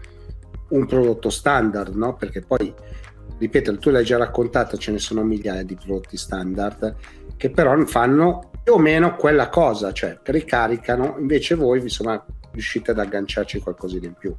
un 0.69 0.85
prodotto 0.85 1.29
standard 1.29 1.93
no? 1.95 2.15
perché 2.15 2.39
poi 2.39 2.73
ripeto, 3.37 3.77
tu 3.77 3.89
l'hai 3.89 4.03
già 4.03 4.17
raccontato, 4.17 4.77
ce 4.77 4.91
ne 4.91 4.99
sono 4.99 5.23
migliaia 5.23 5.63
di 5.63 5.75
prodotti 5.75 6.17
standard 6.17 6.95
che 7.37 7.49
però 7.49 7.77
fanno 7.85 8.51
più 8.63 8.73
o 8.73 8.79
meno 8.79 9.15
quella 9.15 9.49
cosa, 9.49 9.91
cioè 9.91 10.17
ricaricano, 10.23 11.17
invece 11.19 11.55
voi 11.55 11.79
insomma 11.81 12.23
riuscite 12.51 12.91
ad 12.91 12.99
agganciarci 12.99 13.59
qualcosina 13.59 14.07
in 14.07 14.13
più. 14.13 14.35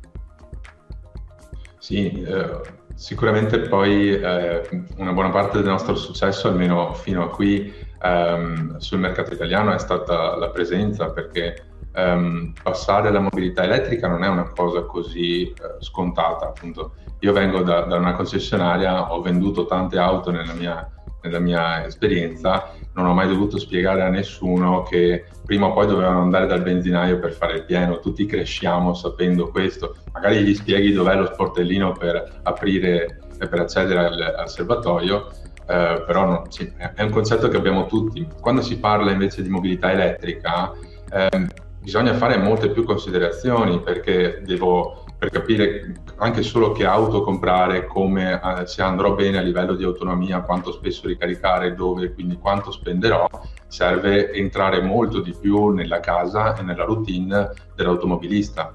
Sì, 1.79 2.11
eh, 2.23 2.61
sicuramente 2.95 3.61
poi 3.61 4.11
eh, 4.11 4.63
una 4.97 5.13
buona 5.13 5.31
parte 5.31 5.59
del 5.59 5.69
nostro 5.69 5.95
successo, 5.95 6.49
almeno 6.49 6.95
fino 6.95 7.23
a 7.23 7.31
qui 7.31 7.73
ehm, 8.03 8.79
sul 8.79 8.99
mercato 8.99 9.33
italiano, 9.33 9.73
è 9.73 9.79
stata 9.79 10.35
la 10.37 10.49
presenza 10.49 11.11
perché 11.11 11.66
ehm, 11.97 12.53
passare 12.63 13.09
alla 13.09 13.21
mobilità 13.21 13.63
elettrica 13.65 14.07
non 14.07 14.23
è 14.23 14.29
una 14.29 14.51
cosa 14.51 14.83
così 14.83 15.49
eh, 15.49 15.55
scontata, 15.81 16.47
appunto. 16.47 16.95
Io 17.21 17.33
vengo 17.33 17.63
da, 17.63 17.81
da, 17.81 17.97
una 17.97 18.13
concessionaria, 18.13 19.13
ho 19.13 19.23
venduto 19.23 19.65
tante 19.65 19.99
auto 19.99 20.31
nella 20.31 20.53
mia, 20.53 20.89
nella 21.23 21.39
mia, 21.39 21.85
esperienza, 21.85 22.73
non 22.93 23.07
ho 23.07 23.15
mai 23.15 23.27
dovuto 23.27 23.59
spiegare 23.59 24.03
a 24.03 24.09
nessuno 24.09 24.83
che 24.83 25.25
prima 25.45 25.67
o 25.67 25.73
poi 25.73 25.87
dovevano 25.87 26.21
andare 26.21 26.47
dal 26.47 26.63
benzinaio 26.63 27.19
per 27.19 27.33
fare 27.33 27.55
il 27.55 27.65
pieno, 27.65 27.99
tutti 28.01 28.27
cresciamo 28.27 28.93
sapendo 28.93 29.49
questo, 29.49 29.97
magari 30.13 30.45
gli 30.45 30.55
spieghi 30.55 30.93
dov'è 30.93 31.17
lo 31.17 31.27
sportellino 31.33 31.93
per 31.93 32.41
aprire 32.43 33.21
e 33.39 33.49
per 33.49 33.61
accedere 33.61 34.07
al, 34.07 34.35
al 34.37 34.49
serbatoio, 34.51 35.31
eh, 35.69 36.03
però 36.07 36.27
no, 36.27 36.45
sì, 36.49 36.71
è 36.77 37.03
un 37.03 37.11
concetto 37.11 37.49
che 37.49 37.57
abbiamo 37.57 37.87
tutti. 37.87 38.27
Quando 38.41 38.61
si 38.61 38.79
parla 38.79 39.11
invece 39.11 39.43
di 39.43 39.49
mobilità 39.49 39.91
elettrica, 39.91 40.73
eh, 41.11 41.65
bisogna 41.87 42.15
fare 42.15 42.37
molte 42.37 42.71
più 42.71 42.83
considerazioni 42.83 43.81
perché 43.81 44.43
devo 44.45 45.05
per 45.17 45.31
capire 45.31 46.03
anche 46.17 46.43
solo 46.43 46.73
che 46.73 46.85
auto 46.85 47.23
comprare, 47.23 47.87
come 47.87 48.41
eh, 48.43 48.67
se 48.67 48.83
andrò 48.83 49.15
bene 49.15 49.39
a 49.39 49.41
livello 49.41 49.77
di 49.77 49.85
autonomia, 49.85 50.41
quanto 50.41 50.73
spesso 50.73 51.07
ricaricare, 51.07 51.77
dove, 51.77 52.13
quindi 52.13 52.39
quanto 52.39 52.73
spenderò, 52.73 53.29
serve 53.69 54.33
entrare 54.33 54.83
molto 54.83 55.21
di 55.21 55.33
più 55.41 55.69
nella 55.69 56.01
casa 56.01 56.57
e 56.57 56.63
nella 56.63 56.85
routine 56.85 57.53
dell'automobilista. 57.77 58.75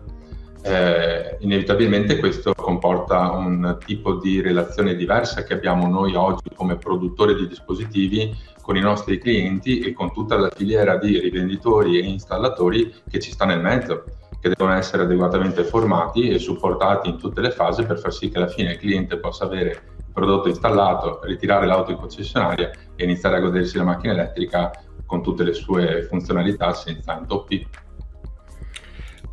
Eh, 0.64 1.38
inevitabilmente 1.39 2.20
questo 2.20 2.53
comporta 2.53 3.32
un 3.32 3.78
tipo 3.84 4.16
di 4.16 4.41
relazione 4.41 4.95
diversa 4.95 5.43
che 5.43 5.53
abbiamo 5.53 5.88
noi 5.88 6.14
oggi 6.16 6.49
come 6.55 6.78
produttori 6.78 7.34
di 7.34 7.47
dispositivi 7.47 8.36
con 8.62 8.78
i 8.78 8.80
nostri 8.80 9.18
clienti 9.18 9.80
e 9.80 9.91
con 9.91 10.14
tutta 10.14 10.38
la 10.38 10.51
filiera 10.55 10.97
di 10.97 11.20
rivenditori 11.20 11.99
e 11.99 12.05
installatori 12.05 12.93
che 13.09 13.20
ci 13.20 13.32
sta 13.32 13.45
nel 13.45 13.59
mezzo 13.59 14.03
che 14.39 14.49
devono 14.49 14.76
essere 14.76 15.03
adeguatamente 15.03 15.64
formati 15.64 16.30
e 16.30 16.39
supportati 16.39 17.09
in 17.09 17.18
tutte 17.18 17.41
le 17.41 17.51
fasi 17.51 17.84
per 17.84 17.99
far 17.99 18.12
sì 18.12 18.30
che 18.30 18.38
alla 18.38 18.47
fine 18.47 18.72
il 18.72 18.78
cliente 18.78 19.18
possa 19.18 19.45
avere 19.45 19.70
il 19.97 20.12
prodotto 20.12 20.47
installato, 20.47 21.20
ritirare 21.24 21.68
l'auto 21.68 21.91
in 21.91 21.97
concessionaria 21.97 22.72
e 22.95 23.03
iniziare 23.03 23.38
a 23.38 23.39
godersi 23.39 23.78
la 23.78 23.84
macchina 23.84 24.14
elettrica 24.14 24.72
con 25.05 25.22
tutte 25.22 25.43
le 25.43 25.53
sue 25.53 26.03
funzionalità 26.03 26.74
senza 26.74 27.18
intoppi. 27.18 27.68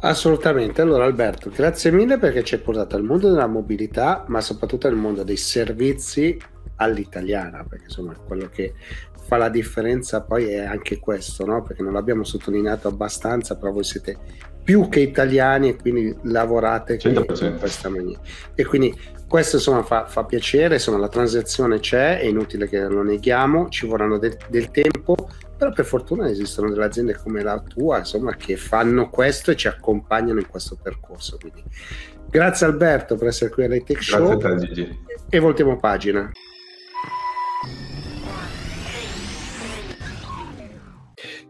Assolutamente. 0.00 0.80
Allora 0.80 1.04
Alberto, 1.04 1.50
grazie 1.50 1.90
mille 1.90 2.18
perché 2.18 2.44
ci 2.44 2.54
hai 2.54 2.60
portato 2.60 2.94
al 2.94 3.02
mondo 3.02 3.30
della 3.30 3.48
mobilità, 3.48 4.24
ma 4.28 4.40
soprattutto 4.40 4.86
al 4.86 4.94
mondo 4.94 5.24
dei 5.24 5.36
servizi 5.36 6.38
all'italiana, 6.76 7.64
perché 7.68 7.86
insomma 7.86 8.14
quello 8.16 8.48
che 8.48 8.74
fa 9.26 9.36
la 9.36 9.48
differenza 9.48 10.22
poi 10.22 10.46
è 10.46 10.64
anche 10.64 11.00
questo, 11.00 11.44
no? 11.44 11.62
perché 11.62 11.82
non 11.82 11.92
l'abbiamo 11.92 12.22
sottolineato 12.22 12.86
abbastanza, 12.86 13.56
però 13.56 13.72
voi 13.72 13.84
siete 13.84 14.16
più 14.62 14.88
che 14.88 15.00
italiani 15.00 15.70
e 15.70 15.76
quindi 15.76 16.16
lavorate 16.22 16.98
in 17.02 17.56
questa 17.58 17.88
maniera. 17.88 18.20
E 18.54 18.64
quindi 18.64 18.96
questo 19.28 19.56
insomma 19.56 19.82
fa, 19.82 20.06
fa, 20.06 20.24
piacere, 20.24 20.74
insomma 20.74 20.98
la 20.98 21.08
transazione 21.08 21.78
c'è, 21.78 22.18
è 22.18 22.24
inutile 22.24 22.66
che 22.66 22.80
lo 22.88 23.02
neghiamo, 23.02 23.68
ci 23.68 23.86
vorranno 23.86 24.18
del, 24.18 24.36
del 24.48 24.70
tempo, 24.70 25.14
però 25.56 25.70
per 25.70 25.84
fortuna 25.84 26.30
esistono 26.30 26.70
delle 26.70 26.86
aziende 26.86 27.14
come 27.14 27.42
la 27.42 27.60
tua 27.60 27.98
insomma 27.98 28.34
che 28.34 28.56
fanno 28.56 29.10
questo 29.10 29.50
e 29.50 29.56
ci 29.56 29.68
accompagnano 29.68 30.40
in 30.40 30.48
questo 30.48 30.78
percorso. 30.82 31.36
Quindi 31.38 31.62
grazie 32.28 32.66
Alberto 32.66 33.16
per 33.16 33.28
essere 33.28 33.50
qui 33.50 33.64
all'High 33.64 33.84
Tech 33.84 34.02
Show 34.02 34.38
grazie 34.38 34.48
a 34.48 34.56
te, 34.56 34.66
Gigi. 34.66 34.98
e 35.28 35.38
voltiamo 35.38 35.76
pagina. 35.76 36.30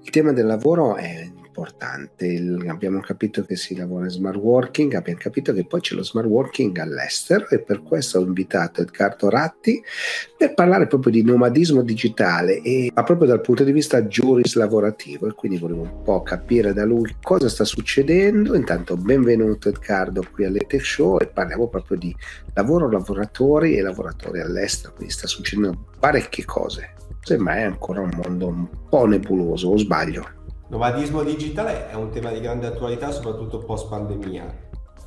Il 0.02 0.10
tema 0.10 0.32
del 0.32 0.46
lavoro 0.46 0.96
è 0.96 1.27
importante. 1.58 2.26
Il, 2.26 2.64
abbiamo 2.68 3.00
capito 3.00 3.44
che 3.44 3.56
si 3.56 3.76
lavora 3.76 4.04
in 4.04 4.10
smart 4.10 4.38
working, 4.38 4.94
abbiamo 4.94 5.18
capito 5.20 5.52
che 5.52 5.64
poi 5.64 5.80
c'è 5.80 5.94
lo 5.96 6.04
smart 6.04 6.28
working 6.28 6.76
all'estero 6.78 7.48
e 7.48 7.60
per 7.60 7.82
questo 7.82 8.18
ho 8.18 8.22
invitato 8.22 8.80
Edgardo 8.80 9.28
Ratti 9.28 9.82
per 10.36 10.54
parlare 10.54 10.86
proprio 10.86 11.12
di 11.12 11.22
nomadismo 11.22 11.82
digitale 11.82 12.62
e 12.62 12.92
ma 12.94 13.02
proprio 13.02 13.26
dal 13.26 13.40
punto 13.40 13.64
di 13.64 13.72
vista 13.72 14.06
giuris 14.06 14.54
lavorativo 14.54 15.26
e 15.26 15.32
quindi 15.32 15.58
volevo 15.58 15.82
un 15.82 16.02
po' 16.02 16.22
capire 16.22 16.72
da 16.72 16.84
lui 16.84 17.16
cosa 17.20 17.48
sta 17.48 17.64
succedendo. 17.64 18.54
Intanto 18.54 18.96
benvenuto 18.96 19.68
Edgardo 19.68 20.24
qui 20.30 20.44
alle 20.44 20.64
Tech 20.66 20.84
Show 20.84 21.18
e 21.20 21.26
parliamo 21.26 21.66
proprio 21.68 21.98
di 21.98 22.14
lavoro, 22.54 22.88
lavoratori 22.88 23.76
e 23.76 23.82
lavoratori 23.82 24.40
all'estero, 24.40 24.94
quindi 24.94 25.12
sta 25.12 25.26
succedendo 25.26 25.86
parecchie 25.98 26.44
cose. 26.44 26.94
Sembra 27.20 27.56
è 27.56 27.62
ancora 27.62 28.00
un 28.00 28.10
mondo 28.14 28.46
un 28.46 28.68
po' 28.88 29.04
nebuloso, 29.04 29.68
o 29.68 29.76
sbaglio? 29.76 30.37
Nomadismo 30.70 31.22
digitale 31.22 31.88
è 31.88 31.94
un 31.94 32.10
tema 32.10 32.30
di 32.30 32.40
grande 32.40 32.66
attualità, 32.66 33.10
soprattutto 33.10 33.60
post 33.60 33.88
pandemia. 33.88 34.66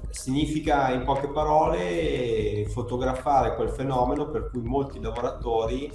Significa 0.10 0.90
in 0.90 1.04
poche 1.04 1.28
parole 1.28 2.66
fotografare 2.68 3.54
quel 3.54 3.70
fenomeno 3.70 4.28
per 4.32 4.50
cui 4.50 4.64
molti 4.64 5.00
lavoratori, 5.00 5.92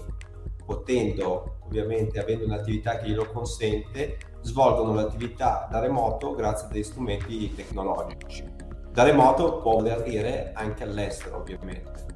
potendo 0.65 1.59
ovviamente 1.65 2.21
avendo 2.21 2.45
un'attività 2.45 2.99
che 2.99 3.09
glielo 3.09 3.27
consente, 3.27 4.19
svolgono 4.43 4.95
l'attività 4.95 5.67
da 5.69 5.81
remoto 5.81 6.37
grazie 6.37 6.69
a 6.69 6.71
degli 6.71 6.85
strumenti 6.85 7.53
tecnologici. 7.53 8.45
Da 8.93 9.03
remoto 9.03 9.59
può 9.59 9.73
voler 9.73 10.05
dire 10.05 10.53
anche 10.55 10.85
all'estero, 10.85 11.39
ovviamente. 11.39 12.16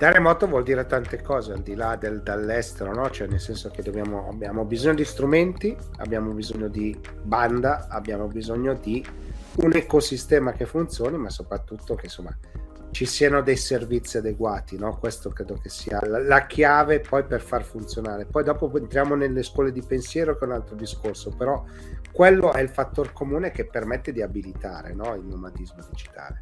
Da 0.00 0.10
remoto 0.10 0.46
vuol 0.46 0.62
dire 0.62 0.86
tante 0.86 1.20
cose 1.20 1.52
al 1.52 1.60
di 1.60 1.74
là 1.74 1.94
del, 1.94 2.22
dall'estero, 2.22 2.94
no? 2.94 3.10
cioè 3.10 3.28
nel 3.28 3.38
senso 3.38 3.68
che 3.68 3.82
dobbiamo, 3.82 4.30
abbiamo 4.30 4.64
bisogno 4.64 4.94
di 4.94 5.04
strumenti, 5.04 5.76
abbiamo 5.98 6.32
bisogno 6.32 6.68
di 6.68 6.98
banda, 7.22 7.86
abbiamo 7.90 8.26
bisogno 8.26 8.72
di 8.72 9.04
un 9.56 9.70
ecosistema 9.74 10.52
che 10.52 10.64
funzioni, 10.64 11.18
ma 11.18 11.28
soprattutto 11.28 11.96
che 11.96 12.06
insomma 12.06 12.34
ci 12.92 13.04
siano 13.04 13.42
dei 13.42 13.58
servizi 13.58 14.16
adeguati, 14.16 14.78
no? 14.78 14.96
questo 14.96 15.28
credo 15.28 15.58
che 15.60 15.68
sia 15.68 16.00
la, 16.06 16.18
la, 16.18 16.46
chiave 16.46 17.00
poi 17.00 17.24
per 17.24 17.42
far 17.42 17.62
funzionare. 17.62 18.24
Poi 18.24 18.42
dopo 18.42 18.74
entriamo 18.74 19.14
nelle 19.14 19.42
scuole 19.42 19.70
di 19.70 19.82
pensiero 19.82 20.38
che 20.38 20.46
è 20.46 20.48
un 20.48 20.54
altro 20.54 20.76
discorso, 20.76 21.28
però 21.28 21.62
quello 22.10 22.54
è 22.54 22.62
il 22.62 22.70
fattore 22.70 23.10
comune 23.12 23.50
che 23.50 23.66
permette 23.66 24.12
di 24.12 24.22
abilitare 24.22 24.94
no? 24.94 25.14
il 25.14 25.26
nomadismo 25.26 25.84
digitale. 25.90 26.40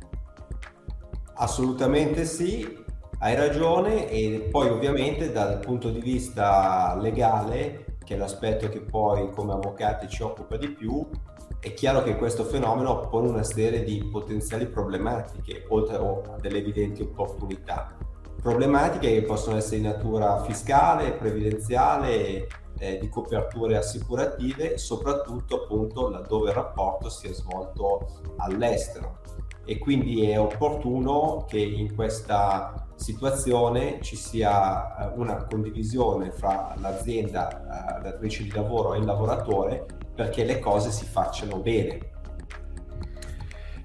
Assolutamente 1.34 2.24
sì, 2.24 2.86
hai 3.20 3.34
ragione 3.34 4.08
e 4.08 4.48
poi 4.50 4.68
ovviamente 4.68 5.32
dal 5.32 5.58
punto 5.58 5.90
di 5.90 6.00
vista 6.00 6.96
legale, 7.00 7.96
che 8.04 8.14
è 8.14 8.16
l'aspetto 8.16 8.68
che 8.68 8.80
poi 8.80 9.30
come 9.30 9.52
avvocati 9.52 10.08
ci 10.08 10.22
occupa 10.22 10.56
di 10.56 10.68
più, 10.68 11.04
è 11.58 11.74
chiaro 11.74 12.04
che 12.04 12.16
questo 12.16 12.44
fenomeno 12.44 13.08
pone 13.08 13.28
una 13.28 13.42
serie 13.42 13.82
di 13.82 14.04
potenziali 14.04 14.66
problematiche, 14.66 15.64
oltre 15.68 15.96
a 15.96 16.38
delle 16.40 16.58
evidenti 16.58 17.02
opportunità. 17.02 17.96
Problematiche 18.40 19.12
che 19.12 19.22
possono 19.22 19.56
essere 19.56 19.78
di 19.78 19.82
natura 19.82 20.40
fiscale, 20.44 21.10
previdenziale 21.10 22.46
eh, 22.78 22.98
di 23.00 23.08
coperture 23.08 23.76
assicurative 23.76 24.78
soprattutto 24.78 25.64
appunto 25.64 26.08
laddove 26.08 26.50
il 26.50 26.54
rapporto 26.54 27.10
sia 27.10 27.32
svolto 27.32 28.20
all'estero 28.36 29.18
e 29.68 29.76
quindi 29.76 30.30
è 30.30 30.40
opportuno 30.40 31.44
che 31.46 31.58
in 31.58 31.94
questa 31.94 32.88
situazione 32.94 33.98
ci 34.00 34.16
sia 34.16 35.12
eh, 35.12 35.12
una 35.14 35.44
condivisione 35.44 36.30
fra 36.30 36.74
l'azienda, 36.78 37.98
eh, 37.98 38.02
datrice 38.02 38.44
di 38.44 38.50
lavoro 38.50 38.94
e 38.94 38.98
il 38.98 39.04
lavoratore 39.04 39.84
perché 40.14 40.44
le 40.44 40.58
cose 40.58 40.90
si 40.90 41.04
facciano 41.04 41.58
bene. 41.58 41.98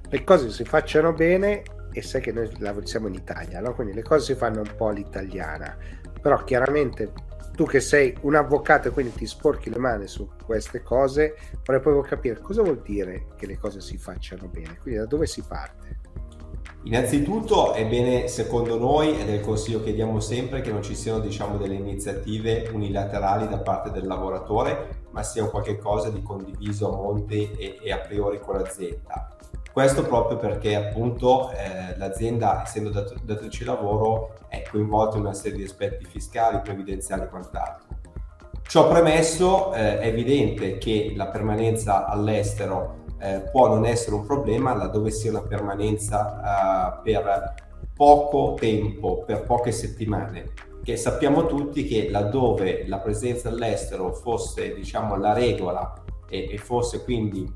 Le 0.10 0.24
cose 0.24 0.52
si 0.52 0.64
facciano 0.64 1.12
bene 1.12 1.64
e 1.92 2.02
sai 2.02 2.22
che 2.22 2.32
noi 2.32 2.50
lavoriamo 2.60 3.10
in 3.10 3.16
Italia, 3.16 3.60
no? 3.60 3.74
quindi 3.76 3.94
le 3.94 4.04
cose 4.04 4.34
si 4.34 4.36
fanno 4.36 4.62
un 4.62 4.74
po' 4.78 4.88
all'italiana, 4.88 5.76
però 6.22 6.42
chiaramente 6.46 7.12
tu 7.56 7.66
che 7.66 7.80
sei 7.80 8.16
un 8.22 8.36
avvocato 8.36 8.88
e 8.88 8.92
quindi 8.92 9.14
ti 9.14 9.26
sporchi 9.26 9.70
le 9.70 9.78
mani 9.78 10.08
su 10.08 10.28
queste 10.44 10.82
cose, 10.82 11.36
vorrei 11.64 11.82
proprio 11.82 12.02
capire 12.02 12.40
cosa 12.40 12.64
vuol 12.64 12.82
dire 12.82 13.28
che 13.38 13.46
le 13.46 13.58
cose 13.58 13.80
si 13.80 13.98
facciano 13.98 14.48
bene, 14.48 14.78
quindi 14.82 15.00
da 15.00 15.06
dove 15.06 15.28
si 15.28 15.44
parte? 15.48 16.02
Innanzitutto 16.86 17.72
è 17.74 17.88
bene, 17.88 18.28
secondo 18.28 18.78
noi, 18.78 19.18
ed 19.18 19.30
è 19.30 19.34
il 19.34 19.40
consiglio 19.40 19.82
che 19.82 19.94
diamo 19.94 20.20
sempre, 20.20 20.60
che 20.60 20.72
non 20.72 20.84
ci 20.84 20.96
siano 20.96 21.20
diciamo, 21.20 21.58
delle 21.58 21.76
iniziative 21.76 22.70
unilaterali 22.74 23.48
da 23.48 23.60
parte 23.60 23.90
del 23.90 24.06
lavoratore, 24.06 25.06
ma 25.12 25.24
sia 25.24 25.44
un 25.44 25.50
qualche 25.50 25.78
cosa 25.78 26.10
di 26.10 26.22
condiviso 26.22 26.92
a 26.92 26.96
monte 26.96 27.56
e, 27.58 27.78
e 27.82 27.92
a 27.92 28.00
priori 28.00 28.40
con 28.40 28.56
l'azienda. 28.56 29.34
Questo 29.74 30.04
proprio 30.04 30.38
perché 30.38 30.76
appunto 30.76 31.50
eh, 31.50 31.98
l'azienda, 31.98 32.62
essendo 32.62 32.92
dat- 32.92 33.24
datrice 33.24 33.64
di 33.64 33.66
lavoro, 33.72 34.36
è 34.48 34.62
coinvolta 34.70 35.18
in 35.18 35.24
una 35.24 35.34
serie 35.34 35.58
di 35.58 35.64
aspetti 35.64 36.06
fiscali, 36.06 36.60
previdenziali 36.62 37.24
e 37.24 37.28
quant'altro. 37.28 37.88
Ciò 38.62 38.88
premesso, 38.88 39.74
eh, 39.74 39.98
è 39.98 40.06
evidente 40.06 40.78
che 40.78 41.14
la 41.16 41.26
permanenza 41.26 42.06
all'estero 42.06 43.02
eh, 43.20 43.50
può 43.52 43.68
non 43.68 43.88
essere 43.88 44.16
un 44.16 44.28
problema 44.28 44.76
laddove 44.76 45.10
sia 45.10 45.32
una 45.32 45.42
permanenza 45.42 47.00
eh, 47.00 47.02
per 47.02 47.56
poco 47.96 48.56
tempo, 48.60 49.24
per 49.26 49.42
poche 49.42 49.72
settimane, 49.72 50.52
che 50.84 50.98
sappiamo 50.98 51.48
tutti 51.48 51.84
che 51.86 52.12
laddove 52.12 52.88
la 52.88 53.00
presenza 53.00 53.50
all'estero 53.50 54.14
fosse 54.14 54.76
diciamo 54.76 55.18
la 55.18 55.34
regola 55.34 55.96
e, 56.30 56.48
e 56.52 56.58
fosse 56.60 57.04
quindi 57.04 57.52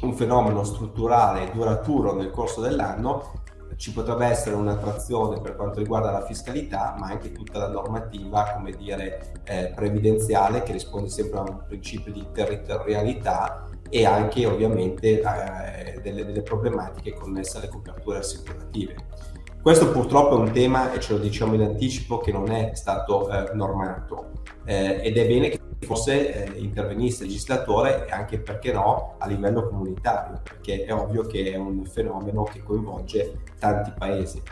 un 0.00 0.14
fenomeno 0.14 0.64
strutturale 0.64 1.48
e 1.48 1.52
duraturo 1.52 2.14
nel 2.14 2.30
corso 2.30 2.60
dell'anno, 2.60 3.40
ci 3.76 3.92
potrebbe 3.92 4.26
essere 4.26 4.54
un'attrazione 4.54 5.40
per 5.40 5.56
quanto 5.56 5.78
riguarda 5.80 6.10
la 6.10 6.24
fiscalità, 6.24 6.94
ma 6.98 7.06
anche 7.06 7.32
tutta 7.32 7.58
la 7.58 7.68
normativa, 7.68 8.52
come 8.54 8.72
dire, 8.72 9.42
eh, 9.44 9.72
previdenziale 9.74 10.62
che 10.62 10.72
risponde 10.72 11.08
sempre 11.08 11.38
a 11.38 11.42
un 11.42 11.64
principio 11.66 12.12
di 12.12 12.24
territorialità 12.32 13.68
e 13.88 14.06
anche 14.06 14.46
ovviamente 14.46 15.20
eh, 15.20 16.00
delle, 16.00 16.24
delle, 16.24 16.42
problematiche 16.42 17.12
connesse 17.12 17.58
alle 17.58 17.68
coperture 17.68 18.18
assicurative. 18.18 18.94
Questo 19.62 19.92
purtroppo 19.92 20.36
è 20.36 20.40
un 20.40 20.50
tema, 20.50 20.92
e 20.92 20.98
ce 20.98 21.12
lo 21.12 21.20
diciamo 21.20 21.54
in 21.54 21.62
anticipo, 21.62 22.18
che 22.18 22.32
non 22.32 22.50
è 22.50 22.72
stato 22.74 23.30
eh, 23.30 23.54
normato 23.54 24.32
eh, 24.64 25.00
ed 25.04 25.16
è 25.16 25.24
bene 25.24 25.50
che 25.50 25.60
forse 25.78 26.52
eh, 26.52 26.58
intervenisse 26.58 27.22
il 27.22 27.28
legislatore 27.30 28.08
e 28.08 28.10
anche 28.10 28.40
perché 28.40 28.72
no 28.72 29.14
a 29.18 29.26
livello 29.28 29.68
comunitario, 29.68 30.40
perché 30.42 30.84
è 30.84 30.92
ovvio 30.92 31.22
che 31.26 31.52
è 31.52 31.56
un 31.56 31.84
fenomeno 31.84 32.42
che 32.42 32.60
coinvolge 32.60 33.38
tanti 33.60 33.92
paesi. 33.96 34.42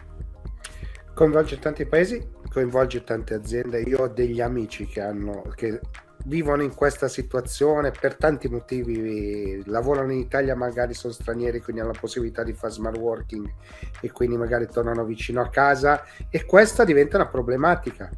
Coinvolge 1.12 1.58
tanti 1.58 1.86
paesi, 1.86 2.30
coinvolge 2.48 3.02
tante 3.02 3.34
aziende. 3.34 3.80
Io 3.80 4.02
ho 4.02 4.08
degli 4.08 4.40
amici 4.40 4.86
che 4.86 5.00
hanno, 5.00 5.42
che 5.56 5.80
vivono 6.24 6.62
in 6.62 6.74
questa 6.74 7.08
situazione 7.08 7.90
per 7.90 8.16
tanti 8.16 8.48
motivi, 8.48 9.62
lavorano 9.66 10.12
in 10.12 10.18
Italia, 10.18 10.54
magari 10.54 10.94
sono 10.94 11.12
stranieri, 11.12 11.60
quindi 11.60 11.82
hanno 11.82 11.92
la 11.92 11.98
possibilità 11.98 12.42
di 12.42 12.52
fare 12.52 12.72
smart 12.72 12.98
working 12.98 13.52
e 14.00 14.10
quindi 14.12 14.36
magari 14.36 14.66
tornano 14.66 15.04
vicino 15.04 15.40
a 15.40 15.48
casa 15.48 16.04
e 16.28 16.44
questa 16.44 16.84
diventa 16.84 17.16
una 17.16 17.28
problematica 17.28 18.10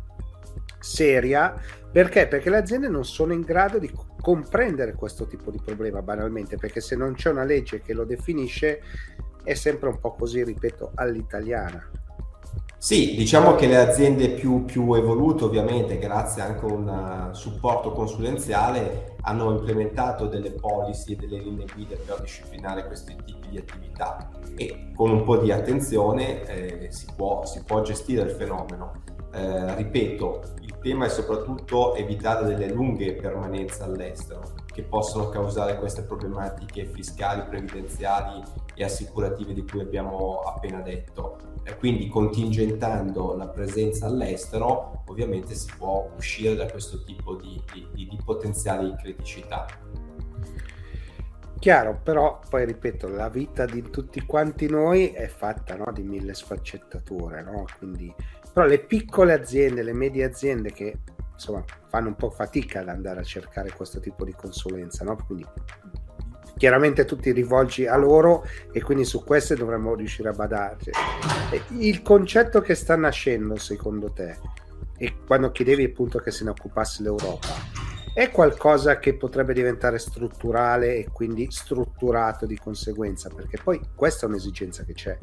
seria 0.79 1.61
perché? 1.93 2.27
Perché 2.27 2.49
le 2.49 2.57
aziende 2.57 2.89
non 2.89 3.05
sono 3.05 3.35
in 3.35 3.43
grado 3.43 3.79
di 3.79 3.93
comprendere 4.19 4.95
questo 4.95 5.27
tipo 5.27 5.51
di 5.51 5.61
problema 5.63 6.01
banalmente, 6.01 6.57
perché 6.57 6.81
se 6.81 6.97
non 6.97 7.13
c'è 7.13 7.29
una 7.29 7.45
legge 7.45 7.83
che 7.83 7.93
lo 7.93 8.05
definisce 8.05 8.81
è 9.45 9.53
sempre 9.53 9.91
un 9.91 9.99
po' 9.99 10.15
così, 10.15 10.43
ripeto, 10.43 10.93
all'italiana. 10.95 11.91
Sì, 12.83 13.15
diciamo 13.15 13.55
che 13.55 13.69
le 13.69 13.77
aziende 13.77 14.31
più, 14.31 14.65
più 14.65 14.93
evolute, 14.95 15.45
ovviamente, 15.45 15.99
grazie 15.99 16.43
anche 16.43 16.67
a 16.67 16.73
un 16.73 17.29
uh, 17.31 17.33
supporto 17.33 17.93
consulenziale, 17.93 19.15
hanno 19.21 19.53
implementato 19.53 20.27
delle 20.27 20.51
policy 20.51 21.13
e 21.13 21.17
delle 21.17 21.39
linee 21.39 21.67
guida 21.73 21.95
per 22.05 22.21
disciplinare 22.23 22.85
questi 22.89 23.15
tipi 23.25 23.51
di 23.51 23.59
attività 23.59 24.29
e 24.57 24.91
con 24.97 25.13
un 25.13 25.23
po' 25.23 25.37
di 25.37 25.53
attenzione 25.53 26.43
eh, 26.43 26.91
si, 26.91 27.07
può, 27.15 27.47
si, 27.47 27.63
può, 27.63 27.83
gestire 27.83 28.23
il 28.23 28.33
fenomeno. 28.33 29.05
Eh, 29.33 29.77
ripeto, 29.77 30.43
il 30.63 30.77
tema 30.81 31.05
è 31.05 31.09
soprattutto 31.09 31.95
evitare 31.95 32.47
delle 32.47 32.69
lunghe 32.69 33.13
permanenze 33.13 33.85
all'estero 33.85 34.43
che 34.67 34.83
possono 34.83 35.29
causare 35.29 35.79
queste 35.79 36.03
problematiche 36.03 36.87
fiscali, 36.87 37.45
previdenziali 37.49 38.43
e 38.75 38.83
assicurative 38.83 39.53
di 39.55 39.65
cui 39.65 39.79
abbiamo 39.79 40.41
appena 40.41 40.81
detto. 40.81 41.52
E 41.65 41.77
quindi 41.77 42.09
contingentando 42.09 43.35
la 43.37 43.47
presenza 43.49 44.07
all'estero 44.07 45.05
ovviamente 45.07 45.55
si 45.55 45.71
può 45.77 46.11
uscire 46.17 46.55
da 46.57 46.67
questo 46.67 47.03
tipo 47.05 47.37
di, 47.37 47.63
di, 47.73 48.09
di 48.09 48.19
potenziali 48.25 48.95
criticità. 48.97 49.67
Chiaro, 51.59 52.01
però 52.03 52.41
poi 52.49 52.65
ripeto, 52.67 53.07
la 53.07 53.29
vita 53.29 53.67
di 53.67 53.83
tutti 53.83 54.21
quanti 54.27 54.69
noi 54.69 55.11
è 55.11 55.29
fatta 55.29 55.77
no, 55.77 55.93
di 55.93 56.03
mille 56.03 56.35
sfaccettature, 56.35 57.41
no? 57.43 57.67
Quindi, 57.79 58.13
però 58.53 58.67
le 58.67 58.81
piccole 58.81 59.33
aziende, 59.33 59.85
le 59.85 59.93
medie 59.93 60.25
aziende 60.25 60.73
che 60.73 60.99
insomma 61.33 61.63
fanno 61.87 62.09
un 62.09 62.17
po' 62.17 62.31
fatica 62.31 62.81
ad 62.81 62.89
andare 62.89 63.21
a 63.21 63.25
cercare 63.25 63.71
questo 63.71 64.01
tipo 64.01 64.25
di 64.25 64.33
consulenza, 64.33 65.05
no? 65.05 65.17
Quindi 65.25 65.47
chiaramente 66.57 67.05
tu 67.05 67.17
ti 67.17 67.33
rivolgi 67.33 67.87
a 67.87 67.97
loro 67.97 68.45
e 68.73 68.83
quindi 68.83 69.05
su 69.05 69.25
queste 69.25 69.55
dovremmo 69.55 69.95
riuscire 69.95 70.29
a 70.29 70.33
badarci. 70.33 70.91
Il 71.79 72.03
concetto 72.03 72.61
che 72.61 72.75
sta 72.75 72.97
nascendo 72.97 73.57
secondo 73.57 74.13
te, 74.13 74.39
e 74.97 75.17
quando 75.27 75.51
chiedevi 75.51 75.85
appunto 75.85 76.19
che 76.19 76.31
se 76.31 76.45
ne 76.45 76.51
occupasse 76.51 77.03
l'Europa, 77.03 77.49
è 78.15 78.31
qualcosa 78.31 78.99
che 78.99 79.15
potrebbe 79.15 79.55
diventare 79.55 79.99
strutturale 79.99 80.97
e 80.97 81.09
quindi 81.11 81.49
strutturato 81.51 82.47
di 82.47 82.59
conseguenza, 82.59 83.31
perché 83.35 83.59
poi 83.63 83.81
questa 83.95 84.27
è 84.27 84.29
un'esigenza 84.29 84.85
che 84.85 84.93
c'è. 84.93 85.19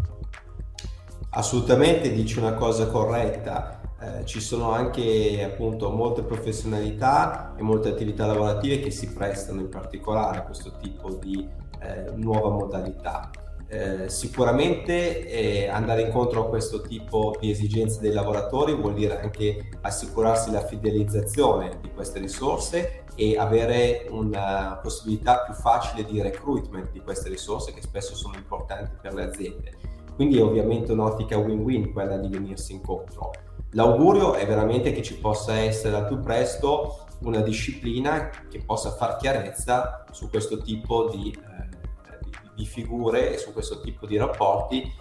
Assolutamente, 1.31 2.11
dici 2.11 2.39
una 2.39 2.53
cosa 2.53 2.87
corretta. 2.87 3.78
Eh, 4.01 4.25
ci 4.25 4.39
sono 4.39 4.71
anche 4.71 5.43
appunto 5.43 5.89
molte 5.89 6.23
professionalità 6.23 7.53
e 7.57 7.61
molte 7.61 7.89
attività 7.89 8.25
lavorative 8.25 8.79
che 8.79 8.91
si 8.91 9.11
prestano 9.11 9.59
in 9.59 9.67
particolare 9.67 10.37
a 10.37 10.43
questo 10.43 10.77
tipo 10.81 11.09
di 11.15 11.45
eh, 11.81 12.11
nuova 12.15 12.49
modalità. 12.49 13.29
Eh, 13.67 14.09
sicuramente 14.09 15.27
eh, 15.27 15.67
andare 15.67 16.01
incontro 16.01 16.45
a 16.45 16.49
questo 16.49 16.81
tipo 16.81 17.35
di 17.39 17.51
esigenze 17.51 17.99
dei 17.99 18.13
lavoratori 18.13 18.73
vuol 18.73 18.95
dire 18.95 19.19
anche 19.19 19.69
assicurarsi 19.81 20.49
la 20.49 20.65
fidelizzazione 20.65 21.77
di 21.81 21.91
queste 21.91 22.19
risorse 22.19 23.03
e 23.15 23.37
avere 23.37 24.07
una 24.09 24.79
possibilità 24.81 25.43
più 25.43 25.53
facile 25.53 26.05
di 26.05 26.21
recruitment 26.21 26.89
di 26.91 27.01
queste 27.01 27.27
risorse 27.27 27.73
che 27.73 27.81
spesso 27.81 28.15
sono 28.15 28.35
importanti 28.37 28.95
per 29.01 29.13
le 29.13 29.23
aziende. 29.23 29.73
Quindi 30.19 30.37
è 30.37 30.43
ovviamente 30.43 30.91
un'ottica 30.91 31.37
win-win 31.37 31.93
quella 31.93 32.17
di 32.17 32.27
venirsi 32.27 32.73
incontro. 32.73 33.31
L'augurio 33.71 34.33
è 34.33 34.45
veramente 34.45 34.91
che 34.91 35.01
ci 35.01 35.17
possa 35.17 35.53
essere 35.53 35.95
al 35.95 36.07
più 36.07 36.19
presto 36.19 37.05
una 37.19 37.39
disciplina 37.39 38.29
che 38.49 38.61
possa 38.65 38.91
far 38.91 39.15
chiarezza 39.15 40.03
su 40.11 40.29
questo 40.29 40.57
tipo 40.57 41.07
di, 41.07 41.31
eh, 41.31 42.19
di, 42.53 42.65
figure 42.65 43.33
e 43.33 43.37
su 43.37 43.53
questo 43.53 43.79
tipo 43.79 44.05
di 44.05 44.17
rapporti 44.17 44.93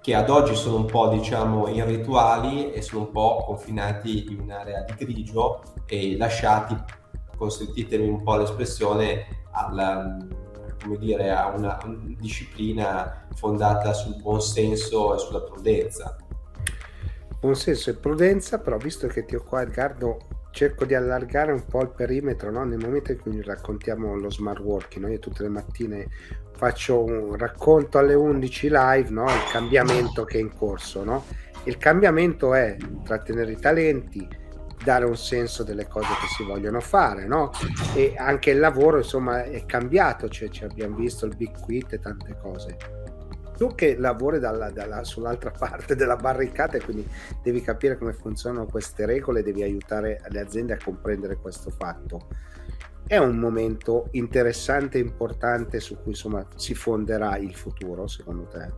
che 0.00 0.12
ad 0.16 0.28
oggi 0.28 0.56
sono 0.56 0.78
un 0.78 0.86
po' 0.86 1.06
diciamo 1.06 1.68
irrituali 1.68 2.72
e 2.72 2.82
sono 2.82 3.02
un 3.02 3.12
po' 3.12 3.44
confinati 3.46 4.32
in 4.32 4.40
un'area 4.40 4.82
di 4.82 4.94
grigio 5.04 5.62
e 5.86 6.16
lasciati, 6.16 6.76
consentitemi 7.36 8.08
un 8.08 8.24
po' 8.24 8.34
l'espressione, 8.38 9.44
alla, 9.52 10.16
come 10.84 10.98
dire, 10.98 11.30
a 11.30 11.48
una, 11.48 11.78
disciplina 12.18 13.26
fondata 13.34 13.92
sul 13.92 14.20
buon 14.20 14.40
senso 14.40 15.14
e 15.14 15.18
sulla 15.18 15.40
prudenza 15.40 16.16
senso 17.52 17.90
e 17.90 17.94
prudenza, 17.94 18.58
però 18.58 18.78
visto 18.78 19.06
che 19.06 19.26
ti 19.26 19.34
ho 19.34 19.42
qua 19.42 19.62
Edgardo 19.62 20.18
cerco 20.50 20.84
di 20.84 20.94
allargare 20.94 21.52
un 21.52 21.64
po' 21.66 21.82
il 21.82 21.90
perimetro 21.90 22.50
no? 22.50 22.64
nel 22.64 22.78
momento 22.78 23.12
in 23.12 23.18
cui 23.18 23.42
raccontiamo 23.42 24.16
lo 24.16 24.30
smart 24.30 24.60
working. 24.60 25.04
No? 25.04 25.10
Io 25.10 25.18
tutte 25.18 25.42
le 25.42 25.50
mattine 25.50 26.08
faccio 26.56 27.02
un 27.02 27.36
racconto 27.36 27.98
alle 27.98 28.14
11 28.14 28.68
live 28.70 29.10
no? 29.10 29.24
il 29.24 29.50
cambiamento 29.50 30.24
che 30.24 30.38
è 30.38 30.40
in 30.40 30.54
corso. 30.56 31.22
Il 31.64 31.76
cambiamento 31.76 32.54
è 32.54 32.76
trattenere 33.02 33.52
i 33.52 33.58
talenti, 33.58 34.26
dare 34.84 35.06
un 35.06 35.16
senso 35.16 35.64
delle 35.64 35.88
cose 35.88 36.08
che 36.20 36.26
si 36.36 36.44
vogliono 36.44 36.80
fare, 36.80 37.26
no? 37.26 37.50
E 37.94 38.14
anche 38.16 38.50
il 38.50 38.58
lavoro, 38.58 38.98
insomma, 38.98 39.42
è 39.42 39.64
cambiato, 39.64 40.28
cioè, 40.28 40.50
cioè 40.50 40.68
abbiamo 40.68 40.96
visto 40.96 41.26
il 41.26 41.34
big 41.34 41.58
quit 41.58 41.94
e 41.94 41.98
tante 41.98 42.36
cose. 42.40 42.76
Tu 43.56 43.74
che 43.74 43.96
lavori 43.96 44.38
dalla, 44.38 44.70
dalla, 44.70 45.02
sull'altra 45.04 45.50
parte 45.56 45.96
della 45.96 46.16
barricata 46.16 46.76
e 46.76 46.82
quindi 46.82 47.08
devi 47.42 47.62
capire 47.62 47.96
come 47.96 48.12
funzionano 48.12 48.66
queste 48.66 49.06
regole, 49.06 49.42
devi 49.42 49.62
aiutare 49.62 50.20
le 50.28 50.40
aziende 50.40 50.74
a 50.74 50.78
comprendere 50.82 51.36
questo 51.36 51.70
fatto. 51.70 52.28
È 53.06 53.16
un 53.16 53.36
momento 53.36 54.08
interessante 54.12 54.98
e 54.98 55.02
importante 55.02 55.80
su 55.80 55.96
cui 56.02 56.12
insomma 56.12 56.46
si 56.56 56.74
fonderà 56.74 57.36
il 57.36 57.54
futuro, 57.54 58.06
secondo 58.06 58.44
te? 58.44 58.72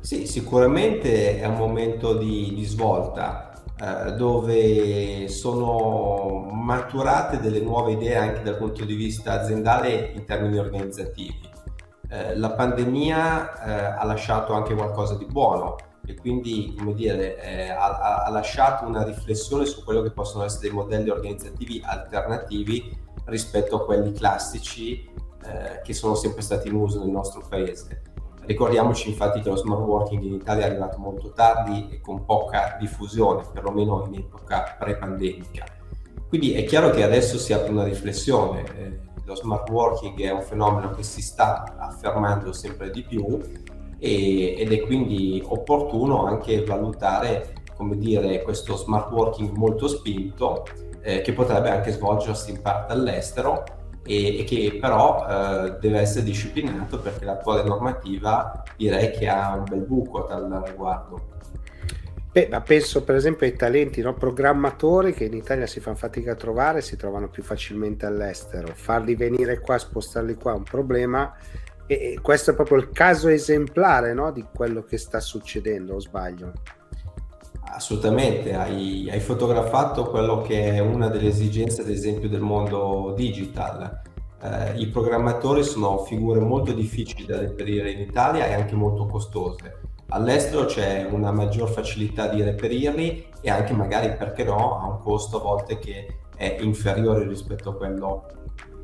Sì, 0.00 0.26
sicuramente 0.26 1.40
è 1.40 1.46
un 1.46 1.56
momento 1.56 2.16
di, 2.16 2.52
di 2.54 2.64
svolta 2.64 3.51
eh, 3.82 4.12
dove 4.12 5.26
sono 5.26 6.46
maturate 6.52 7.40
delle 7.40 7.58
nuove 7.58 7.92
idee 7.92 8.14
anche 8.14 8.42
dal 8.42 8.56
punto 8.56 8.84
di 8.84 8.94
vista 8.94 9.40
aziendale 9.40 10.12
in 10.14 10.24
termini 10.24 10.56
organizzativi. 10.56 11.50
Eh, 12.08 12.36
la 12.36 12.52
pandemia 12.52 13.64
eh, 13.64 13.98
ha 13.98 14.04
lasciato 14.04 14.52
anche 14.52 14.76
qualcosa 14.76 15.16
di 15.16 15.24
buono 15.24 15.74
e 16.06 16.14
quindi 16.14 16.76
come 16.78 16.94
dire, 16.94 17.74
ha, 17.76 18.28
lasciato 18.30 18.86
una 18.86 19.02
riflessione 19.02 19.64
su 19.66 19.82
quello 19.82 20.02
che 20.02 20.12
possono 20.12 20.44
essere 20.44 20.68
dei 20.68 20.70
modelli 20.70 21.10
organizzativi 21.10 21.82
alternativi 21.84 22.96
rispetto 23.24 23.76
a 23.76 23.84
quelli 23.84 24.12
classici 24.12 25.10
che 25.82 25.92
sono 25.92 26.14
sempre 26.14 26.42
stati 26.42 26.68
in 26.68 26.74
uso 26.74 27.00
nel 27.00 27.08
nostro 27.08 27.44
paese. 27.48 28.11
Ricordiamoci 28.44 29.08
infatti 29.08 29.40
che 29.40 29.48
lo 29.48 29.56
smart 29.56 29.82
working 29.82 30.22
in 30.22 30.34
Italia 30.34 30.64
è 30.64 30.68
arrivato 30.70 30.98
molto 30.98 31.32
tardi 31.32 31.88
e 31.90 32.00
con 32.00 32.24
poca 32.24 32.76
diffusione, 32.78 33.44
perlomeno 33.52 34.04
in 34.08 34.20
epoca 34.20 34.76
pre-pandemica. 34.78 35.64
Quindi 36.28 36.52
è 36.54 36.64
chiaro 36.64 36.90
che 36.90 37.02
adesso 37.02 37.38
si 37.38 37.52
apre 37.52 37.70
una 37.70 37.84
riflessione. 37.84 38.64
Eh, 38.76 39.00
lo 39.24 39.36
smart 39.36 39.68
working 39.70 40.20
è 40.20 40.30
un 40.30 40.42
fenomeno 40.42 40.90
che 40.90 41.02
si 41.02 41.22
sta 41.22 41.76
affermando 41.78 42.52
sempre 42.52 42.90
di 42.90 43.02
più 43.02 43.38
e, 43.98 44.54
ed 44.58 44.72
è 44.72 44.80
quindi 44.80 45.42
opportuno 45.46 46.24
anche 46.24 46.64
valutare 46.64 47.54
come 47.76 47.96
dire, 47.96 48.42
questo 48.42 48.76
smart 48.76 49.10
working 49.10 49.56
molto 49.56 49.88
spinto 49.88 50.64
eh, 51.00 51.20
che 51.20 51.32
potrebbe 51.32 51.70
anche 51.70 51.90
svolgersi 51.90 52.50
in 52.50 52.62
parte 52.62 52.92
all'estero 52.92 53.64
e, 54.04 54.40
e 54.40 54.44
che 54.44 54.78
però 54.80 55.26
eh, 55.28 55.76
deve 55.80 56.00
essere 56.00 56.24
disciplinato 56.24 56.98
perché 56.98 57.24
l'attuale 57.24 57.62
normativa 57.62 58.62
direi 58.76 59.10
che 59.12 59.28
ha 59.28 59.54
un 59.54 59.64
bel 59.64 59.80
buco 59.80 60.26
dal 60.28 60.62
riguardo. 60.64 61.30
Beh, 62.32 62.48
ma 62.50 62.62
penso 62.62 63.04
per 63.04 63.14
esempio 63.14 63.46
ai 63.46 63.54
talenti 63.54 64.00
no? 64.00 64.14
programmatori 64.14 65.12
che 65.12 65.24
in 65.24 65.34
Italia 65.34 65.66
si 65.66 65.80
fanno 65.80 65.96
fatica 65.96 66.32
a 66.32 66.34
trovare, 66.34 66.80
si 66.80 66.96
trovano 66.96 67.28
più 67.28 67.42
facilmente 67.42 68.06
all'estero. 68.06 68.72
Farli 68.74 69.14
venire 69.14 69.60
qua, 69.60 69.76
spostarli 69.76 70.34
qua 70.34 70.52
è 70.52 70.56
un 70.56 70.62
problema 70.62 71.34
e 71.86 72.18
questo 72.22 72.52
è 72.52 72.54
proprio 72.54 72.78
il 72.78 72.88
caso 72.90 73.28
esemplare 73.28 74.14
no? 74.14 74.32
di 74.32 74.46
quello 74.50 74.82
che 74.82 74.96
sta 74.96 75.20
succedendo, 75.20 75.96
o 75.96 76.00
sbaglio? 76.00 76.52
Assolutamente, 77.64 78.54
hai, 78.54 79.08
hai, 79.10 79.20
fotografato 79.20 80.10
quello 80.10 80.42
che 80.42 80.74
è 80.74 80.78
una 80.80 81.08
delle 81.08 81.28
esigenze, 81.28 81.82
ad 81.82 81.88
esempio, 81.88 82.28
del 82.28 82.40
mondo 82.40 83.14
digital. 83.16 84.02
Eh, 84.42 84.78
I 84.78 84.88
programmatori 84.88 85.62
sono 85.62 85.98
figure 85.98 86.40
molto 86.40 86.72
difficili 86.72 87.24
da 87.24 87.38
reperire 87.38 87.90
in 87.90 88.00
Italia 88.00 88.46
e 88.46 88.54
anche 88.54 88.74
molto 88.74 89.06
costose. 89.06 89.80
All'estero 90.08 90.66
c'è 90.66 91.06
una 91.10 91.32
maggior 91.32 91.70
facilità 91.70 92.28
di 92.28 92.42
reperirli 92.42 93.26
e 93.40 93.50
anche 93.50 93.72
magari, 93.72 94.14
perché 94.16 94.44
no, 94.44 94.78
a 94.78 94.86
un 94.86 94.98
costo 94.98 95.38
a 95.38 95.42
volte 95.42 95.78
che 95.78 96.18
è 96.36 96.58
inferiore 96.60 97.26
rispetto 97.26 97.70
a 97.70 97.76
quello 97.76 98.26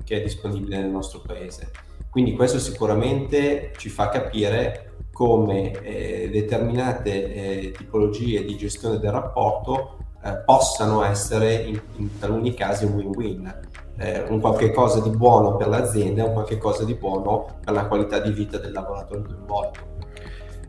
che 0.05 0.17
è 0.17 0.23
disponibile 0.23 0.79
nel 0.79 0.91
nostro 0.91 1.21
paese. 1.21 1.71
Quindi 2.09 2.33
questo 2.33 2.59
sicuramente 2.59 3.73
ci 3.77 3.91
fa 3.91 4.09
capire 4.09 4.93
come 5.19 5.73
eh, 5.83 6.31
determinate 6.31 7.11
eh, 7.35 7.73
tipologie 7.73 8.45
di 8.45 8.57
gestione 8.57 9.01
del 9.01 9.11
rapporto 9.11 9.97
eh, 10.23 10.43
possano 10.45 11.03
essere 11.03 11.55
in, 11.55 11.81
in, 11.97 12.19
taluni 12.21 12.55
casi 12.55 12.85
un 12.85 12.93
win-win, 12.93 13.61
eh, 13.97 14.27
un 14.29 14.39
qualche 14.39 14.71
cosa 14.71 15.01
di 15.01 15.11
buono 15.11 15.57
per 15.57 15.67
l'azienda 15.67 16.25
un 16.25 16.35
qualche 16.35 16.57
cosa 16.57 16.85
di 16.85 16.95
buono 16.95 17.59
per 17.65 17.75
la 17.75 17.87
qualità 17.87 18.21
di 18.21 18.31
vita 18.31 18.59
del 18.59 18.71
lavoratore 18.71 19.23
coinvolto. 19.23 19.97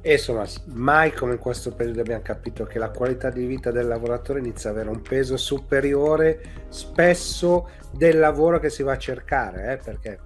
E 0.01 0.13
insomma, 0.13 0.47
mai 0.73 1.13
come 1.13 1.33
in 1.33 1.39
questo 1.39 1.71
periodo 1.71 2.01
abbiamo 2.01 2.23
capito 2.23 2.65
che 2.65 2.79
la 2.79 2.89
qualità 2.89 3.29
di 3.29 3.45
vita 3.45 3.69
del 3.69 3.85
lavoratore 3.85 4.39
inizia 4.39 4.71
ad 4.71 4.77
avere 4.77 4.89
un 4.89 5.03
peso 5.03 5.37
superiore 5.37 6.41
spesso 6.69 7.69
del 7.91 8.17
lavoro 8.17 8.59
che 8.59 8.71
si 8.71 8.81
va 8.81 8.93
a 8.93 8.97
cercare, 8.97 9.73
eh, 9.73 9.77
perché 9.77 10.19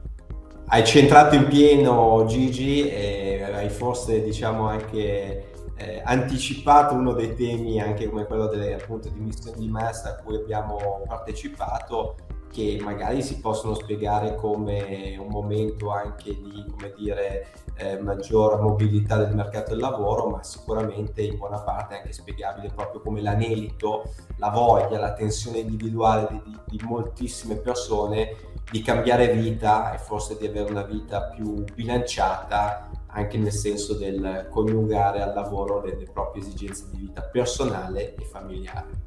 hai 0.67 0.85
centrato 0.85 1.35
in 1.35 1.47
pieno 1.47 2.25
Gigi 2.25 2.87
e 2.87 3.43
hai 3.43 3.69
forse 3.69 4.23
diciamo 4.23 4.67
anche 4.67 5.51
eh, 5.75 6.01
anticipato 6.03 6.95
uno 6.95 7.13
dei 7.13 7.35
temi 7.35 7.79
anche 7.81 8.09
come 8.09 8.25
quello 8.25 8.47
delle 8.47 8.73
appunto 8.73 9.09
di 9.09 9.19
missioni 9.19 9.59
di 9.59 9.69
massa 9.69 10.09
a 10.09 10.15
cui 10.23 10.35
abbiamo 10.35 11.03
partecipato 11.07 12.15
che 12.53 12.79
magari 12.83 13.23
si 13.23 13.39
possono 13.39 13.73
spiegare 13.73 14.35
come 14.35 15.17
un 15.19 15.27
momento 15.27 15.89
anche 15.89 16.29
di 16.29 16.63
come 16.69 16.93
dire 16.95 17.47
eh, 17.75 17.99
maggior 17.99 18.61
mobilità 18.61 19.17
del 19.17 19.33
mercato 19.33 19.71
del 19.71 19.79
lavoro 19.79 20.29
ma 20.29 20.43
sicuramente 20.43 21.23
in 21.23 21.37
buona 21.37 21.59
parte 21.59 21.95
anche 21.95 22.13
spiegabile 22.13 22.71
proprio 22.73 23.01
come 23.01 23.21
l'anelito 23.21 24.13
la 24.37 24.49
voglia 24.49 24.99
la 24.99 25.13
tensione 25.13 25.57
individuale 25.57 26.27
di, 26.29 26.41
di, 26.45 26.77
di 26.77 26.83
moltissime 26.85 27.55
persone 27.55 28.35
di 28.69 28.81
cambiare 28.83 29.33
vita 29.33 29.93
e 29.93 29.97
forse 29.97 30.37
di 30.37 30.45
avere 30.45 30.69
una 30.69 30.83
vita 30.83 31.23
più 31.23 31.63
bilanciata 31.73 32.91
anche 33.07 33.37
nel 33.37 33.51
senso 33.51 33.95
del 33.95 34.47
coniugare 34.49 35.21
al 35.21 35.33
lavoro 35.33 35.81
le, 35.81 35.95
le 35.95 36.07
proprie 36.11 36.43
esigenze 36.43 36.85
di 36.91 36.97
vita 36.97 37.21
personale 37.21 38.15
e 38.15 38.23
familiare. 38.23 39.02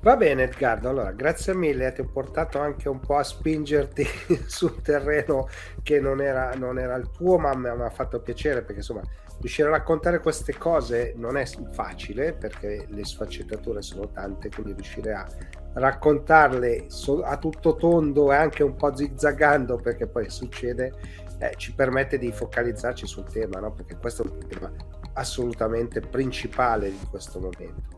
Va 0.00 0.16
bene 0.16 0.44
Edgardo, 0.44 0.90
allora 0.90 1.10
grazie 1.10 1.56
mille, 1.56 1.90
ti 1.92 2.02
ho 2.02 2.06
portato 2.06 2.60
anche 2.60 2.88
un 2.88 3.00
po' 3.00 3.16
a 3.16 3.24
spingerti 3.24 4.06
sul 4.46 4.80
terreno 4.80 5.48
che 5.82 5.98
non 5.98 6.20
era, 6.20 6.54
non 6.54 6.78
era 6.78 6.94
il 6.94 7.10
tuo, 7.10 7.36
ma 7.36 7.52
mi 7.56 7.66
ha 7.68 7.90
fatto 7.90 8.20
piacere 8.20 8.62
perché 8.62 8.76
insomma 8.76 9.02
riuscire 9.40 9.66
a 9.66 9.72
raccontare 9.72 10.20
queste 10.20 10.56
cose 10.56 11.14
non 11.16 11.36
è 11.36 11.44
facile 11.72 12.32
perché 12.32 12.86
le 12.88 13.04
sfaccettature 13.04 13.82
sono 13.82 14.08
tante, 14.10 14.50
quindi 14.50 14.72
riuscire 14.72 15.12
a 15.12 15.26
raccontarle 15.72 16.86
a 17.24 17.36
tutto 17.36 17.74
tondo 17.74 18.32
e 18.32 18.36
anche 18.36 18.62
un 18.62 18.76
po' 18.76 18.94
zizzagando 18.94 19.78
perché 19.78 20.06
poi 20.06 20.30
succede, 20.30 20.92
eh, 21.40 21.54
ci 21.56 21.74
permette 21.74 22.18
di 22.18 22.30
focalizzarci 22.30 23.04
sul 23.04 23.24
tema, 23.24 23.58
no? 23.58 23.72
perché 23.72 23.96
questo 23.96 24.22
è 24.22 24.30
un 24.30 24.46
tema 24.46 24.72
assolutamente 25.14 26.00
principale 26.00 26.88
di 26.88 27.06
questo 27.10 27.40
momento. 27.40 27.97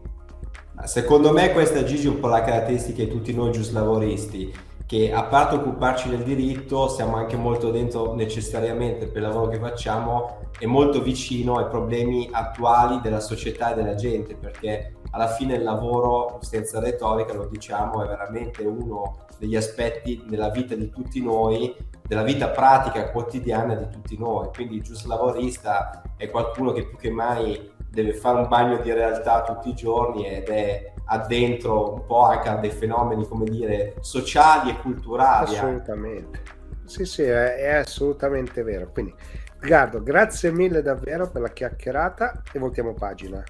Secondo 0.85 1.33
me 1.33 1.53
questa 1.53 1.85
Gigi 1.85 2.07
è 2.07 2.11
un 2.11 2.21
po' 2.21 2.29
la 2.29 2.43
caratteristica 2.43 3.05
di 3.05 3.11
tutti 3.11 3.35
noi 3.35 3.53
giuslavoristi, 3.53 4.53
che 4.87 5.13
a 5.13 5.25
parte 5.25 5.55
occuparci 5.57 6.09
del 6.09 6.23
diritto 6.23 6.89
siamo 6.89 7.17
anche 7.17 7.37
molto 7.37 7.71
dentro 7.71 8.15
necessariamente 8.15 9.07
per 9.07 9.23
il 9.23 9.29
lavoro 9.29 9.49
che 9.49 9.59
facciamo 9.59 10.49
e 10.59 10.67
molto 10.67 11.01
vicino 11.01 11.59
ai 11.59 11.69
problemi 11.69 12.29
attuali 12.33 13.01
della 13.01 13.21
società 13.21 13.73
e 13.73 13.75
della 13.77 13.95
gente, 13.95 14.35
perché 14.35 14.95
alla 15.13 15.29
fine 15.29 15.55
il 15.55 15.63
lavoro, 15.63 16.39
senza 16.41 16.81
retorica, 16.81 17.35
lo 17.35 17.47
diciamo, 17.47 18.03
è 18.03 18.09
veramente 18.09 18.65
uno 18.65 19.27
degli 19.39 19.57
aspetti 19.57 20.25
della 20.27 20.49
vita 20.49 20.75
di 20.75 20.91
tutti 20.91 21.23
noi, 21.23 21.75
della 22.07 22.23
vita 22.23 22.49
pratica 22.49 23.11
quotidiana 23.11 23.75
di 23.75 23.89
tutti 23.91 24.19
noi. 24.19 24.49
Quindi 24.53 24.77
il 24.77 24.83
giusto 24.83 25.09
lavorista 25.09 26.03
è 26.17 26.29
qualcuno 26.31 26.73
che 26.73 26.87
più 26.87 26.97
che 26.97 27.11
mai 27.11 27.71
deve 27.91 28.15
fare 28.15 28.39
un 28.41 28.49
bagno 28.49 28.79
di 28.79 28.93
realtà 28.93 29.43
tutti 29.43 29.71
i 29.71 29.75
giorni 29.75 30.27
ed 30.27 30.49
è 30.49 30.93
addentro 31.07 31.95
un 31.95 32.07
po' 32.07 32.23
anche 32.23 32.49
a 32.49 32.57
dei 32.57 32.71
fenomeni, 32.71 33.27
come 33.27 33.45
dire, 33.45 33.97
sociali 34.01 34.71
e 34.71 34.79
culturali. 34.79 35.57
Assolutamente. 35.57 36.43
Sì, 36.85 37.05
sì, 37.05 37.23
è, 37.23 37.57
è 37.57 37.75
assolutamente 37.75 38.63
vero. 38.63 38.91
Quindi, 38.93 39.15
Riccardo, 39.59 40.03
grazie 40.03 40.53
mille 40.53 40.83
davvero 40.83 41.29
per 41.29 41.43
la 41.43 41.51
chiacchierata 41.51 42.43
e 42.53 42.59
voltiamo 42.59 42.95
pagina. 42.95 43.43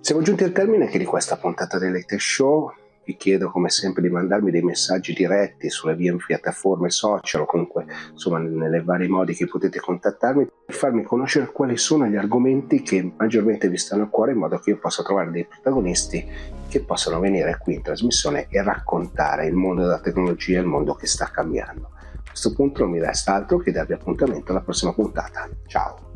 Siamo 0.00 0.22
giunti 0.22 0.42
al 0.44 0.52
termine 0.52 0.84
anche 0.86 0.98
di 0.98 1.04
questa 1.04 1.36
puntata 1.36 1.78
del 1.78 1.92
Late 1.92 2.18
Show. 2.18 2.72
Vi 3.08 3.16
chiedo 3.16 3.50
come 3.50 3.70
sempre 3.70 4.02
di 4.02 4.10
mandarmi 4.10 4.50
dei 4.50 4.60
messaggi 4.60 5.14
diretti 5.14 5.70
sulle 5.70 5.96
mie 5.96 6.14
piattaforme 6.16 6.90
social 6.90 7.40
o 7.40 7.46
comunque 7.46 7.86
insomma 8.12 8.36
nelle 8.36 8.82
varie 8.82 9.08
modi 9.08 9.32
che 9.32 9.46
potete 9.46 9.80
contattarmi 9.80 10.46
per 10.66 10.74
farmi 10.74 11.04
conoscere 11.04 11.46
quali 11.46 11.78
sono 11.78 12.04
gli 12.04 12.16
argomenti 12.16 12.82
che 12.82 13.14
maggiormente 13.16 13.70
vi 13.70 13.78
stanno 13.78 14.02
a 14.02 14.08
cuore 14.08 14.32
in 14.32 14.38
modo 14.38 14.58
che 14.58 14.68
io 14.68 14.78
possa 14.78 15.02
trovare 15.02 15.30
dei 15.30 15.46
protagonisti 15.46 16.22
che 16.68 16.82
possano 16.82 17.18
venire 17.18 17.56
qui 17.56 17.76
in 17.76 17.82
trasmissione 17.82 18.46
e 18.50 18.62
raccontare 18.62 19.46
il 19.46 19.54
mondo 19.54 19.80
della 19.84 20.00
tecnologia, 20.00 20.60
il 20.60 20.66
mondo 20.66 20.92
che 20.92 21.06
sta 21.06 21.30
cambiando. 21.30 21.92
A 21.94 22.28
questo 22.28 22.52
punto 22.52 22.82
non 22.82 22.90
mi 22.90 23.00
resta 23.00 23.32
altro 23.32 23.56
che 23.56 23.72
darvi 23.72 23.94
appuntamento 23.94 24.50
alla 24.50 24.60
prossima 24.60 24.92
puntata. 24.92 25.48
Ciao! 25.66 26.07